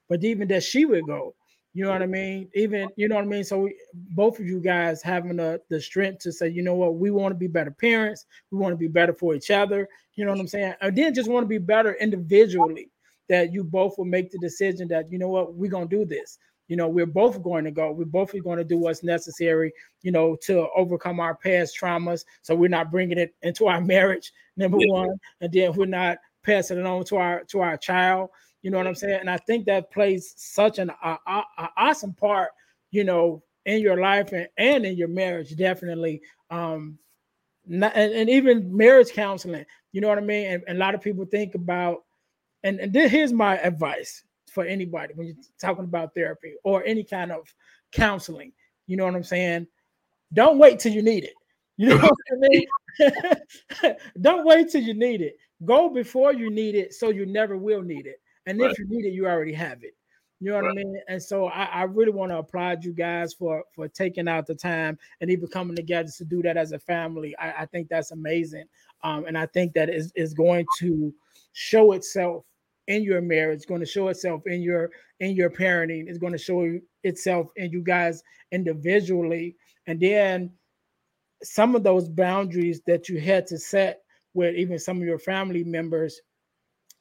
but 0.09 0.23
even 0.23 0.47
that 0.49 0.63
she 0.63 0.85
would 0.85 1.05
go. 1.05 1.35
You 1.73 1.85
know 1.85 1.91
what 1.91 2.01
I 2.01 2.07
mean? 2.07 2.49
Even 2.53 2.89
you 2.97 3.07
know 3.07 3.15
what 3.15 3.23
I 3.23 3.27
mean. 3.27 3.45
So 3.45 3.59
we, 3.59 3.75
both 3.93 4.39
of 4.39 4.45
you 4.45 4.59
guys 4.59 5.01
having 5.01 5.37
the 5.37 5.61
the 5.69 5.79
strength 5.79 6.19
to 6.23 6.31
say, 6.33 6.49
you 6.49 6.61
know 6.61 6.73
what, 6.75 6.95
we 6.95 7.11
want 7.11 7.31
to 7.31 7.37
be 7.37 7.47
better 7.47 7.71
parents. 7.71 8.25
We 8.51 8.57
want 8.57 8.73
to 8.73 8.77
be 8.77 8.89
better 8.89 9.13
for 9.13 9.35
each 9.35 9.51
other. 9.51 9.87
You 10.15 10.25
know 10.25 10.31
what 10.31 10.41
I'm 10.41 10.49
saying? 10.49 10.73
And 10.81 10.97
then 10.97 11.13
just 11.13 11.29
want 11.29 11.45
to 11.45 11.47
be 11.47 11.59
better 11.59 11.93
individually. 11.93 12.89
That 13.31 13.51
you 13.51 13.63
both 13.63 13.97
will 13.97 14.05
make 14.05 14.29
the 14.29 14.37
decision 14.37 14.87
that 14.89 15.11
you 15.11 15.17
know 15.17 15.29
what, 15.29 15.55
we're 15.55 15.71
gonna 15.71 15.87
do 15.87 16.05
this. 16.05 16.37
You 16.67 16.77
know 16.77 16.87
we're 16.87 17.05
both 17.05 17.41
going 17.43 17.65
to 17.65 17.71
go. 17.71 17.91
We're 17.91 18.05
both 18.05 18.31
going 18.43 18.57
to 18.57 18.63
do 18.63 18.77
what's 18.77 19.03
necessary 19.03 19.73
you 20.03 20.11
know 20.11 20.37
to 20.43 20.67
overcome 20.75 21.19
our 21.19 21.35
past 21.35 21.77
traumas. 21.77 22.23
So 22.43 22.55
we're 22.55 22.69
not 22.69 22.91
bringing 22.91 23.17
it 23.17 23.35
into 23.41 23.67
our 23.67 23.81
marriage 23.81 24.31
number 24.55 24.77
yeah. 24.79 24.93
one 24.93 25.19
and 25.41 25.51
then 25.51 25.73
we're 25.73 25.85
not 25.85 26.17
passing 26.43 26.79
it 26.79 26.85
on 26.85 27.03
to 27.05 27.17
our 27.17 27.43
to 27.45 27.59
our 27.59 27.77
child. 27.77 28.29
You 28.61 28.71
know 28.71 28.77
what 28.77 28.87
i'm 28.87 28.95
saying? 28.95 29.19
And 29.19 29.29
i 29.29 29.37
think 29.37 29.65
that 29.65 29.91
plays 29.91 30.33
such 30.37 30.79
an 30.79 30.91
uh, 31.03 31.17
uh, 31.27 31.41
awesome 31.77 32.13
part 32.13 32.51
you 32.91 33.03
know 33.03 33.43
in 33.65 33.81
your 33.81 33.99
life 33.99 34.31
and, 34.31 34.47
and 34.57 34.85
in 34.85 34.95
your 34.95 35.07
marriage 35.07 35.55
definitely. 35.55 36.21
Um 36.49 36.97
not, 37.67 37.91
and, 37.95 38.11
and 38.13 38.29
even 38.29 38.75
marriage 38.75 39.11
counseling 39.11 39.65
you 39.91 40.01
know 40.01 40.07
what 40.07 40.17
i 40.17 40.21
mean? 40.21 40.47
And, 40.47 40.63
and 40.67 40.77
a 40.77 40.79
lot 40.79 40.95
of 40.95 41.01
people 41.01 41.25
think 41.25 41.55
about 41.55 42.03
and, 42.63 42.79
and 42.79 42.93
this, 42.93 43.11
here's 43.11 43.33
my 43.33 43.57
advice 43.59 44.23
for 44.51 44.63
anybody 44.63 45.13
when 45.15 45.27
you're 45.27 45.35
talking 45.59 45.85
about 45.85 46.13
therapy 46.13 46.55
or 46.63 46.83
any 46.85 47.03
kind 47.03 47.31
of 47.31 47.53
counseling. 47.91 48.51
You 48.87 48.97
know 48.97 49.05
what 49.05 49.15
I'm 49.15 49.23
saying? 49.23 49.67
Don't 50.33 50.57
wait 50.57 50.79
till 50.79 50.93
you 50.93 51.01
need 51.01 51.23
it. 51.23 51.33
You 51.77 51.89
know 51.89 51.97
what 51.97 52.13
I 52.31 52.35
mean? 52.35 53.95
Don't 54.21 54.45
wait 54.45 54.69
till 54.69 54.83
you 54.83 54.93
need 54.93 55.21
it. 55.21 55.37
Go 55.65 55.89
before 55.89 56.33
you 56.33 56.51
need 56.51 56.75
it 56.75 56.93
so 56.93 57.09
you 57.09 57.25
never 57.25 57.57
will 57.57 57.81
need 57.81 58.05
it. 58.05 58.21
And 58.45 58.59
right. 58.59 58.69
if 58.69 58.77
you 58.77 58.85
need 58.87 59.05
it, 59.05 59.13
you 59.13 59.25
already 59.25 59.53
have 59.53 59.83
it. 59.83 59.95
You 60.39 60.49
know 60.49 60.57
what 60.57 60.65
right. 60.65 60.71
I 60.71 60.83
mean? 60.83 61.01
And 61.07 61.21
so 61.21 61.47
I, 61.47 61.63
I 61.65 61.83
really 61.83 62.11
want 62.11 62.31
to 62.31 62.39
applaud 62.39 62.83
you 62.83 62.93
guys 62.93 63.33
for 63.33 63.63
for 63.73 63.87
taking 63.87 64.27
out 64.27 64.47
the 64.47 64.55
time 64.55 64.97
and 65.21 65.29
even 65.29 65.47
coming 65.47 65.75
together 65.75 66.09
to 66.17 66.25
do 66.25 66.41
that 66.41 66.57
as 66.57 66.71
a 66.71 66.79
family. 66.79 67.35
I, 67.37 67.61
I 67.61 67.65
think 67.67 67.89
that's 67.89 68.11
amazing. 68.11 68.65
Um, 69.03 69.25
and 69.25 69.37
I 69.37 69.45
think 69.45 69.73
that 69.73 69.89
is, 69.89 70.11
is 70.15 70.33
going 70.33 70.65
to 70.79 71.13
show 71.53 71.91
itself 71.93 72.45
in 72.87 73.03
your 73.03 73.21
marriage, 73.21 73.57
it's 73.57 73.65
going 73.65 73.79
to 73.81 73.85
show 73.85 74.07
itself 74.09 74.41
in 74.45 74.61
your 74.61 74.89
in 75.19 75.35
your 75.35 75.49
parenting, 75.49 76.07
it's 76.07 76.17
going 76.17 76.33
to 76.33 76.39
show 76.39 76.79
itself 77.03 77.47
in 77.55 77.71
you 77.71 77.81
guys 77.81 78.23
individually. 78.51 79.55
And 79.87 79.99
then 79.99 80.51
some 81.43 81.75
of 81.75 81.83
those 81.83 82.09
boundaries 82.09 82.81
that 82.87 83.09
you 83.09 83.19
had 83.19 83.47
to 83.47 83.57
set 83.57 84.01
with 84.33 84.55
even 84.55 84.79
some 84.79 84.97
of 84.97 85.03
your 85.03 85.19
family 85.19 85.63
members, 85.63 86.21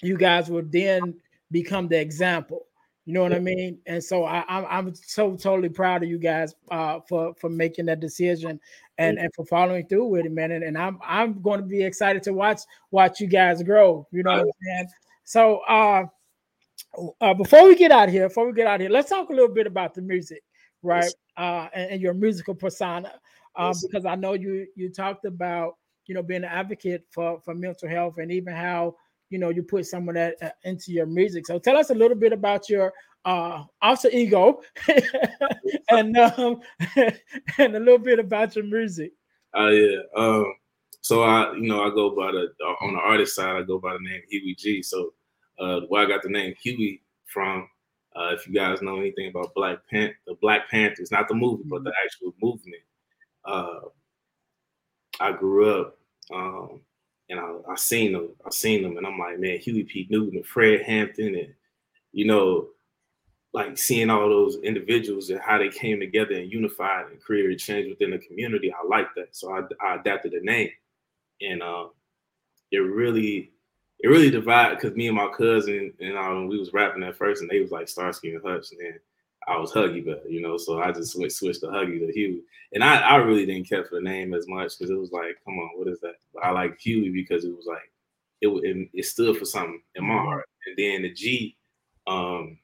you 0.03 0.17
guys 0.17 0.51
will 0.51 0.65
then 0.65 1.15
become 1.51 1.89
the 1.89 2.01
example 2.01 2.67
you 3.11 3.15
know 3.15 3.23
what 3.23 3.33
I 3.33 3.41
mean? 3.41 3.79
And 3.87 4.05
so 4.05 4.25
I, 4.25 4.39
am 4.39 4.45
I'm, 4.49 4.87
I'm 4.87 4.95
so 4.95 5.35
totally 5.35 5.69
proud 5.69 6.05
of 6.05 6.09
you 6.09 6.17
guys 6.17 6.55
uh, 6.71 7.01
for 7.09 7.35
for 7.41 7.51
making 7.51 7.87
that 7.87 7.99
decision 7.99 8.61
and 8.99 9.19
and 9.19 9.35
for 9.35 9.45
following 9.47 9.89
through 9.89 10.07
with 10.07 10.27
it, 10.27 10.33
man. 10.33 10.53
And, 10.53 10.63
and 10.63 10.79
I'm 10.79 10.99
I'm 11.05 11.43
going 11.43 11.61
to 11.61 11.67
be 11.67 11.83
excited 11.83 12.23
to 12.25 12.33
watch 12.33 12.61
watch 12.93 13.21
you 13.21 13.27
guys 13.27 13.65
grow. 13.65 14.07
You 14.13 14.23
know 14.23 14.31
what 14.31 14.41
I'm 14.41 14.51
saying? 14.63 14.89
So 15.31 15.59
uh, 15.69 16.07
uh, 17.21 17.35
before 17.35 17.69
we 17.69 17.77
get 17.77 17.93
out 17.93 18.09
here, 18.09 18.27
before 18.27 18.49
we 18.49 18.53
get 18.53 18.67
out 18.67 18.81
here, 18.81 18.91
let's 18.91 19.11
talk 19.11 19.31
a 19.31 19.33
little 19.33 19.55
bit 19.55 19.69
about 19.69 19.95
the 19.95 20.03
music, 20.03 20.43
right? 20.83 21.05
Yes. 21.05 21.15
Uh, 21.37 21.69
and, 21.73 21.93
and, 21.93 22.03
your 22.03 22.15
musical 22.15 22.53
persona, 22.53 23.13
um, 23.55 23.69
yes. 23.69 23.87
because 23.87 24.05
I 24.07 24.17
know 24.17 24.33
you 24.33 24.67
you 24.75 24.91
talked 24.91 25.27
about 25.27 25.75
you 26.07 26.17
know 26.17 26.23
being 26.25 26.43
an 26.43 26.51
advocate 26.51 27.05
for 27.11 27.41
for 27.45 27.55
mental 27.55 27.89
health 27.89 28.19
and 28.19 28.33
even 28.33 28.57
how 28.57 28.97
you 29.29 29.39
know 29.39 29.51
you 29.51 29.63
put 29.63 29.87
some 29.87 30.09
of 30.09 30.17
that 30.17 30.35
uh, 30.43 30.51
into 30.65 30.91
your 30.91 31.07
music. 31.07 31.47
So 31.47 31.61
tell 31.61 31.77
us 31.77 31.91
a 31.91 31.95
little 31.95 32.17
bit 32.17 32.33
about 32.33 32.69
your 32.69 32.93
uh 33.25 33.63
alter 33.81 34.09
ego 34.13 34.63
and 35.91 36.19
um 36.19 36.61
and 36.97 37.77
a 37.77 37.79
little 37.79 37.99
bit 37.99 38.19
about 38.19 38.57
your 38.57 38.65
music. 38.65 39.13
Oh 39.55 39.67
uh, 39.67 39.71
yeah. 39.71 39.99
Um 40.17 40.55
so 41.03 41.23
I 41.23 41.53
you 41.53 41.69
know 41.69 41.85
I 41.85 41.91
go 41.91 42.17
by 42.17 42.33
the 42.33 42.49
on 42.83 42.95
the 42.95 43.01
artist 43.01 43.37
side 43.37 43.55
I 43.55 43.63
go 43.63 43.79
by 43.79 43.93
the 43.93 44.01
name 44.01 44.23
Huey 44.29 44.57
G. 44.57 44.83
So 44.83 45.13
uh 45.61 45.81
where 45.89 46.03
I 46.03 46.09
got 46.09 46.23
the 46.23 46.29
name 46.29 46.55
Huey 46.63 47.03
from 47.27 47.69
uh, 48.17 48.31
if 48.33 48.47
you 48.47 48.53
guys 48.53 48.83
know 48.83 48.99
anything 48.99 49.29
about 49.29 49.55
Black 49.55 49.79
Panther, 49.89 50.17
the 50.27 50.35
Black 50.41 50.69
Panthers, 50.69 51.13
not 51.13 51.29
the 51.29 51.35
movie, 51.35 51.63
but 51.67 51.85
the 51.85 51.91
mm-hmm. 51.91 52.05
actual 52.05 52.35
movement. 52.43 52.83
Uh, 53.45 53.81
I 55.21 55.33
grew 55.33 55.81
up 55.81 55.99
um, 56.33 56.81
and 57.29 57.39
I, 57.39 57.53
I 57.69 57.77
seen 57.77 58.13
them. 58.13 58.31
I 58.45 58.51
seen 58.51 58.83
them, 58.83 58.97
and 58.97 59.07
I'm 59.07 59.19
like, 59.19 59.39
man, 59.39 59.59
Huey 59.59 59.85
P. 59.85 60.07
Newton 60.11 60.37
and 60.37 60.47
Fred 60.47 60.83
Hampton, 60.83 61.35
and 61.35 61.55
you 62.13 62.27
know, 62.27 62.69
like 63.53 63.79
seeing 63.79 64.11
all 64.11 64.29
those 64.29 64.57
individuals 64.63 65.31
and 65.31 65.41
how 65.41 65.59
they 65.59 65.69
came 65.69 66.01
together 66.01 66.35
and 66.35 66.53
unified 66.53 67.07
and 67.11 67.21
created 67.21 67.59
change 67.59 67.89
within 67.89 68.11
the 68.11 68.19
community. 68.19 68.73
I 68.73 68.87
like 68.87 69.09
that, 69.17 69.29
so 69.35 69.53
I, 69.53 69.63
I 69.85 69.97
adapted 69.97 70.33
the 70.33 70.41
name, 70.41 70.71
and 71.41 71.63
uh, 71.63 71.87
it 72.73 72.79
really, 72.79 73.53
it 74.03 74.09
really 74.09 74.31
divided 74.31 74.77
because 74.77 74.97
me 74.97 75.09
and 75.09 75.17
my 75.17 75.29
cousin 75.29 75.93
and 76.01 76.17
um, 76.17 76.49
we 76.49 76.59
was 76.59 76.73
rapping 76.73 77.03
at 77.03 77.17
first, 77.17 77.43
and 77.43 77.51
they 77.51 77.61
was 77.61 77.71
like 77.71 77.89
Starsky 77.89 78.35
and 78.35 78.43
Hutch, 78.43 78.71
and 78.73 78.81
then 78.81 79.01
I 79.47 79.59
was 79.59 79.73
Huggy 79.73 80.05
Bear, 80.05 80.21
you 80.29 80.41
know, 80.41 80.57
so 80.57 80.83
I 80.83 80.93
just 80.93 81.13
switched 81.13 81.37
switched 81.37 81.61
to 81.61 81.67
Huggy 81.67 81.99
to 81.99 82.13
Huey. 82.13 82.43
And 82.73 82.85
I, 82.85 83.01
I 83.01 83.17
really 83.17 83.47
didn't 83.47 83.69
care 83.69 83.85
for 83.85 83.97
the 83.97 84.03
name 84.03 84.33
as 84.35 84.47
much 84.47 84.79
because 84.79 84.91
it 84.91 84.99
was 84.99 85.13
like, 85.13 85.39
come 85.45 85.59
on, 85.59 85.71
what 85.77 85.89
is 85.89 85.99
that? 86.01 86.15
But 86.33 86.45
I 86.45 86.51
like 86.51 86.79
Huey 86.79 87.11
because 87.11 87.45
it 87.45 87.57
was 87.57 87.67
like 87.67 87.91
it, 88.41 88.49
it, 88.49 88.89
it 88.93 89.05
stood 89.05 89.37
for 89.37 89.45
something 89.45 89.81
in 89.95 90.05
my 90.05 90.15
heart. 90.15 90.49
And 90.67 90.77
then 90.77 91.03
the 91.03 91.13
G, 91.13 91.57
um, 92.07 92.59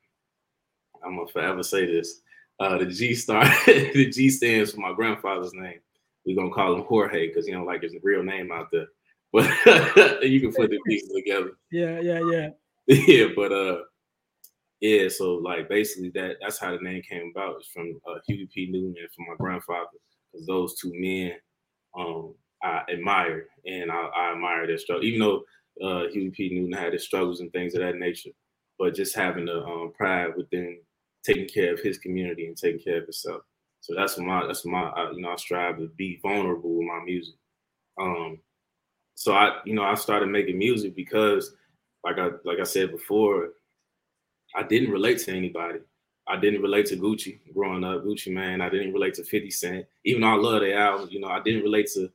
I'm 1.05 1.17
gonna 1.17 1.29
forever 1.29 1.63
say 1.63 1.87
this. 1.87 2.21
Uh, 2.61 2.79
the 2.79 2.87
G 2.87 3.15
star, 3.15 3.45
the 3.67 4.11
G 4.11 4.31
stands 4.31 4.73
for 4.73 4.81
my 4.81 4.93
grandfather's 4.93 5.55
name. 5.55 5.81
We're 6.25 6.37
gonna 6.37 6.51
call 6.51 6.75
him 6.75 6.83
Jorge 6.83 7.29
because 7.29 7.47
you 7.47 7.55
know, 7.55 7.65
like 7.65 7.83
his 7.83 7.95
real 8.03 8.23
name 8.23 8.53
out 8.53 8.71
there. 8.71 8.89
But 9.37 9.51
you 10.23 10.41
can 10.41 10.55
put 10.55 10.71
the 10.71 10.79
pieces 10.87 11.13
together. 11.15 11.51
Yeah, 11.71 12.01
yeah, 12.01 12.21
yeah. 12.33 12.49
yeah, 12.87 13.27
but 13.37 13.53
uh 13.53 13.81
yeah, 14.81 15.09
so 15.11 15.35
like 15.35 15.69
basically 15.69 16.11
that 16.15 16.37
that's 16.41 16.59
how 16.59 16.71
the 16.71 16.83
name 16.83 17.03
came 17.03 17.33
about. 17.35 17.57
It's 17.59 17.69
from 17.69 18.01
uh, 18.09 18.15
Huey 18.27 18.49
P. 18.55 18.69
Newton 18.71 18.95
and 18.99 19.11
from 19.15 19.27
my 19.29 19.35
grandfather, 19.39 19.89
because 20.33 20.47
those 20.47 20.79
two 20.81 20.91
men 20.95 21.33
um, 21.99 22.35
I 22.63 22.81
admire 22.91 23.49
and 23.67 23.93
I, 23.93 24.07
I 24.17 24.33
admire 24.33 24.67
their 24.67 24.79
struggle. 24.79 25.05
Even 25.05 25.21
though 25.21 25.43
uh, 25.87 26.09
Huey 26.09 26.31
P. 26.31 26.49
Newton 26.55 26.73
had 26.73 26.95
his 26.95 27.05
struggles 27.05 27.41
and 27.41 27.53
things 27.53 27.75
of 27.75 27.81
that 27.81 27.97
nature, 27.97 28.31
but 28.79 28.95
just 28.95 29.15
having 29.15 29.45
the 29.45 29.63
um, 29.65 29.93
pride 29.95 30.31
within 30.35 30.79
taking 31.25 31.49
care 31.49 31.75
of 31.75 31.81
his 31.81 31.99
community 31.99 32.47
and 32.47 32.57
taking 32.57 32.81
care 32.81 32.99
of 32.99 33.05
himself. 33.05 33.43
So 33.83 33.95
that's 33.95 34.17
my 34.17 34.47
that's 34.47 34.65
my 34.65 34.85
uh, 34.85 35.11
you 35.13 35.21
know 35.21 35.33
I 35.33 35.37
strive 35.37 35.77
to 35.77 35.89
be 35.97 36.21
vulnerable 36.23 36.79
with 36.79 36.87
my 36.87 37.03
music. 37.05 37.35
Um, 38.01 38.39
so 39.17 39.33
I 39.33 39.59
you 39.65 39.75
know 39.75 39.83
I 39.83 39.95
started 39.95 40.29
making 40.29 40.59
music 40.59 40.95
because 40.95 41.55
like 42.05 42.19
I 42.19 42.31
like 42.45 42.61
I 42.61 42.65
said 42.65 42.93
before, 42.93 43.49
I 44.55 44.63
didn't 44.63 44.93
relate 44.93 45.19
to 45.21 45.33
anybody. 45.35 45.81
I 46.29 46.37
didn't 46.37 46.63
relate 46.63 46.87
to 46.87 46.97
Gucci 46.97 47.39
growing 47.55 47.85
up, 47.85 48.05
Gucci 48.05 48.33
Mane, 48.33 48.61
I 48.61 48.69
didn't 48.69 48.93
relate 48.93 49.15
to 49.15 49.25
50 49.25 49.51
Cent. 49.51 49.87
Even 50.05 50.23
though 50.23 50.29
I 50.29 50.35
love 50.35 50.61
their 50.61 50.79
albums, 50.79 51.13
you 51.13 51.21
know, 51.21 51.29
I 51.29 51.41
didn't 51.41 51.63
relate 51.63 51.89
to 51.95 52.11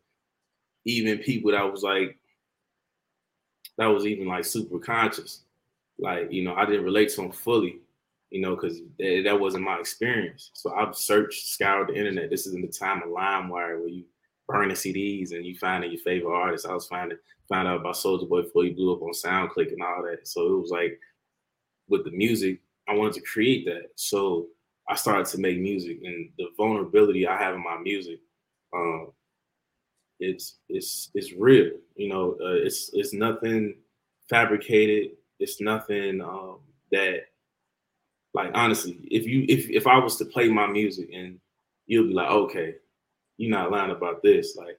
even 0.86 1.20
people 1.20 1.52
that 1.52 1.72
was 1.72 1.82
like, 1.82 2.18
that 3.78 3.88
was 3.88 4.06
even 4.06 4.28
like 4.28 4.44
super 4.44 4.80
conscious. 4.80 5.44
Like, 5.98 6.32
you 6.32 6.44
know, 6.44 6.56
I 6.56 6.66
didn't 6.66 6.84
relate 6.84 7.10
to 7.12 7.22
them 7.22 7.32
fully, 7.32 7.80
you 8.32 8.42
know, 8.42 8.56
because 8.56 8.82
that, 9.00 9.22
that 9.26 9.40
wasn't 9.40 9.64
my 9.64 9.80
experience. 9.80 10.52
So 10.54 10.74
I've 10.74 10.96
searched, 10.96 11.48
scoured 11.48 11.88
the 11.88 11.96
internet. 11.96 12.30
This 12.30 12.46
is 12.46 12.54
in 12.54 12.62
the 12.62 12.68
time 12.68 13.02
of 13.04 13.10
LimeWire 13.10 13.80
where 13.80 13.88
you 13.88 14.04
burning 14.48 14.76
CDs 14.76 15.32
and 15.32 15.46
you 15.46 15.58
finding 15.58 15.92
your 15.92 16.02
favorite 16.02 16.36
artists. 16.36 16.68
I 16.68 16.74
was 16.74 16.88
finding, 16.88 17.18
found 17.50 17.68
out 17.68 17.80
about 17.80 17.96
Soulja 17.96 18.28
Boy 18.28 18.44
before 18.44 18.64
he 18.64 18.72
blew 18.72 18.94
up 18.94 19.02
on 19.02 19.12
SoundClick 19.12 19.72
and 19.72 19.82
all 19.82 20.04
that. 20.04 20.28
So 20.28 20.54
it 20.54 20.60
was 20.60 20.72
like, 20.72 21.00
with 21.88 22.06
the 22.06 22.12
music, 22.12 22.62
I 22.88 22.94
wanted 22.94 23.14
to 23.14 23.22
create 23.22 23.66
that. 23.66 23.90
So 23.96 24.48
I 24.88 24.96
started 24.96 25.28
to 25.28 25.40
make 25.40 25.60
music, 25.60 26.00
and 26.04 26.30
the 26.38 26.48
vulnerability 26.58 27.28
I 27.28 27.38
have 27.38 27.56
in 27.56 27.64
my 27.64 27.78
music, 27.78 28.20
um, 28.74 29.12
it's 30.20 30.58
it's 30.70 31.10
it's 31.14 31.34
real. 31.34 31.72
You 31.96 32.10
know, 32.10 32.38
uh, 32.42 32.54
it's 32.54 32.90
it's 32.94 33.14
nothing 33.14 33.76
fabricated. 34.30 35.12
It's 35.40 35.62
nothing 35.62 36.22
um, 36.22 36.60
that, 36.92 37.26
like, 38.34 38.52
honestly, 38.54 39.00
if 39.10 39.26
you 39.26 39.46
if 39.48 39.70
if 39.70 39.88
I 39.88 39.98
was 39.98 40.18
to 40.18 40.26
play 40.26 40.48
my 40.48 40.68
music 40.68 41.10
and 41.14 41.40
you'll 41.88 42.08
be 42.08 42.14
like, 42.14 42.30
okay, 42.30 42.76
you're 43.42 43.52
not 43.52 43.72
lying 43.72 43.92
about 43.92 44.22
this, 44.22 44.56
like. 44.56 44.78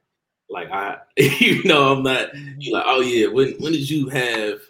Like 0.51 0.71
I, 0.71 0.99
you 1.17 1.65
know, 1.65 1.95
I'm 1.95 2.03
not. 2.03 2.29
You're 2.59 2.75
like, 2.77 2.85
oh 2.87 3.01
yeah. 3.01 3.27
When 3.29 3.53
when 3.53 3.73
did 3.73 3.89
you 3.89 4.11
have 4.11 4.61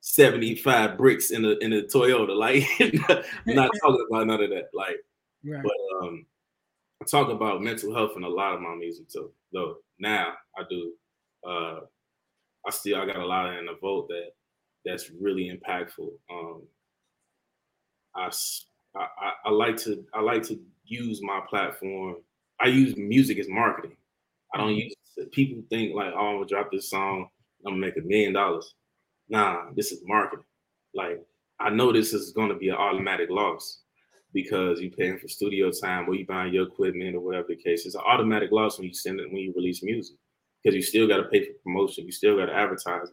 75 0.00 0.96
bricks 0.96 1.30
in 1.30 1.44
a 1.44 1.50
in 1.58 1.72
a 1.72 1.82
Toyota. 1.82 2.34
Like 2.38 2.64
I'm 2.80 3.54
not 3.54 3.70
talking 3.82 4.06
about 4.10 4.26
none 4.26 4.42
of 4.42 4.50
that. 4.50 4.70
Like 4.72 4.96
right. 5.44 5.62
but 5.62 6.06
um 6.06 6.26
I 7.02 7.04
talk 7.04 7.28
about 7.28 7.62
mental 7.62 7.94
health 7.94 8.12
in 8.16 8.24
a 8.24 8.28
lot 8.28 8.54
of 8.54 8.60
my 8.60 8.74
music 8.74 9.08
too. 9.08 9.30
Though 9.52 9.76
now 9.98 10.34
I 10.56 10.62
do 10.68 10.92
uh 11.46 11.80
I 12.66 12.70
still 12.70 13.00
I 13.00 13.06
got 13.06 13.16
a 13.16 13.26
lot 13.26 13.54
in 13.58 13.66
the 13.66 13.74
vote 13.80 14.08
that 14.08 14.32
that's 14.84 15.10
really 15.10 15.52
impactful. 15.52 16.08
Um 16.30 16.62
I, 18.14 18.30
I 18.96 19.32
I 19.44 19.50
like 19.50 19.76
to 19.78 20.04
I 20.14 20.22
like 20.22 20.42
to 20.44 20.58
use 20.84 21.20
my 21.22 21.40
platform. 21.48 22.16
I 22.60 22.66
use 22.66 22.96
music 22.96 23.38
as 23.38 23.48
marketing. 23.48 23.96
I 24.54 24.58
don't 24.58 24.70
mm-hmm. 24.70 24.88
use 25.16 25.28
people 25.32 25.62
think 25.68 25.94
like, 25.94 26.12
oh, 26.14 26.28
I'm 26.28 26.36
gonna 26.36 26.46
drop 26.46 26.70
this 26.72 26.90
song, 26.90 27.28
I'm 27.66 27.72
gonna 27.72 27.86
make 27.86 27.96
a 27.96 28.02
million 28.02 28.32
dollars 28.32 28.74
nah, 29.28 29.64
this 29.74 29.92
is 29.92 30.02
marketing. 30.06 30.44
Like, 30.94 31.24
I 31.60 31.70
know 31.70 31.92
this 31.92 32.12
is 32.12 32.32
going 32.32 32.48
to 32.48 32.54
be 32.54 32.68
an 32.68 32.76
automatic 32.76 33.30
loss 33.30 33.80
because 34.32 34.80
you're 34.80 34.90
paying 34.90 35.18
for 35.18 35.28
studio 35.28 35.70
time 35.70 36.08
or 36.08 36.14
you 36.14 36.26
buying 36.26 36.52
your 36.52 36.66
equipment 36.66 37.16
or 37.16 37.20
whatever 37.20 37.48
the 37.48 37.56
case. 37.56 37.86
It's 37.86 37.94
an 37.94 38.02
automatic 38.06 38.52
loss 38.52 38.78
when 38.78 38.88
you 38.88 38.94
send 38.94 39.20
it 39.20 39.28
when 39.30 39.38
you 39.38 39.52
release 39.56 39.82
music 39.82 40.16
because 40.62 40.74
you 40.74 40.82
still 40.82 41.08
got 41.08 41.18
to 41.18 41.24
pay 41.24 41.44
for 41.44 41.52
promotion, 41.64 42.04
you 42.04 42.12
still 42.12 42.36
got 42.36 42.46
to 42.46 42.54
advertise. 42.54 43.08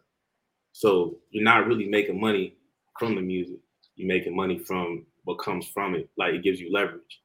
So 0.72 1.18
you're 1.30 1.43
not 1.43 1.68
really 1.68 1.88
making 1.88 2.20
money 2.20 2.56
from 3.00 3.16
the 3.16 3.22
music. 3.22 3.60
You're 3.96 4.08
making 4.08 4.36
money 4.36 4.58
from 4.60 5.06
what 5.24 5.39
comes 5.39 5.68
from 5.68 5.96
it. 5.96 6.10
Like 6.18 6.34
it 6.34 6.43
gives 6.43 6.60
you 6.60 6.72
leverage. 6.72 7.22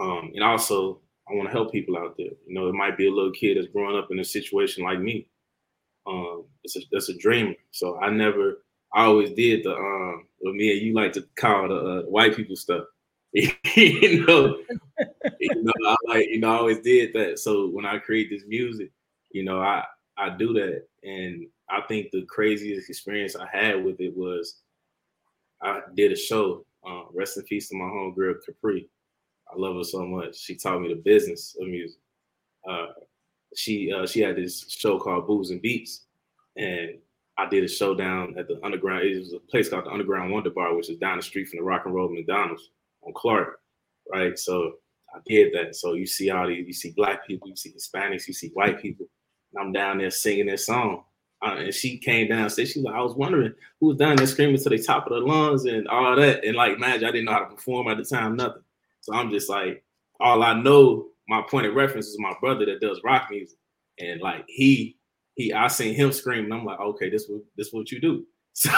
Um, 0.00 0.32
and 0.34 0.42
also, 0.42 1.00
I 1.32 1.36
want 1.36 1.48
to 1.48 1.52
help 1.52 1.72
people 1.72 1.96
out 1.96 2.16
there. 2.18 2.32
You 2.46 2.54
know, 2.54 2.68
it 2.68 2.74
might 2.74 2.98
be 2.98 3.08
a 3.08 3.12
little 3.12 3.32
kid 3.32 3.56
that's 3.56 3.72
growing 3.72 3.96
up 3.96 4.10
in 4.10 4.18
a 4.18 4.24
situation 4.24 4.84
like 4.84 5.00
me 5.00 5.26
um, 6.06 6.44
it's 6.64 6.76
a 6.76 6.80
it's 6.90 7.08
a 7.08 7.16
dreamer. 7.16 7.54
So 7.70 7.98
I 7.98 8.10
never, 8.10 8.64
I 8.94 9.04
always 9.04 9.32
did 9.32 9.64
the 9.64 9.74
um, 9.74 10.26
what 10.38 10.54
me 10.54 10.72
and 10.72 10.82
you 10.82 10.94
like 10.94 11.12
to 11.12 11.26
call 11.36 11.68
the 11.68 11.74
uh, 11.74 12.02
white 12.02 12.36
people 12.36 12.56
stuff. 12.56 12.84
you 13.32 14.26
know, 14.26 14.58
you 15.40 15.62
know, 15.62 15.72
I 15.86 15.96
like 16.08 16.28
you 16.28 16.40
know, 16.40 16.52
I 16.52 16.58
always 16.58 16.80
did 16.80 17.12
that. 17.14 17.38
So 17.38 17.68
when 17.68 17.86
I 17.86 17.98
create 17.98 18.30
this 18.30 18.44
music, 18.46 18.90
you 19.30 19.44
know, 19.44 19.60
I 19.60 19.84
I 20.16 20.30
do 20.30 20.52
that, 20.54 20.84
and 21.02 21.46
I 21.70 21.80
think 21.82 22.10
the 22.10 22.24
craziest 22.26 22.90
experience 22.90 23.36
I 23.36 23.46
had 23.50 23.84
with 23.84 24.00
it 24.00 24.14
was 24.16 24.60
I 25.62 25.80
did 25.94 26.12
a 26.12 26.16
show. 26.16 26.66
Uh, 26.84 27.04
rest 27.14 27.36
in 27.36 27.44
peace 27.44 27.68
to 27.68 27.76
my 27.76 27.84
homegirl 27.84 28.34
Capri. 28.44 28.88
I 29.52 29.58
love 29.58 29.76
her 29.76 29.84
so 29.84 30.06
much. 30.06 30.38
She 30.38 30.54
taught 30.54 30.80
me 30.80 30.88
the 30.88 31.00
business 31.00 31.56
of 31.60 31.68
music. 31.68 31.98
Uh, 32.68 32.86
she 33.54 33.92
uh, 33.92 34.06
she 34.06 34.20
had 34.20 34.36
this 34.36 34.64
show 34.68 34.98
called 34.98 35.26
Booze 35.26 35.50
and 35.50 35.60
Beats, 35.60 36.06
and 36.56 36.98
I 37.38 37.48
did 37.48 37.64
a 37.64 37.68
show 37.68 37.94
down 37.94 38.34
at 38.38 38.48
the 38.48 38.58
underground. 38.64 39.04
It 39.04 39.18
was 39.18 39.32
a 39.32 39.38
place 39.38 39.68
called 39.68 39.86
the 39.86 39.90
Underground 39.90 40.32
Wonder 40.32 40.50
Bar, 40.50 40.74
which 40.74 40.90
is 40.90 40.98
down 40.98 41.16
the 41.16 41.22
street 41.22 41.48
from 41.48 41.58
the 41.58 41.64
Rock 41.64 41.82
and 41.84 41.94
Roll 41.94 42.08
McDonald's 42.08 42.70
on 43.02 43.12
Clark, 43.14 43.60
right? 44.10 44.38
So 44.38 44.74
I 45.14 45.18
did 45.26 45.52
that. 45.54 45.76
So 45.76 45.94
you 45.94 46.06
see 46.06 46.30
all 46.30 46.48
these, 46.48 46.66
you 46.66 46.72
see 46.72 46.92
black 46.92 47.26
people, 47.26 47.48
you 47.48 47.56
see 47.56 47.72
Hispanics, 47.72 48.26
you 48.26 48.34
see 48.34 48.50
white 48.54 48.80
people, 48.80 49.06
and 49.52 49.62
I'm 49.62 49.72
down 49.72 49.98
there 49.98 50.10
singing 50.10 50.46
this 50.46 50.66
song. 50.66 51.04
Uh, 51.44 51.56
and 51.58 51.74
she 51.74 51.98
came 51.98 52.28
down 52.28 52.42
and 52.42 52.52
said, 52.52 52.68
she 52.68 52.78
was 52.78 52.84
like, 52.84 52.94
I 52.94 53.02
was 53.02 53.16
wondering 53.16 53.52
who 53.80 53.88
was 53.88 53.96
down 53.96 54.16
there 54.16 54.26
screaming 54.26 54.58
to 54.58 54.68
the 54.68 54.78
top 54.78 55.08
of 55.08 55.12
the 55.12 55.18
lungs 55.18 55.64
and 55.64 55.88
all 55.88 56.14
that. 56.14 56.44
And 56.44 56.54
like, 56.54 56.78
man, 56.78 57.04
I 57.04 57.10
didn't 57.10 57.24
know 57.24 57.32
how 57.32 57.40
to 57.40 57.54
perform 57.54 57.88
at 57.88 57.96
the 57.96 58.04
time, 58.04 58.36
nothing. 58.36 58.62
So 59.02 59.14
I'm 59.14 59.30
just 59.30 59.50
like, 59.50 59.84
all 60.20 60.42
I 60.42 60.54
know, 60.54 61.08
my 61.28 61.42
point 61.42 61.66
of 61.66 61.74
reference 61.74 62.06
is 62.06 62.18
my 62.18 62.34
brother 62.40 62.64
that 62.66 62.80
does 62.80 63.00
rock 63.04 63.28
music. 63.30 63.58
And 63.98 64.20
like 64.20 64.44
he 64.48 64.96
he 65.34 65.52
I 65.52 65.68
seen 65.68 65.94
him 65.94 66.12
screaming. 66.12 66.52
I'm 66.52 66.64
like, 66.64 66.80
okay, 66.80 67.10
this 67.10 67.26
what 67.28 67.42
this 67.56 67.72
what 67.72 67.90
you 67.92 68.00
do. 68.00 68.24
So 68.54 68.70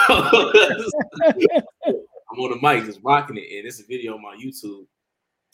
I'm 2.37 2.39
on 2.39 2.51
the 2.51 2.59
mic 2.61 2.85
just 2.85 2.99
rocking 3.03 3.37
it. 3.37 3.57
And 3.57 3.67
it's 3.67 3.79
a 3.79 3.85
video 3.85 4.15
on 4.15 4.21
my 4.21 4.35
YouTube. 4.35 4.85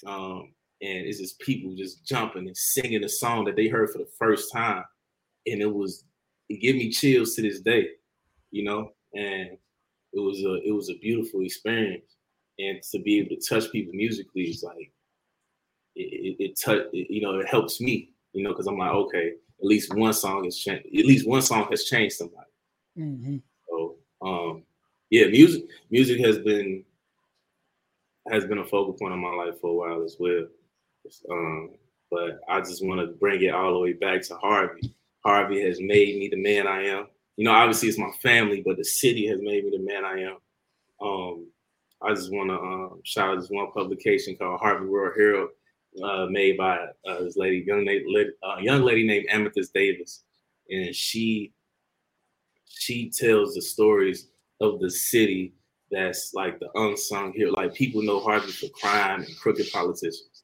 Um, 0.05 0.53
and 0.81 1.05
it's 1.05 1.19
just 1.19 1.39
people 1.39 1.75
just 1.75 2.05
jumping 2.05 2.47
and 2.47 2.57
singing 2.57 3.03
a 3.03 3.09
song 3.09 3.45
that 3.45 3.55
they 3.55 3.67
heard 3.67 3.89
for 3.89 3.99
the 3.99 4.09
first 4.17 4.51
time. 4.51 4.83
And 5.47 5.61
it 5.61 5.71
was 5.71 6.05
it 6.49 6.61
gave 6.61 6.75
me 6.75 6.91
chills 6.91 7.35
to 7.35 7.41
this 7.41 7.61
day, 7.61 7.89
you 8.51 8.63
know, 8.63 8.91
and 9.13 9.57
it 10.13 10.19
was 10.19 10.39
a 10.43 10.55
it 10.67 10.71
was 10.71 10.89
a 10.89 10.97
beautiful 10.99 11.41
experience. 11.41 12.15
And 12.61 12.81
to 12.91 12.99
be 12.99 13.19
able 13.19 13.35
to 13.35 13.41
touch 13.41 13.71
people 13.71 13.93
musically 13.93 14.43
is 14.43 14.63
like 14.63 14.91
it, 15.95 16.01
it, 16.01 16.43
it 16.43 16.59
touch 16.59 16.83
you 16.91 17.21
know, 17.21 17.39
it 17.39 17.47
helps 17.47 17.81
me, 17.81 18.11
you 18.33 18.43
know, 18.43 18.51
because 18.51 18.67
I'm 18.67 18.77
like, 18.77 18.91
okay, 18.91 19.33
at 19.59 19.65
least 19.65 19.93
one 19.93 20.13
song 20.13 20.43
has 20.45 20.57
changed. 20.57 20.85
At 20.85 21.05
least 21.05 21.27
one 21.27 21.41
song 21.41 21.67
has 21.69 21.85
changed 21.85 22.15
somebody. 22.15 22.49
Mm-hmm. 22.97 23.37
So, 23.69 23.95
um, 24.21 24.63
yeah, 25.09 25.27
music 25.27 25.63
music 25.89 26.19
has 26.21 26.39
been 26.39 26.83
has 28.29 28.45
been 28.45 28.59
a 28.59 28.65
focal 28.65 28.93
point 28.93 29.13
of 29.13 29.19
my 29.19 29.33
life 29.33 29.59
for 29.59 29.69
a 29.69 29.73
while 29.73 30.03
as 30.03 30.17
well. 30.19 30.45
Um, 31.29 31.71
but 32.09 32.41
I 32.47 32.59
just 32.59 32.85
want 32.85 32.99
to 32.99 33.07
bring 33.07 33.41
it 33.41 33.53
all 33.53 33.73
the 33.73 33.79
way 33.79 33.93
back 33.93 34.21
to 34.23 34.35
Harvey. 34.35 34.93
Harvey 35.25 35.61
has 35.61 35.79
made 35.79 36.19
me 36.19 36.27
the 36.29 36.41
man 36.41 36.67
I 36.67 36.85
am. 36.87 37.07
You 37.37 37.45
know, 37.45 37.51
obviously 37.51 37.89
it's 37.89 37.97
my 37.97 38.11
family, 38.21 38.61
but 38.65 38.77
the 38.77 38.83
city 38.83 39.27
has 39.27 39.39
made 39.41 39.63
me 39.63 39.71
the 39.71 39.83
man 39.83 40.05
I 40.05 40.21
am. 40.23 40.37
Um, 41.01 41.47
I 42.03 42.13
just 42.13 42.31
want 42.31 42.49
to 42.49 42.55
um, 42.55 43.01
shout 43.03 43.29
out 43.29 43.41
this 43.41 43.49
one 43.49 43.71
publication 43.71 44.35
called 44.35 44.59
Harvey 44.59 44.87
World 44.87 45.13
Herald 45.15 45.49
uh, 46.03 46.25
made 46.29 46.57
by 46.57 46.77
uh, 47.07 47.19
this 47.19 47.37
lady, 47.37 47.63
young 47.65 47.85
lady, 47.85 48.05
uh, 48.43 48.57
young 48.59 48.81
lady 48.81 49.05
named 49.05 49.25
Amethyst 49.29 49.73
Davis, 49.73 50.23
and 50.69 50.95
she 50.95 51.53
she 52.65 53.09
tells 53.09 53.53
the 53.53 53.61
stories 53.61 54.29
of 54.61 54.79
the 54.79 54.89
city 54.89 55.53
that's 55.91 56.33
like 56.33 56.59
the 56.59 56.69
unsung 56.75 57.33
hero. 57.33 57.51
Like 57.51 57.73
people 57.73 58.01
know 58.01 58.19
Harvey 58.19 58.51
for 58.51 58.69
crime 58.69 59.23
and 59.23 59.39
crooked 59.39 59.71
politicians, 59.71 60.43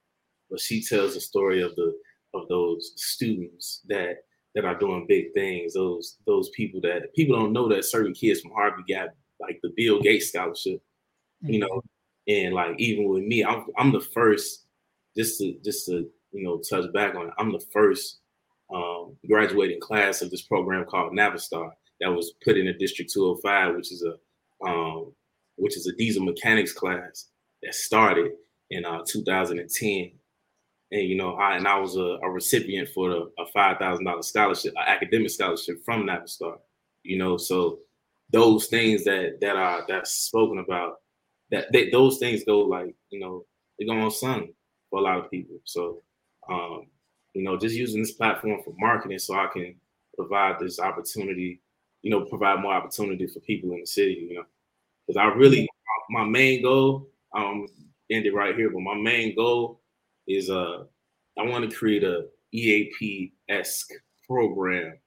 but 0.49 0.60
she 0.60 0.84
tells 0.84 1.14
the 1.14 1.22
story 1.22 1.62
of 1.62 1.76
the 1.76 1.93
of 2.34 2.47
those 2.49 2.91
students 2.97 3.82
that 3.88 4.18
that 4.53 4.66
are 4.66 4.78
doing 4.78 5.05
big 5.08 5.34
things. 5.34 5.74
Those 5.74 6.18
those 6.28 6.49
people 6.49 6.82
that 6.82 7.14
people 7.16 7.36
don't 7.36 7.53
know 7.53 7.68
that 7.70 7.86
certain 7.86 8.14
kids 8.14 8.41
from 8.41 8.51
Harvey 8.51 8.84
got 8.88 9.10
like 9.39 9.60
the 9.64 9.72
Bill 9.76 10.01
Gates 10.01 10.30
scholarship. 10.30 10.82
You 11.42 11.60
know, 11.60 11.82
and 12.28 12.54
like 12.54 12.76
even 12.80 13.08
with 13.08 13.24
me, 13.24 13.44
I'm 13.44 13.66
I'm 13.78 13.92
the 13.92 14.02
first 14.02 14.66
just 15.16 15.40
to 15.40 15.58
just 15.64 15.86
to 15.88 16.10
you 16.32 16.44
know 16.44 16.60
touch 16.60 16.92
back 16.94 17.16
on 17.16 17.28
it, 17.28 17.34
I'm 17.38 17.52
the 17.52 17.66
first 17.72 18.20
um, 18.74 19.16
graduating 19.28 19.80
class 19.80 20.22
of 20.22 20.30
this 20.30 20.42
program 20.42 20.86
called 20.86 21.14
Navistar 21.14 21.72
that 22.02 22.10
was 22.10 22.34
put 22.44 22.58
in 22.58 22.68
a 22.68 22.78
District 22.78 23.12
205, 23.12 23.76
which 23.76 23.92
is 23.92 24.04
a 24.04 24.68
um, 24.68 25.14
which 25.56 25.78
is 25.78 25.88
a 25.88 25.96
diesel 25.96 26.24
mechanics 26.24 26.74
class 26.74 27.28
that 27.64 27.74
started 27.74 28.32
in 28.70 28.86
uh, 28.86 29.04
2010. 29.08 30.12
And 30.92 31.02
you 31.02 31.16
know, 31.16 31.34
I 31.34 31.58
and 31.58 31.68
I 31.68 31.80
was 31.80 31.96
a, 31.98 32.18
a 32.24 32.30
recipient 32.30 32.90
for 32.90 33.10
the, 33.10 33.32
a 33.40 33.46
five 33.54 33.78
thousand 33.78 34.06
dollar 34.06 34.22
scholarship, 34.22 34.74
an 34.76 34.84
academic 34.88 35.30
scholarship 35.30 35.84
from 35.84 36.06
Navistar. 36.06 36.60
You 37.04 37.18
know, 37.18 37.38
so 37.38 37.80
those 38.32 38.68
things 38.68 39.04
that 39.04 39.40
that 39.42 39.56
are 39.56 39.84
that's 39.88 40.12
spoken 40.12 40.60
about, 40.60 41.02
that 41.52 41.72
those 41.91 42.18
things 42.18 42.43
go 42.43 42.60
like 42.60 42.93
you 43.10 43.20
know 43.20 43.45
they 43.80 43.86
go 43.86 43.93
unsung 43.93 44.50
for 44.89 45.00
a 45.00 45.04
lot 45.04 45.20
of 45.20 45.32
people. 45.32 45.58
So, 45.64 46.02
um, 46.50 46.88
you 47.34 47.43
know, 47.43 47.58
just 47.58 47.76
using 47.76 48.02
this 48.02 48.14
platform 48.14 48.62
for 48.64 48.74
marketing 48.78 49.20
so 49.20 49.36
I 49.36 49.48
can 49.52 49.76
provide 50.16 50.60
this 50.60 50.80
opportunity, 50.80 51.62
you 52.02 52.12
know, 52.12 52.26
provide 52.26 52.62
more 52.62 52.74
opportunity 52.74 53.28
for 53.28 53.39
people 53.41 53.72
in 53.74 53.82
the 53.82 53.86
city, 53.86 54.28
you 54.30 54.36
know, 54.36 54.43
because 55.06 55.18
I 55.18 55.26
really, 55.36 55.68
my 56.10 56.24
main 56.24 56.64
goal, 56.64 57.10
um, 57.36 57.68
end 58.10 58.26
it 58.26 58.34
right 58.34 58.56
here, 58.56 58.70
but 58.70 58.82
my 58.82 58.95
main 58.95 59.36
goal 59.36 59.82
is 60.28 60.50
uh, 60.50 60.84
I 61.38 61.43
want 61.43 61.70
to 61.70 61.76
create 61.76 62.04
a 62.04 62.26
EAP 62.54 63.34
esque 63.50 63.91
program 64.26 64.98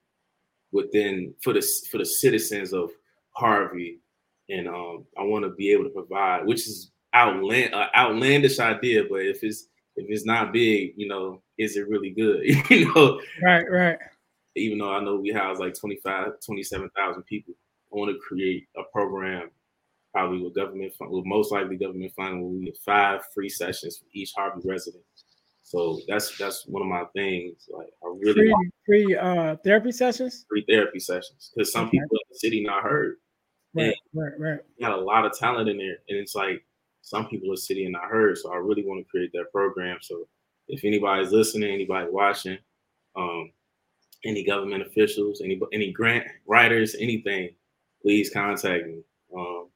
within 0.73 1.35
for 1.43 1.53
the 1.53 1.67
for 1.91 1.99
the 1.99 2.05
citizens 2.05 2.73
of 2.73 2.91
Harvey, 3.33 3.99
and 4.51 4.69
um, 4.69 5.05
I 5.19 5.23
want 5.23 5.45
to 5.45 5.51
be 5.51 5.71
able 5.71 5.85
to 5.85 5.91
provide, 5.91 6.45
which 6.45 6.67
is 6.67 6.91
outland 7.13 7.75
uh, 7.75 7.89
outlandish 7.95 8.59
idea, 8.59 9.05
but 9.09 9.23
if 9.23 9.43
it's 9.43 9.69
if 9.97 10.07
it's 10.09 10.25
not 10.25 10.53
big, 10.53 10.93
you 10.97 11.09
know, 11.09 11.43
is 11.59 11.77
it 11.77 11.89
really 11.89 12.11
good? 12.11 12.43
you 12.71 12.93
know, 12.95 13.21
right, 13.43 13.71
right. 13.71 13.99
Even 14.57 14.79
though 14.79 14.93
I 14.93 15.01
know 15.01 15.17
we 15.17 15.31
house 15.31 15.59
like 15.59 15.79
25, 15.79 16.33
27,000 16.45 17.23
people, 17.23 17.55
I 17.93 17.97
want 17.97 18.11
to 18.11 18.19
create 18.19 18.67
a 18.77 18.83
program, 18.93 19.51
probably 20.13 20.43
with 20.43 20.55
government 20.55 20.93
fund, 20.95 21.13
with 21.13 21.25
most 21.25 21.53
likely 21.53 21.77
government 21.77 22.13
funding, 22.17 22.43
where 22.43 22.51
we 22.51 22.65
get 22.67 22.79
five 22.85 23.21
free 23.33 23.49
sessions 23.49 23.99
for 23.99 24.07
each 24.13 24.33
Harvey 24.37 24.61
resident. 24.65 25.05
So 25.63 26.01
that's 26.09 26.37
that's 26.37 26.67
one 26.67 26.83
of 26.83 26.89
my 26.89 27.05
things. 27.15 27.69
Like 27.73 27.91
I 28.03 28.09
really 28.19 28.33
free, 28.33 28.71
free 28.87 29.17
uh 29.17 29.57
therapy 29.63 29.93
sessions. 29.93 30.45
Free 30.49 30.65
therapy 30.69 30.99
sessions 30.99 31.53
because 31.55 31.73
some 31.73 31.87
okay. 31.87 31.99
people 31.99 32.17
in 32.17 32.29
the 32.29 32.39
city 32.39 32.65
not 32.65 32.83
heard. 32.83 33.19
Right, 33.75 33.95
right, 34.15 34.33
right. 34.39 34.61
Got 34.81 34.99
a 34.99 35.01
lot 35.01 35.25
of 35.25 35.37
talent 35.39 35.69
in 35.69 35.79
there, 35.79 35.99
and 36.09 36.19
it's 36.19 36.35
like 36.35 36.65
some 37.03 37.29
people 37.29 37.53
are 37.53 37.57
sitting 37.57 37.85
and 37.85 37.93
not 37.93 38.05
heard. 38.11 38.37
So 38.39 38.53
I 38.53 38.57
really 38.57 38.85
want 38.85 39.05
to 39.05 39.11
create 39.11 39.33
that 39.33 39.53
program. 39.53 39.99
So 40.01 40.27
if 40.69 40.85
anybody's 40.85 41.33
listening, 41.33 41.71
anybody 41.73 42.09
watching, 42.11 42.59
um, 43.17 43.53
any 44.25 44.45
government 44.45 44.87
officials, 44.87 45.41
any 45.43 45.61
any 45.73 45.93
grant 45.93 46.27
writers, 46.47 46.97
anything, 46.99 47.51
please 48.03 48.31
contact 48.31 48.87
me. 48.87 49.03
Um, 49.37 49.69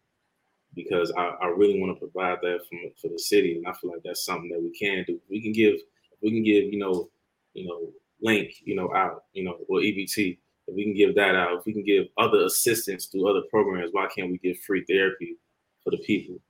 because 0.74 1.12
I, 1.16 1.28
I 1.42 1.46
really 1.46 1.78
want 1.80 1.96
to 1.96 2.00
provide 2.00 2.38
that 2.42 2.60
for, 2.68 2.78
for 3.00 3.08
the 3.08 3.18
city, 3.18 3.56
and 3.56 3.66
I 3.66 3.72
feel 3.74 3.90
like 3.90 4.02
that's 4.04 4.24
something 4.24 4.50
that 4.50 4.60
we 4.60 4.76
can 4.76 5.04
do. 5.06 5.20
We 5.30 5.40
can 5.40 5.52
give, 5.52 5.76
we 6.22 6.30
can 6.30 6.42
give, 6.42 6.72
you 6.72 6.78
know, 6.78 7.10
you 7.54 7.68
know, 7.68 7.92
link, 8.20 8.54
you 8.64 8.74
know, 8.74 8.92
out, 8.94 9.24
you 9.32 9.44
know, 9.44 9.56
or 9.68 9.78
EBT. 9.78 10.38
If 10.66 10.74
we 10.74 10.84
can 10.84 10.94
give 10.94 11.14
that 11.16 11.34
out, 11.34 11.58
if 11.58 11.66
we 11.66 11.72
can 11.72 11.84
give 11.84 12.06
other 12.18 12.44
assistance 12.44 13.06
through 13.06 13.28
other 13.28 13.46
programs, 13.50 13.90
why 13.92 14.08
can't 14.14 14.30
we 14.30 14.38
give 14.38 14.58
free 14.60 14.84
therapy 14.88 15.36
for 15.82 15.90
the 15.90 15.98
people? 15.98 16.40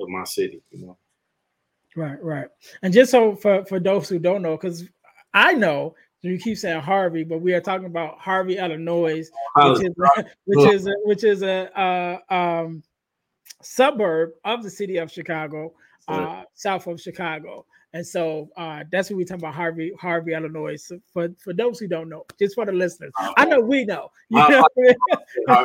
of 0.00 0.08
my 0.08 0.24
city, 0.24 0.62
you 0.70 0.86
know. 0.86 0.98
Right, 1.96 2.22
right. 2.22 2.48
And 2.82 2.92
just 2.92 3.10
so 3.10 3.34
for 3.34 3.64
for 3.64 3.80
those 3.80 4.08
who 4.08 4.18
don't 4.18 4.42
know, 4.42 4.56
because 4.56 4.84
I 5.34 5.54
know 5.54 5.94
you 6.22 6.38
keep 6.38 6.58
saying 6.58 6.80
Harvey, 6.80 7.24
but 7.24 7.40
we 7.40 7.54
are 7.54 7.60
talking 7.60 7.86
about 7.86 8.18
Harvey, 8.18 8.58
Illinois, 8.58 9.24
which 9.56 9.84
is 9.84 9.94
which 10.44 10.74
is 10.74 10.86
a, 10.86 10.94
which 11.04 11.24
is 11.24 11.42
a 11.42 11.78
uh, 11.78 12.34
um, 12.34 12.82
suburb 13.62 14.30
of 14.44 14.62
the 14.62 14.70
city 14.70 14.98
of 14.98 15.10
Chicago, 15.10 15.72
uh, 16.08 16.42
south 16.54 16.86
of 16.86 17.00
Chicago. 17.00 17.64
And 17.94 18.06
so 18.06 18.50
uh, 18.56 18.84
that's 18.92 19.08
what 19.08 19.16
we're 19.16 19.24
talking 19.24 19.42
about, 19.42 19.54
Harvey, 19.54 19.92
Harvey, 19.98 20.34
Illinois. 20.34 20.76
So 20.76 21.00
for, 21.12 21.28
for 21.38 21.54
those 21.54 21.78
who 21.78 21.88
don't 21.88 22.08
know, 22.08 22.24
just 22.38 22.54
for 22.54 22.66
the 22.66 22.72
listeners, 22.72 23.12
I 23.36 23.44
know 23.44 23.60
we 23.60 23.84
know. 23.84 24.10
You 24.30 24.38
know? 25.48 25.64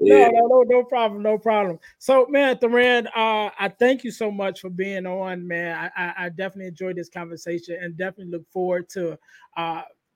yeah. 0.00 0.28
no, 0.28 0.40
no, 0.40 0.46
no, 0.48 0.62
no 0.62 0.84
problem, 0.84 1.22
no 1.22 1.38
problem. 1.38 1.78
So, 1.98 2.26
man, 2.28 2.58
Thuran, 2.58 3.06
uh, 3.08 3.50
I 3.58 3.72
thank 3.78 4.02
you 4.02 4.10
so 4.10 4.30
much 4.30 4.60
for 4.60 4.70
being 4.70 5.06
on, 5.06 5.46
man. 5.46 5.92
I, 5.96 6.04
I, 6.04 6.14
I 6.24 6.28
definitely 6.30 6.66
enjoyed 6.66 6.96
this 6.96 7.08
conversation 7.08 7.78
and 7.80 7.96
definitely 7.96 8.32
look 8.32 8.50
forward 8.50 8.88
to 8.90 9.16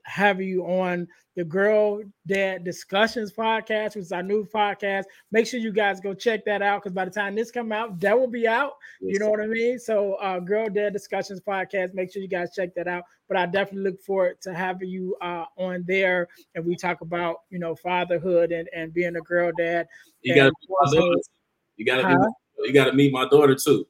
having 0.09 0.49
you 0.49 0.65
on 0.65 1.07
the 1.37 1.45
Girl 1.45 2.01
Dad 2.27 2.65
Discussions 2.65 3.33
podcast, 3.33 3.95
which 3.95 4.05
is 4.05 4.13
our 4.13 4.23
new 4.23 4.45
podcast. 4.45 5.05
Make 5.31 5.47
sure 5.47 5.61
you 5.61 5.71
guys 5.71 6.01
go 6.01 6.15
check 6.15 6.45
that 6.47 6.63
out 6.63 6.83
because 6.83 6.95
by 6.95 7.05
the 7.05 7.11
time 7.11 7.37
this 7.37 7.51
come 7.51 7.71
out, 7.71 8.01
that 8.01 8.19
will 8.19 8.27
be 8.27 8.49
out. 8.49 8.73
Yes, 9.01 9.13
you 9.13 9.19
know 9.21 9.31
what 9.31 9.41
I 9.41 9.47
mean? 9.47 9.79
So, 9.79 10.15
uh, 10.15 10.41
Girl 10.41 10.69
Dad 10.69 10.93
Discussions 10.93 11.41
podcast. 11.41 11.95
Make 11.95 12.13
sure 12.13 12.23
you 12.23 12.29
guys 12.29 12.51
check 12.55 12.75
that 12.75 12.89
out. 12.89 13.05
But 13.29 13.37
I 13.37 13.47
definitely 13.47 13.91
look 13.91 14.01
forward 14.01 14.41
to 14.43 14.55
having 14.55 14.89
you 14.89 15.17
uh, 15.21 15.45
on 15.57 15.85
there, 15.87 16.27
and 16.55 16.65
we 16.65 16.75
talk 16.75 17.03
about 17.03 17.43
you 17.51 17.59
know 17.59 17.77
fatherhood 17.77 18.51
and 18.51 18.69
and 18.75 18.93
being 18.93 19.15
a 19.15 19.21
girl 19.21 19.53
dad. 19.57 19.87
You 20.23 20.35
got 20.35 20.53
to 20.91 21.23
You 21.77 21.85
gotta 21.85 22.03
huh? 22.03 22.31
you 22.59 22.73
gotta 22.73 22.93
meet 22.93 23.13
my 23.13 23.29
daughter 23.29 23.55
too. 23.55 23.87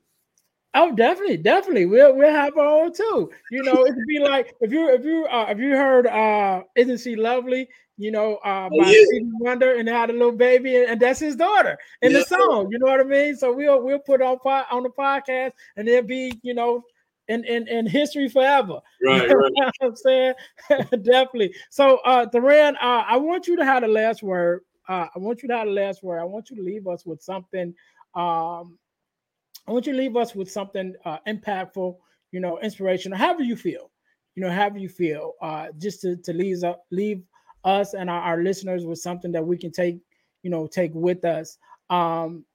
Oh, 0.74 0.94
definitely, 0.94 1.38
definitely. 1.38 1.86
We'll 1.86 2.14
we'll 2.14 2.30
have 2.30 2.56
our 2.56 2.84
own 2.84 2.92
too. 2.92 3.30
You 3.50 3.62
know, 3.62 3.86
it'd 3.86 4.06
be 4.06 4.18
like 4.18 4.54
if 4.60 4.70
you 4.70 4.88
if 4.90 5.04
you 5.04 5.26
uh, 5.26 5.46
if 5.48 5.58
you 5.58 5.70
heard 5.70 6.06
uh 6.06 6.62
Isn't 6.76 7.00
She 7.00 7.16
Lovely? 7.16 7.68
You 7.96 8.10
know, 8.10 8.36
uh 8.44 8.68
oh, 8.70 8.78
by 8.82 8.90
yeah. 8.90 9.20
Wonder 9.40 9.74
and 9.76 9.88
had 9.88 10.10
a 10.10 10.12
little 10.12 10.32
baby, 10.32 10.76
and, 10.76 10.90
and 10.90 11.00
that's 11.00 11.20
his 11.20 11.36
daughter 11.36 11.78
in 12.02 12.12
yeah. 12.12 12.18
the 12.18 12.24
song. 12.26 12.68
You 12.70 12.78
know 12.78 12.86
what 12.86 13.00
I 13.00 13.04
mean? 13.04 13.34
So 13.36 13.52
we'll 13.52 13.82
we'll 13.82 13.98
put 13.98 14.20
on 14.20 14.38
on 14.44 14.82
the 14.82 14.90
podcast, 14.90 15.52
and 15.76 15.88
it'll 15.88 16.06
be 16.06 16.38
you 16.42 16.54
know 16.54 16.84
in 17.28 17.44
in, 17.44 17.66
in 17.68 17.86
history 17.86 18.28
forever. 18.28 18.80
Right, 19.04 19.28
right. 19.32 19.52
You 19.54 19.64
know 19.64 19.70
I'm 19.82 19.96
saying 19.96 20.34
definitely. 21.02 21.54
So, 21.70 21.98
uh, 21.98 22.28
Thuran, 22.28 22.76
uh, 22.76 23.04
I 23.06 23.16
want 23.16 23.46
you 23.46 23.56
to 23.56 23.64
have 23.64 23.82
the 23.82 23.88
last 23.88 24.22
word. 24.22 24.62
Uh, 24.88 25.06
I 25.14 25.18
want 25.18 25.42
you 25.42 25.48
to 25.48 25.56
have 25.56 25.66
the 25.66 25.72
last 25.72 26.02
word. 26.02 26.18
I 26.18 26.24
want 26.24 26.50
you 26.50 26.56
to 26.56 26.62
leave 26.62 26.86
us 26.86 27.06
with 27.06 27.22
something. 27.22 27.74
Um, 28.14 28.78
I 29.68 29.72
want 29.72 29.86
you 29.86 29.92
to 29.92 29.98
leave 29.98 30.16
us 30.16 30.34
with 30.34 30.50
something 30.50 30.94
uh, 31.04 31.18
impactful, 31.28 31.94
you 32.32 32.40
know, 32.40 32.58
inspirational, 32.60 33.18
however 33.18 33.42
you 33.42 33.54
feel, 33.54 33.90
you 34.34 34.42
know, 34.42 34.50
however 34.50 34.78
you 34.78 34.88
feel, 34.88 35.34
uh, 35.42 35.66
just 35.76 36.00
to, 36.00 36.16
to 36.16 36.32
leave, 36.32 36.64
uh, 36.64 36.76
leave 36.90 37.22
us 37.64 37.92
and 37.92 38.08
our, 38.08 38.22
our, 38.22 38.42
listeners 38.42 38.86
with 38.86 38.98
something 38.98 39.30
that 39.32 39.44
we 39.46 39.58
can 39.58 39.70
take, 39.70 39.98
you 40.42 40.48
know, 40.48 40.66
take 40.66 40.92
with 40.94 41.22
us, 41.26 41.58
um, 41.90 42.46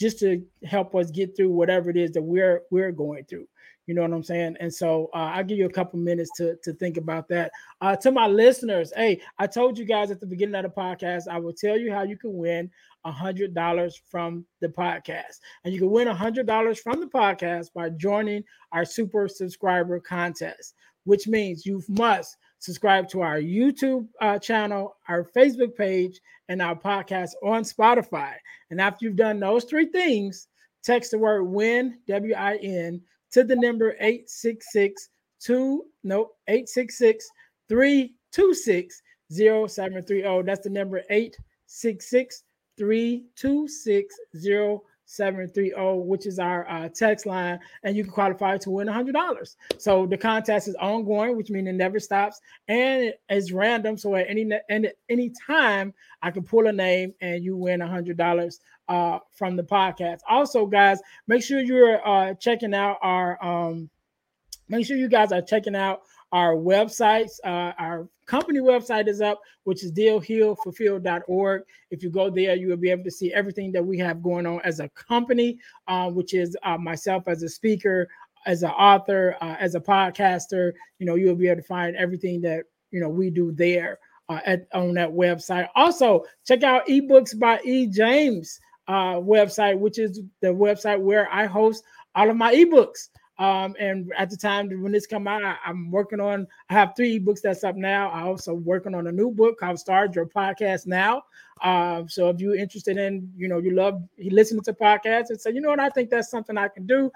just 0.00 0.18
to 0.20 0.42
help 0.64 0.94
us 0.94 1.10
get 1.10 1.36
through 1.36 1.50
whatever 1.50 1.90
it 1.90 1.96
is 1.96 2.10
that 2.12 2.22
we're 2.22 2.62
we're 2.70 2.92
going 2.92 3.24
through. 3.24 3.46
You 3.86 3.94
know 3.94 4.02
what 4.02 4.12
I'm 4.12 4.22
saying? 4.22 4.56
And 4.60 4.72
so 4.72 5.10
uh, 5.12 5.32
I'll 5.34 5.42
give 5.42 5.58
you 5.58 5.66
a 5.66 5.72
couple 5.72 5.98
minutes 5.98 6.30
to, 6.36 6.56
to 6.62 6.72
think 6.74 6.96
about 6.96 7.26
that. 7.28 7.50
Uh, 7.80 7.96
to 7.96 8.12
my 8.12 8.28
listeners, 8.28 8.92
hey, 8.94 9.20
I 9.38 9.48
told 9.48 9.76
you 9.76 9.84
guys 9.84 10.12
at 10.12 10.20
the 10.20 10.26
beginning 10.26 10.54
of 10.54 10.62
the 10.62 10.80
podcast, 10.80 11.26
I 11.28 11.38
will 11.38 11.52
tell 11.52 11.76
you 11.76 11.92
how 11.92 12.02
you 12.02 12.16
can 12.16 12.36
win 12.36 12.70
a 13.04 13.10
hundred 13.10 13.52
dollars 13.52 14.00
from 14.08 14.44
the 14.60 14.68
podcast. 14.68 15.40
And 15.64 15.74
you 15.74 15.80
can 15.80 15.90
win 15.90 16.06
a 16.06 16.14
hundred 16.14 16.46
dollars 16.46 16.78
from 16.78 17.00
the 17.00 17.08
podcast 17.08 17.72
by 17.74 17.88
joining 17.90 18.44
our 18.70 18.84
super 18.84 19.26
subscriber 19.26 19.98
contest, 19.98 20.74
which 21.02 21.26
means 21.26 21.66
you 21.66 21.82
must 21.88 22.36
subscribe 22.60 23.08
to 23.08 23.22
our 23.22 23.40
YouTube 23.40 24.06
uh, 24.20 24.38
channel, 24.38 24.96
our 25.08 25.24
Facebook 25.36 25.74
page, 25.74 26.20
and 26.48 26.62
our 26.62 26.76
podcast 26.76 27.30
on 27.42 27.62
Spotify. 27.62 28.34
And 28.70 28.80
after 28.80 29.04
you've 29.04 29.16
done 29.16 29.40
those 29.40 29.64
three 29.64 29.86
things, 29.86 30.46
text 30.84 31.10
the 31.10 31.18
word 31.18 31.44
win, 31.44 31.98
W 32.06 32.34
I 32.34 32.56
N, 32.56 33.00
to 33.32 33.42
the 33.44 33.56
number 33.56 33.96
866 34.00 35.08
2 35.40 35.84
no 36.04 36.30
866 36.48 37.28
326 37.68 39.02
0730. 39.30 40.42
That's 40.44 40.62
the 40.62 40.70
number 40.70 41.02
866 41.10 42.44
326 42.78 44.14
0730, 45.10 45.72
which 46.06 46.26
is 46.26 46.38
our 46.38 46.68
uh, 46.70 46.88
text 46.88 47.26
line, 47.26 47.58
and 47.82 47.96
you 47.96 48.04
can 48.04 48.12
qualify 48.12 48.56
to 48.58 48.70
win 48.70 48.86
$100. 48.86 49.56
So 49.78 50.06
the 50.06 50.16
contest 50.16 50.68
is 50.68 50.76
ongoing, 50.76 51.36
which 51.36 51.50
means 51.50 51.68
it 51.68 51.72
never 51.72 51.98
stops, 51.98 52.40
and 52.68 53.12
it's 53.28 53.50
random. 53.50 53.98
So 53.98 54.14
at 54.14 54.26
any 54.28 54.48
at 54.52 54.94
any 55.08 55.32
time, 55.46 55.92
I 56.22 56.30
can 56.30 56.44
pull 56.44 56.68
a 56.68 56.72
name 56.72 57.14
and 57.20 57.42
you 57.42 57.56
win 57.56 57.80
$100 57.80 58.58
uh, 58.88 59.18
from 59.32 59.56
the 59.56 59.64
podcast. 59.64 60.20
Also, 60.28 60.66
guys, 60.66 61.00
make 61.26 61.42
sure 61.42 61.60
you're 61.60 62.06
uh, 62.06 62.34
checking 62.34 62.74
out 62.74 62.98
our. 63.02 63.42
Um, 63.44 63.90
make 64.68 64.86
sure 64.86 64.96
you 64.96 65.08
guys 65.08 65.32
are 65.32 65.42
checking 65.42 65.74
out 65.74 66.02
our 66.32 66.54
websites. 66.54 67.38
Uh, 67.44 67.72
our 67.78 68.08
company 68.26 68.60
website 68.60 69.08
is 69.08 69.20
up, 69.20 69.40
which 69.64 69.82
is 69.82 69.92
dealhealfulfill.org. 69.92 71.62
If 71.90 72.02
you 72.02 72.10
go 72.10 72.30
there, 72.30 72.54
you 72.54 72.68
will 72.68 72.76
be 72.76 72.90
able 72.90 73.04
to 73.04 73.10
see 73.10 73.32
everything 73.32 73.72
that 73.72 73.84
we 73.84 73.98
have 73.98 74.22
going 74.22 74.46
on 74.46 74.60
as 74.62 74.80
a 74.80 74.88
company, 74.90 75.58
uh, 75.88 76.10
which 76.10 76.34
is 76.34 76.56
uh, 76.62 76.78
myself 76.78 77.26
as 77.26 77.42
a 77.42 77.48
speaker, 77.48 78.08
as 78.46 78.62
an 78.62 78.70
author, 78.70 79.36
uh, 79.40 79.56
as 79.58 79.74
a 79.74 79.80
podcaster. 79.80 80.72
You 80.98 81.06
know, 81.06 81.16
you'll 81.16 81.34
be 81.34 81.48
able 81.48 81.62
to 81.62 81.66
find 81.66 81.96
everything 81.96 82.40
that 82.42 82.64
you 82.90 83.00
know 83.00 83.08
we 83.08 83.30
do 83.30 83.52
there. 83.52 83.98
Uh, 84.28 84.38
at 84.46 84.68
on 84.74 84.94
that 84.94 85.10
website. 85.10 85.66
Also, 85.74 86.24
check 86.46 86.62
out 86.62 86.86
ebooks 86.86 87.36
by 87.36 87.60
E. 87.64 87.88
James 87.88 88.60
uh, 88.86 89.14
website, 89.14 89.76
which 89.76 89.98
is 89.98 90.20
the 90.40 90.46
website 90.46 91.00
where 91.00 91.28
I 91.32 91.46
host 91.46 91.82
all 92.14 92.30
of 92.30 92.36
my 92.36 92.54
ebooks. 92.54 93.08
Um, 93.40 93.74
and 93.80 94.12
at 94.18 94.28
the 94.28 94.36
time 94.36 94.68
when 94.82 94.92
this 94.92 95.06
come 95.06 95.26
out, 95.26 95.42
I, 95.42 95.56
am 95.64 95.90
working 95.90 96.20
on. 96.20 96.46
I 96.68 96.74
have 96.74 96.92
three 96.94 97.18
ebooks 97.18 97.40
that's 97.40 97.64
up 97.64 97.74
now. 97.74 98.10
I 98.10 98.20
also 98.20 98.52
working 98.52 98.94
on 98.94 99.06
a 99.06 99.12
new 99.12 99.30
book 99.30 99.58
called 99.58 99.78
"Start 99.78 100.14
Your 100.14 100.26
Podcast 100.26 100.86
Now." 100.86 101.22
Uh, 101.62 102.02
so 102.06 102.28
if 102.28 102.38
you're 102.38 102.54
interested 102.54 102.98
in, 102.98 103.32
you 103.34 103.48
know, 103.48 103.58
you 103.58 103.70
love 103.70 104.02
listening 104.18 104.62
to 104.64 104.74
podcasts 104.74 105.30
and 105.30 105.40
say, 105.40 105.52
you 105.52 105.62
know 105.62 105.70
what, 105.70 105.80
I 105.80 105.88
think 105.88 106.10
that's 106.10 106.30
something 106.30 106.58
I 106.58 106.68
can 106.68 106.86
do. 106.86 107.10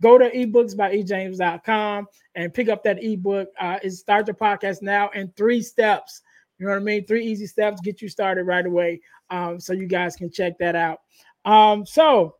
Go 0.00 0.18
to 0.18 0.28
ebooks 0.32 0.76
by 0.76 0.96
ejames.com 0.96 2.08
and 2.34 2.52
pick 2.52 2.68
up 2.68 2.82
that 2.82 3.02
ebook. 3.02 3.48
Uh, 3.60 3.78
it's 3.84 4.00
Start 4.00 4.26
Your 4.26 4.34
Podcast 4.34 4.82
Now 4.82 5.10
in 5.10 5.32
three 5.36 5.62
steps. 5.62 6.22
You 6.58 6.66
know 6.66 6.72
what 6.72 6.80
I 6.80 6.84
mean? 6.84 7.06
Three 7.06 7.24
easy 7.24 7.46
steps 7.46 7.80
get 7.80 8.02
you 8.02 8.08
started 8.08 8.44
right 8.44 8.66
away. 8.66 9.00
Um, 9.30 9.60
so 9.60 9.72
you 9.72 9.86
guys 9.86 10.16
can 10.16 10.28
check 10.28 10.58
that 10.58 10.74
out. 10.74 11.02
Um, 11.44 11.86
so 11.86 12.34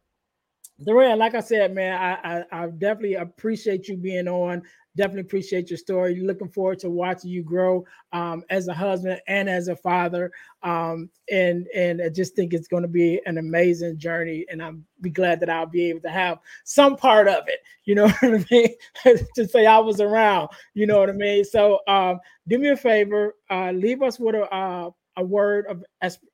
Thuran, 0.84 1.18
like 1.18 1.34
I 1.34 1.40
said, 1.40 1.74
man, 1.74 2.00
I, 2.00 2.38
I, 2.38 2.64
I 2.64 2.66
definitely 2.68 3.14
appreciate 3.14 3.88
you 3.88 3.96
being 3.96 4.28
on. 4.28 4.62
Definitely 4.94 5.22
appreciate 5.22 5.70
your 5.70 5.78
story. 5.78 6.20
Looking 6.20 6.50
forward 6.50 6.78
to 6.80 6.90
watching 6.90 7.30
you 7.30 7.42
grow 7.42 7.84
um, 8.12 8.44
as 8.50 8.68
a 8.68 8.74
husband 8.74 9.20
and 9.26 9.48
as 9.48 9.68
a 9.68 9.76
father. 9.76 10.30
Um, 10.62 11.08
and 11.30 11.66
and 11.74 12.02
I 12.02 12.10
just 12.10 12.36
think 12.36 12.52
it's 12.52 12.68
going 12.68 12.82
to 12.82 12.88
be 12.88 13.18
an 13.24 13.38
amazing 13.38 13.96
journey. 13.98 14.44
And 14.50 14.62
I'm 14.62 14.84
be 15.00 15.08
glad 15.08 15.40
that 15.40 15.48
I'll 15.48 15.64
be 15.64 15.88
able 15.88 16.00
to 16.00 16.10
have 16.10 16.40
some 16.64 16.96
part 16.96 17.26
of 17.26 17.48
it. 17.48 17.60
You 17.84 17.94
know 17.94 18.08
what 18.20 18.22
I 18.22 18.44
mean? 18.50 18.74
to 19.36 19.48
say 19.48 19.64
I 19.64 19.78
was 19.78 20.00
around. 20.00 20.50
You 20.74 20.86
know 20.86 20.98
what 20.98 21.08
I 21.08 21.14
mean? 21.14 21.44
So 21.44 21.80
um, 21.88 22.20
do 22.46 22.58
me 22.58 22.68
a 22.68 22.76
favor. 22.76 23.34
Uh, 23.50 23.72
leave 23.72 24.02
us 24.02 24.20
with 24.20 24.34
a 24.34 24.54
uh, 24.54 24.90
a 25.16 25.24
word 25.24 25.66
of 25.66 25.84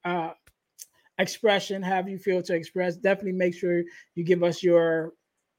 uh, 0.05 0.31
expression, 1.19 1.83
have 1.83 2.09
you 2.09 2.19
feel 2.19 2.43
to 2.43 2.55
express, 2.55 2.97
definitely 2.97 3.33
make 3.33 3.55
sure 3.55 3.83
you 4.15 4.25
give 4.25 4.43
us 4.43 4.63
your 4.63 5.13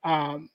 um, 0.03 0.49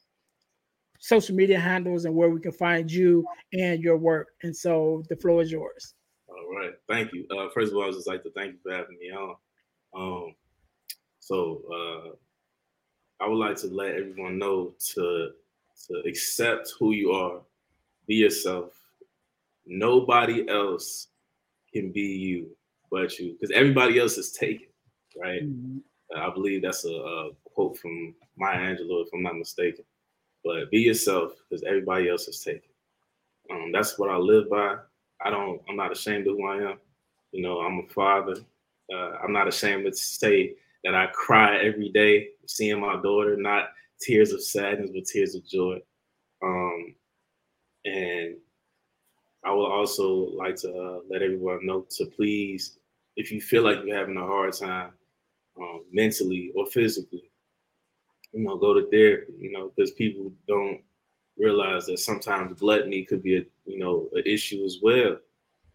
social 0.99 1.35
media 1.35 1.61
handles 1.61 2.05
and 2.05 2.15
where 2.15 2.31
we 2.31 2.41
can 2.41 2.53
find 2.53 2.91
you 2.91 3.25
and 3.53 3.83
your 3.83 3.97
work. 3.97 4.29
And 4.43 4.57
so 4.57 5.03
the 5.09 5.17
floor 5.17 5.43
is 5.43 5.53
yours. 5.53 5.95
All 6.29 6.57
right. 6.59 6.73
Thank 6.89 7.13
you. 7.13 7.27
Uh, 7.31 7.49
first 7.53 7.73
of 7.73 7.79
all, 7.79 7.89
I 7.89 7.91
just 7.91 8.07
like 8.07 8.23
to 8.23 8.31
thank 8.31 8.55
you 8.55 8.59
for 8.63 8.73
having 8.73 8.99
me 8.99 9.11
on. 9.11 9.37
Um, 9.97 10.35
so 11.21 11.63
uh, 11.73 13.25
I 13.25 13.29
would 13.29 13.37
like 13.37 13.57
to 13.59 13.69
let 13.69 13.95
everyone 13.95 14.39
know 14.39 14.75
to 14.95 15.31
to 15.89 16.03
accept 16.07 16.73
who 16.79 16.93
you 16.93 17.11
are, 17.11 17.41
be 18.07 18.15
yourself. 18.15 18.73
Nobody 19.67 20.49
else 20.49 21.09
can 21.73 21.91
be 21.91 22.01
you 22.01 22.57
but 22.95 23.19
you, 23.19 23.33
because 23.33 23.51
everybody 23.51 23.99
else 23.99 24.17
is 24.17 24.31
taken 24.31 24.69
right? 25.21 25.43
Mm-hmm. 25.43 25.79
I 26.17 26.31
believe 26.33 26.63
that's 26.63 26.85
a, 26.85 26.93
a, 26.93 27.31
quote 27.45 27.79
from 27.79 28.15
Maya 28.37 28.59
Angelou, 28.59 29.05
if 29.05 29.09
I'm 29.13 29.23
not 29.23 29.37
mistaken. 29.37 29.85
But 30.45 30.71
be 30.71 30.81
yourself, 30.81 31.33
because 31.49 31.65
everybody 31.65 32.09
else 32.09 32.29
is 32.29 32.41
taken. 32.41 32.71
Um, 33.51 33.73
that's 33.73 33.99
what 33.99 34.11
I 34.11 34.17
live 34.17 34.51
by. 34.51 34.77
I 35.25 35.31
don't. 35.31 35.61
I'm 35.69 35.77
not 35.77 35.93
ashamed 35.93 36.27
of 36.27 36.37
who 36.37 36.47
I 36.47 36.71
am. 36.71 36.79
You 37.33 37.43
know, 37.43 37.61
I'm 37.61 37.79
a 37.79 37.93
father. 37.93 38.37
Uh, 38.93 39.13
I'm 39.23 39.33
not 39.33 39.49
ashamed 39.49 39.87
to 39.87 39.95
say 39.95 40.55
that 40.85 40.95
I 40.95 41.07
cry 41.09 41.59
every 41.59 41.89
day 41.89 42.29
seeing 42.47 42.81
my 42.81 43.01
daughter, 43.01 43.37
not 43.37 43.71
tears 44.01 44.33
of 44.33 44.43
sadness, 44.43 44.91
but 44.95 45.07
tears 45.07 45.35
of 45.35 45.47
joy. 45.49 45.81
Um, 46.43 46.95
and 47.87 48.37
I 49.45 49.53
would 49.53 49.71
also 49.71 50.31
like 50.37 50.57
to 50.57 50.69
uh, 50.69 50.99
let 51.09 51.23
everyone 51.23 51.67
know 51.67 51.87
to 51.97 52.07
please, 52.07 52.79
if 53.17 53.31
you 53.31 53.41
feel 53.41 53.63
like 53.63 53.79
you're 53.85 53.97
having 53.97 54.17
a 54.17 54.27
hard 54.27 54.53
time, 54.53 54.91
um, 55.59 55.85
mentally 55.93 56.53
or 56.55 56.67
physically. 56.67 57.31
You 58.33 58.45
know, 58.45 58.57
go 58.57 58.75
to 58.75 58.89
therapy. 58.91 59.33
You 59.39 59.53
know, 59.53 59.73
because 59.75 59.93
people 59.93 60.33
don't 60.49 60.81
realize 61.39 61.87
that 61.87 61.99
sometimes 61.99 62.59
gluttony 62.59 63.05
could 63.05 63.23
be 63.23 63.37
a 63.39 63.45
you 63.67 63.79
know 63.79 64.09
an 64.13 64.23
issue 64.27 64.65
as 64.65 64.79
well, 64.83 65.17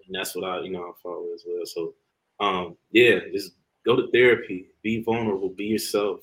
and 0.05 0.11
that's 0.15 0.35
what 0.35 0.49
I 0.49 0.61
you 0.61 0.71
know 0.71 0.83
I 0.83 0.91
follow 1.01 1.27
as 1.33 1.43
well. 1.47 1.65
So, 1.65 1.93
um, 2.39 2.77
yeah, 2.91 3.19
just 3.31 3.53
go 3.85 3.95
to 3.95 4.11
therapy. 4.11 4.67
Be 4.83 5.01
vulnerable. 5.03 5.49
Be 5.49 5.65
yourself. 5.65 6.21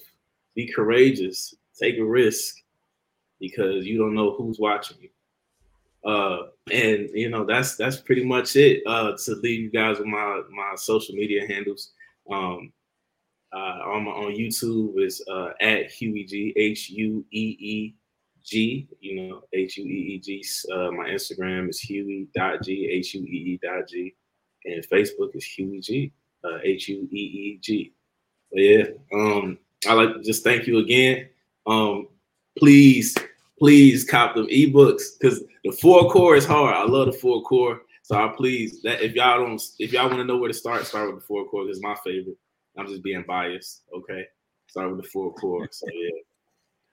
Be 0.55 0.67
courageous. 0.67 1.55
Take 1.79 1.99
a 1.99 2.05
risk 2.05 2.57
because 3.39 3.87
you 3.87 3.99
don't 3.99 4.15
know 4.15 4.33
who's 4.33 4.59
watching 4.59 4.97
you. 5.01 5.09
Uh, 6.05 6.49
and 6.71 7.11
you 7.13 7.29
know 7.29 7.45
that's 7.45 7.77
that's 7.77 7.97
pretty 7.97 8.25
much 8.25 8.57
it. 8.57 8.83
Uh, 8.87 9.17
to 9.17 9.35
leave 9.37 9.61
you 9.61 9.71
guys 9.71 9.99
with 9.99 10.07
my 10.07 10.41
my 10.51 10.75
social 10.77 11.15
media 11.15 11.47
handles. 11.47 11.93
Um, 12.31 12.73
uh, 13.53 13.81
on 13.85 14.07
on 14.07 14.33
YouTube 14.33 15.01
is 15.01 15.23
uh, 15.31 15.51
at 15.61 15.91
Huey 15.91 16.25
G 16.25 16.53
H 16.57 16.91
U 16.91 17.25
E 17.31 17.57
E 17.59 17.95
G. 18.45 18.89
You 19.01 19.29
know 19.29 19.43
H 19.53 19.79
U 19.79 19.85
E 19.85 19.89
E 19.89 20.19
G. 20.19 20.45
Uh, 20.73 20.91
my 20.91 21.09
Instagram 21.09 21.69
is 21.69 21.81
Huey 21.81 22.29
dot 22.35 22.63
G 22.63 22.89
H 22.91 23.15
U 23.15 23.59
dot 23.59 23.89
G, 23.89 24.15
and 24.65 24.87
Facebook 24.89 25.35
is 25.35 25.45
Huey 25.45 25.81
G 25.81 26.13
uh, 26.45 26.59
H 26.63 26.89
U 26.89 27.09
E 27.13 27.17
E 27.17 27.59
G. 27.61 27.93
But 28.53 28.61
yeah, 28.61 28.85
um, 29.13 29.59
I 29.89 29.95
like 29.95 30.15
to 30.15 30.23
just 30.23 30.45
thank 30.45 30.67
you 30.67 30.79
again. 30.79 31.29
Um, 31.67 32.09
please, 32.59 33.15
please 33.59 34.05
cop 34.05 34.35
them 34.35 34.47
ebooks 34.47 35.19
because 35.19 35.43
the 35.65 35.73
four 35.73 36.11
core 36.11 36.37
is 36.37 36.47
hard. 36.47 36.75
I 36.75 36.85
love 36.85 37.07
the 37.07 37.13
four 37.13 37.43
core. 37.43 37.83
So 38.03 38.15
I 38.17 38.33
please 38.37 38.83
that 38.83 39.03
if 39.03 39.15
y'all 39.15 39.45
don't 39.45 39.63
if 39.81 39.93
y'all 39.93 40.07
want 40.07 40.19
to 40.19 40.25
know 40.25 40.37
where 40.37 40.49
to 40.49 40.55
start, 40.55 40.87
start 40.87 41.13
with 41.13 41.23
the 41.23 41.27
four 41.27 41.45
core. 41.47 41.69
Is 41.69 41.83
my 41.83 41.97
favorite. 42.05 42.39
I'm 42.79 42.87
just 42.87 43.03
being 43.03 43.25
biased. 43.27 43.83
Okay. 43.95 44.25
Start 44.69 44.91
with 44.91 45.03
the 45.03 45.09
four 45.09 45.33
core. 45.35 45.69
So 45.71 45.87
yeah. 45.93 46.11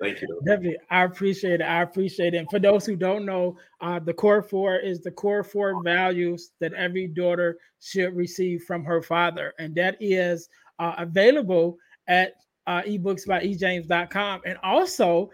Thank 0.01 0.21
you. 0.21 0.39
Definitely. 0.45 0.77
I 0.89 1.03
appreciate 1.03 1.61
it. 1.61 1.63
I 1.63 1.81
appreciate 1.81 2.33
it. 2.33 2.37
And 2.37 2.49
for 2.49 2.59
those 2.59 2.85
who 2.85 2.95
don't 2.95 3.25
know, 3.25 3.57
uh, 3.79 3.99
the 3.99 4.13
core 4.13 4.41
four 4.41 4.77
is 4.77 4.99
the 5.01 5.11
core 5.11 5.43
four 5.43 5.81
values 5.83 6.51
that 6.59 6.73
every 6.73 7.07
daughter 7.07 7.57
should 7.79 8.15
receive 8.15 8.63
from 8.63 8.83
her 8.83 9.01
father. 9.01 9.53
And 9.59 9.73
that 9.75 9.95
is 10.01 10.49
uh, 10.79 10.95
available 10.97 11.77
at 12.07 12.33
uh, 12.67 12.81
ebooks 12.81 13.25
by 13.25 13.41
ejames.com. 13.41 14.41
And 14.45 14.57
also, 14.63 15.29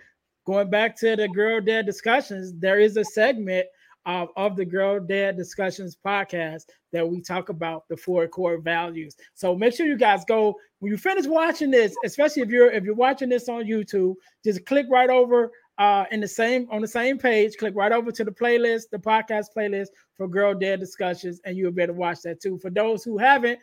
going 0.46 0.70
back 0.70 0.96
to 0.98 1.16
the 1.16 1.28
Girl 1.30 1.62
Dad 1.62 1.86
discussions, 1.86 2.54
there 2.60 2.80
is 2.80 2.98
a 2.98 3.04
segment 3.04 3.66
of, 4.10 4.30
of 4.36 4.56
the 4.56 4.66
Girl 4.66 5.00
Dad 5.00 5.38
Discussions 5.38 5.96
podcast 6.04 6.64
that 6.92 7.08
we 7.08 7.22
talk 7.22 7.50
about 7.50 7.88
the 7.90 7.96
four 7.96 8.28
core 8.28 8.58
values. 8.58 9.16
So 9.36 9.56
make 9.56 9.76
sure 9.76 9.86
you 9.86 9.98
guys 9.98 10.26
go 10.26 10.56
when 10.80 10.92
you 10.92 10.98
finish 10.98 11.28
watching 11.28 11.70
this, 11.70 11.96
especially 12.04 12.42
if 12.42 12.50
you're 12.50 12.72
if 12.72 12.84
you're 12.84 12.96
watching 12.96 13.30
this 13.30 13.48
on 13.48 13.66
YouTube, 13.66 14.16
just 14.44 14.66
click 14.66 14.88
right 14.90 15.12
over 15.12 15.52
uh, 15.78 16.06
in 16.12 16.22
the 16.22 16.28
same 16.28 16.68
on 16.72 16.82
the 16.82 16.88
same 16.88 17.20
page, 17.20 17.56
click 17.58 17.76
right 17.76 17.92
over 17.92 18.12
to 18.12 18.24
the 18.24 18.32
playlist, 18.32 18.90
the 18.92 18.98
podcast 18.98 19.48
playlist 19.56 19.90
for 20.18 20.28
Girl 20.28 20.56
Dad 20.56 20.80
Discussions, 20.80 21.40
and 21.46 21.56
you'll 21.56 21.72
be 21.72 21.84
able 21.84 21.94
to 21.94 22.00
watch 22.00 22.22
that 22.24 22.42
too. 22.42 22.58
For 22.58 22.72
those 22.72 23.04
who 23.04 23.20
haven't, 23.20 23.60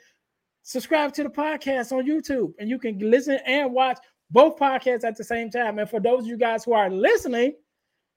subscribe 0.63 1.13
to 1.15 1.25
the 1.25 1.29
podcast 1.29 1.91
on 1.91 2.07
YouTube, 2.07 2.53
and 2.61 2.71
you 2.71 2.79
can 2.79 2.99
listen 3.01 3.41
and 3.47 3.73
watch 3.73 3.99
both 4.31 4.59
podcasts 4.59 5.05
at 5.05 5.17
the 5.17 5.25
same 5.25 5.51
time. 5.51 5.81
And 5.81 5.91
for 5.91 5.99
those 5.99 6.21
of 6.21 6.27
you 6.29 6.37
guys 6.37 6.65
who 6.65 6.73
are 6.73 6.89
listening, 6.89 7.55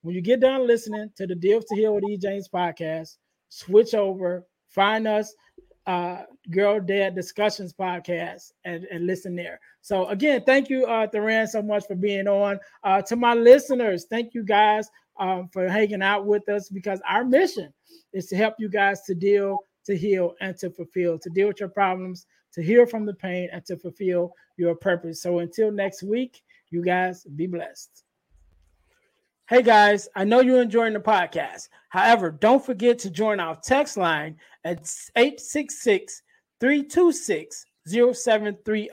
when 0.02 0.16
you 0.16 0.22
get 0.22 0.40
done 0.40 0.66
listening 0.66 1.12
to 1.18 1.28
the 1.28 1.36
Deals 1.36 1.66
to 1.66 1.76
Heal 1.76 1.96
with 1.96 2.06
E. 2.10 2.18
James 2.18 2.48
podcast, 2.48 3.18
switch 3.50 3.94
over, 3.94 4.46
find 4.70 5.08
us, 5.08 5.34
uh, 5.88 6.24
Girl 6.52 6.80
Dad 6.80 7.16
Discussions 7.16 7.74
podcast, 7.74 8.52
and, 8.64 8.86
and 8.86 9.08
listen 9.08 9.36
there. 9.36 9.60
So 9.82 10.08
again, 10.08 10.44
thank 10.46 10.70
you, 10.70 10.86
uh, 10.86 11.08
Thuran, 11.08 11.48
so 11.48 11.62
much 11.62 11.86
for 11.88 11.96
being 11.96 12.28
on. 12.28 12.60
Uh, 12.84 13.02
to 13.04 13.16
my 13.16 13.34
listeners, 13.34 14.06
thank 14.10 14.34
you 14.34 14.44
guys 14.44 14.90
um, 15.20 15.50
for 15.52 15.68
hanging 15.68 16.02
out 16.02 16.26
with 16.26 16.48
us 16.48 16.70
because 16.70 17.02
our 17.08 17.26
mission 17.26 17.74
is 18.14 18.28
to 18.28 18.36
help 18.36 18.56
you 18.60 18.70
guys 18.70 19.02
to 19.04 19.16
deal, 19.16 19.58
to 19.86 19.98
heal, 19.98 20.36
and 20.42 20.58
to 20.58 20.70
fulfill, 20.70 21.18
to 21.20 21.30
deal 21.32 21.48
with 21.48 21.60
your 21.60 21.70
problems, 21.70 22.26
to 22.54 22.62
heal 22.62 22.86
from 22.86 23.06
the 23.06 23.14
pain, 23.16 23.50
and 23.52 23.66
to 23.66 23.76
fulfill 23.76 24.34
your 24.58 24.76
purpose. 24.76 25.22
So 25.22 25.40
until 25.40 25.72
next 25.72 26.04
week, 26.04 26.42
you 26.70 26.84
guys 26.84 27.24
be 27.36 27.48
blessed. 27.48 28.04
Hey 29.50 29.64
guys, 29.64 30.08
I 30.16 30.26
know 30.26 30.42
you're 30.42 30.62
enjoying 30.62 30.94
the 30.94 31.00
podcast. 31.00 31.70
However, 31.90 32.30
don't 32.30 32.64
forget 32.64 33.00
to 33.00 33.10
join 33.10 33.40
our 33.40 33.56
text 33.56 33.98
line 33.98 34.38
at 34.64 34.88
866 35.16 36.22
326 36.60 37.66
0730. 37.88 38.90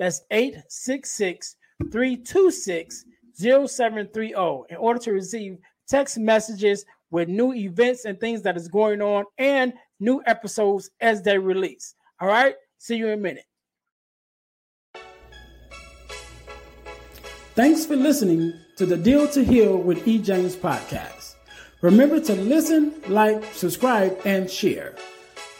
That's 0.00 0.22
866 0.32 1.54
326 1.92 3.04
0730 3.36 4.64
in 4.68 4.76
order 4.78 4.98
to 4.98 5.12
receive 5.12 5.58
text 5.86 6.18
messages 6.18 6.84
with 7.12 7.28
new 7.28 7.54
events 7.54 8.04
and 8.04 8.18
things 8.18 8.42
that 8.42 8.56
is 8.56 8.66
going 8.66 9.00
on 9.00 9.26
and 9.38 9.74
new 10.00 10.20
episodes 10.26 10.90
as 11.00 11.22
they 11.22 11.38
release. 11.38 11.94
All 12.20 12.26
right, 12.26 12.56
see 12.78 12.96
you 12.96 13.06
in 13.06 13.12
a 13.12 13.22
minute. 13.22 13.46
Thanks 17.54 17.86
for 17.86 17.94
listening 17.94 18.63
to 18.76 18.86
the 18.86 18.96
Deal 18.96 19.28
to 19.28 19.44
Heal 19.44 19.76
with 19.76 20.08
E. 20.08 20.18
James 20.18 20.56
podcast. 20.56 21.36
Remember 21.80 22.18
to 22.18 22.34
listen, 22.34 22.92
like, 23.06 23.44
subscribe, 23.54 24.18
and 24.24 24.50
share. 24.50 24.96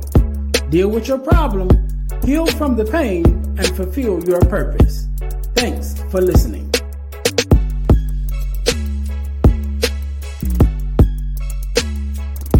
Deal 0.69 0.91
with 0.91 1.09
your 1.09 1.19
problem 1.19 1.71
heal 2.25 2.47
from 2.47 2.77
the 2.77 2.85
pain, 2.85 3.40
and 3.59 3.67
fulfill 3.77 4.23
your 4.25 4.41
purpose. 4.41 5.07
Thanks 5.55 6.01
for 6.11 6.21
listening. 6.21 6.60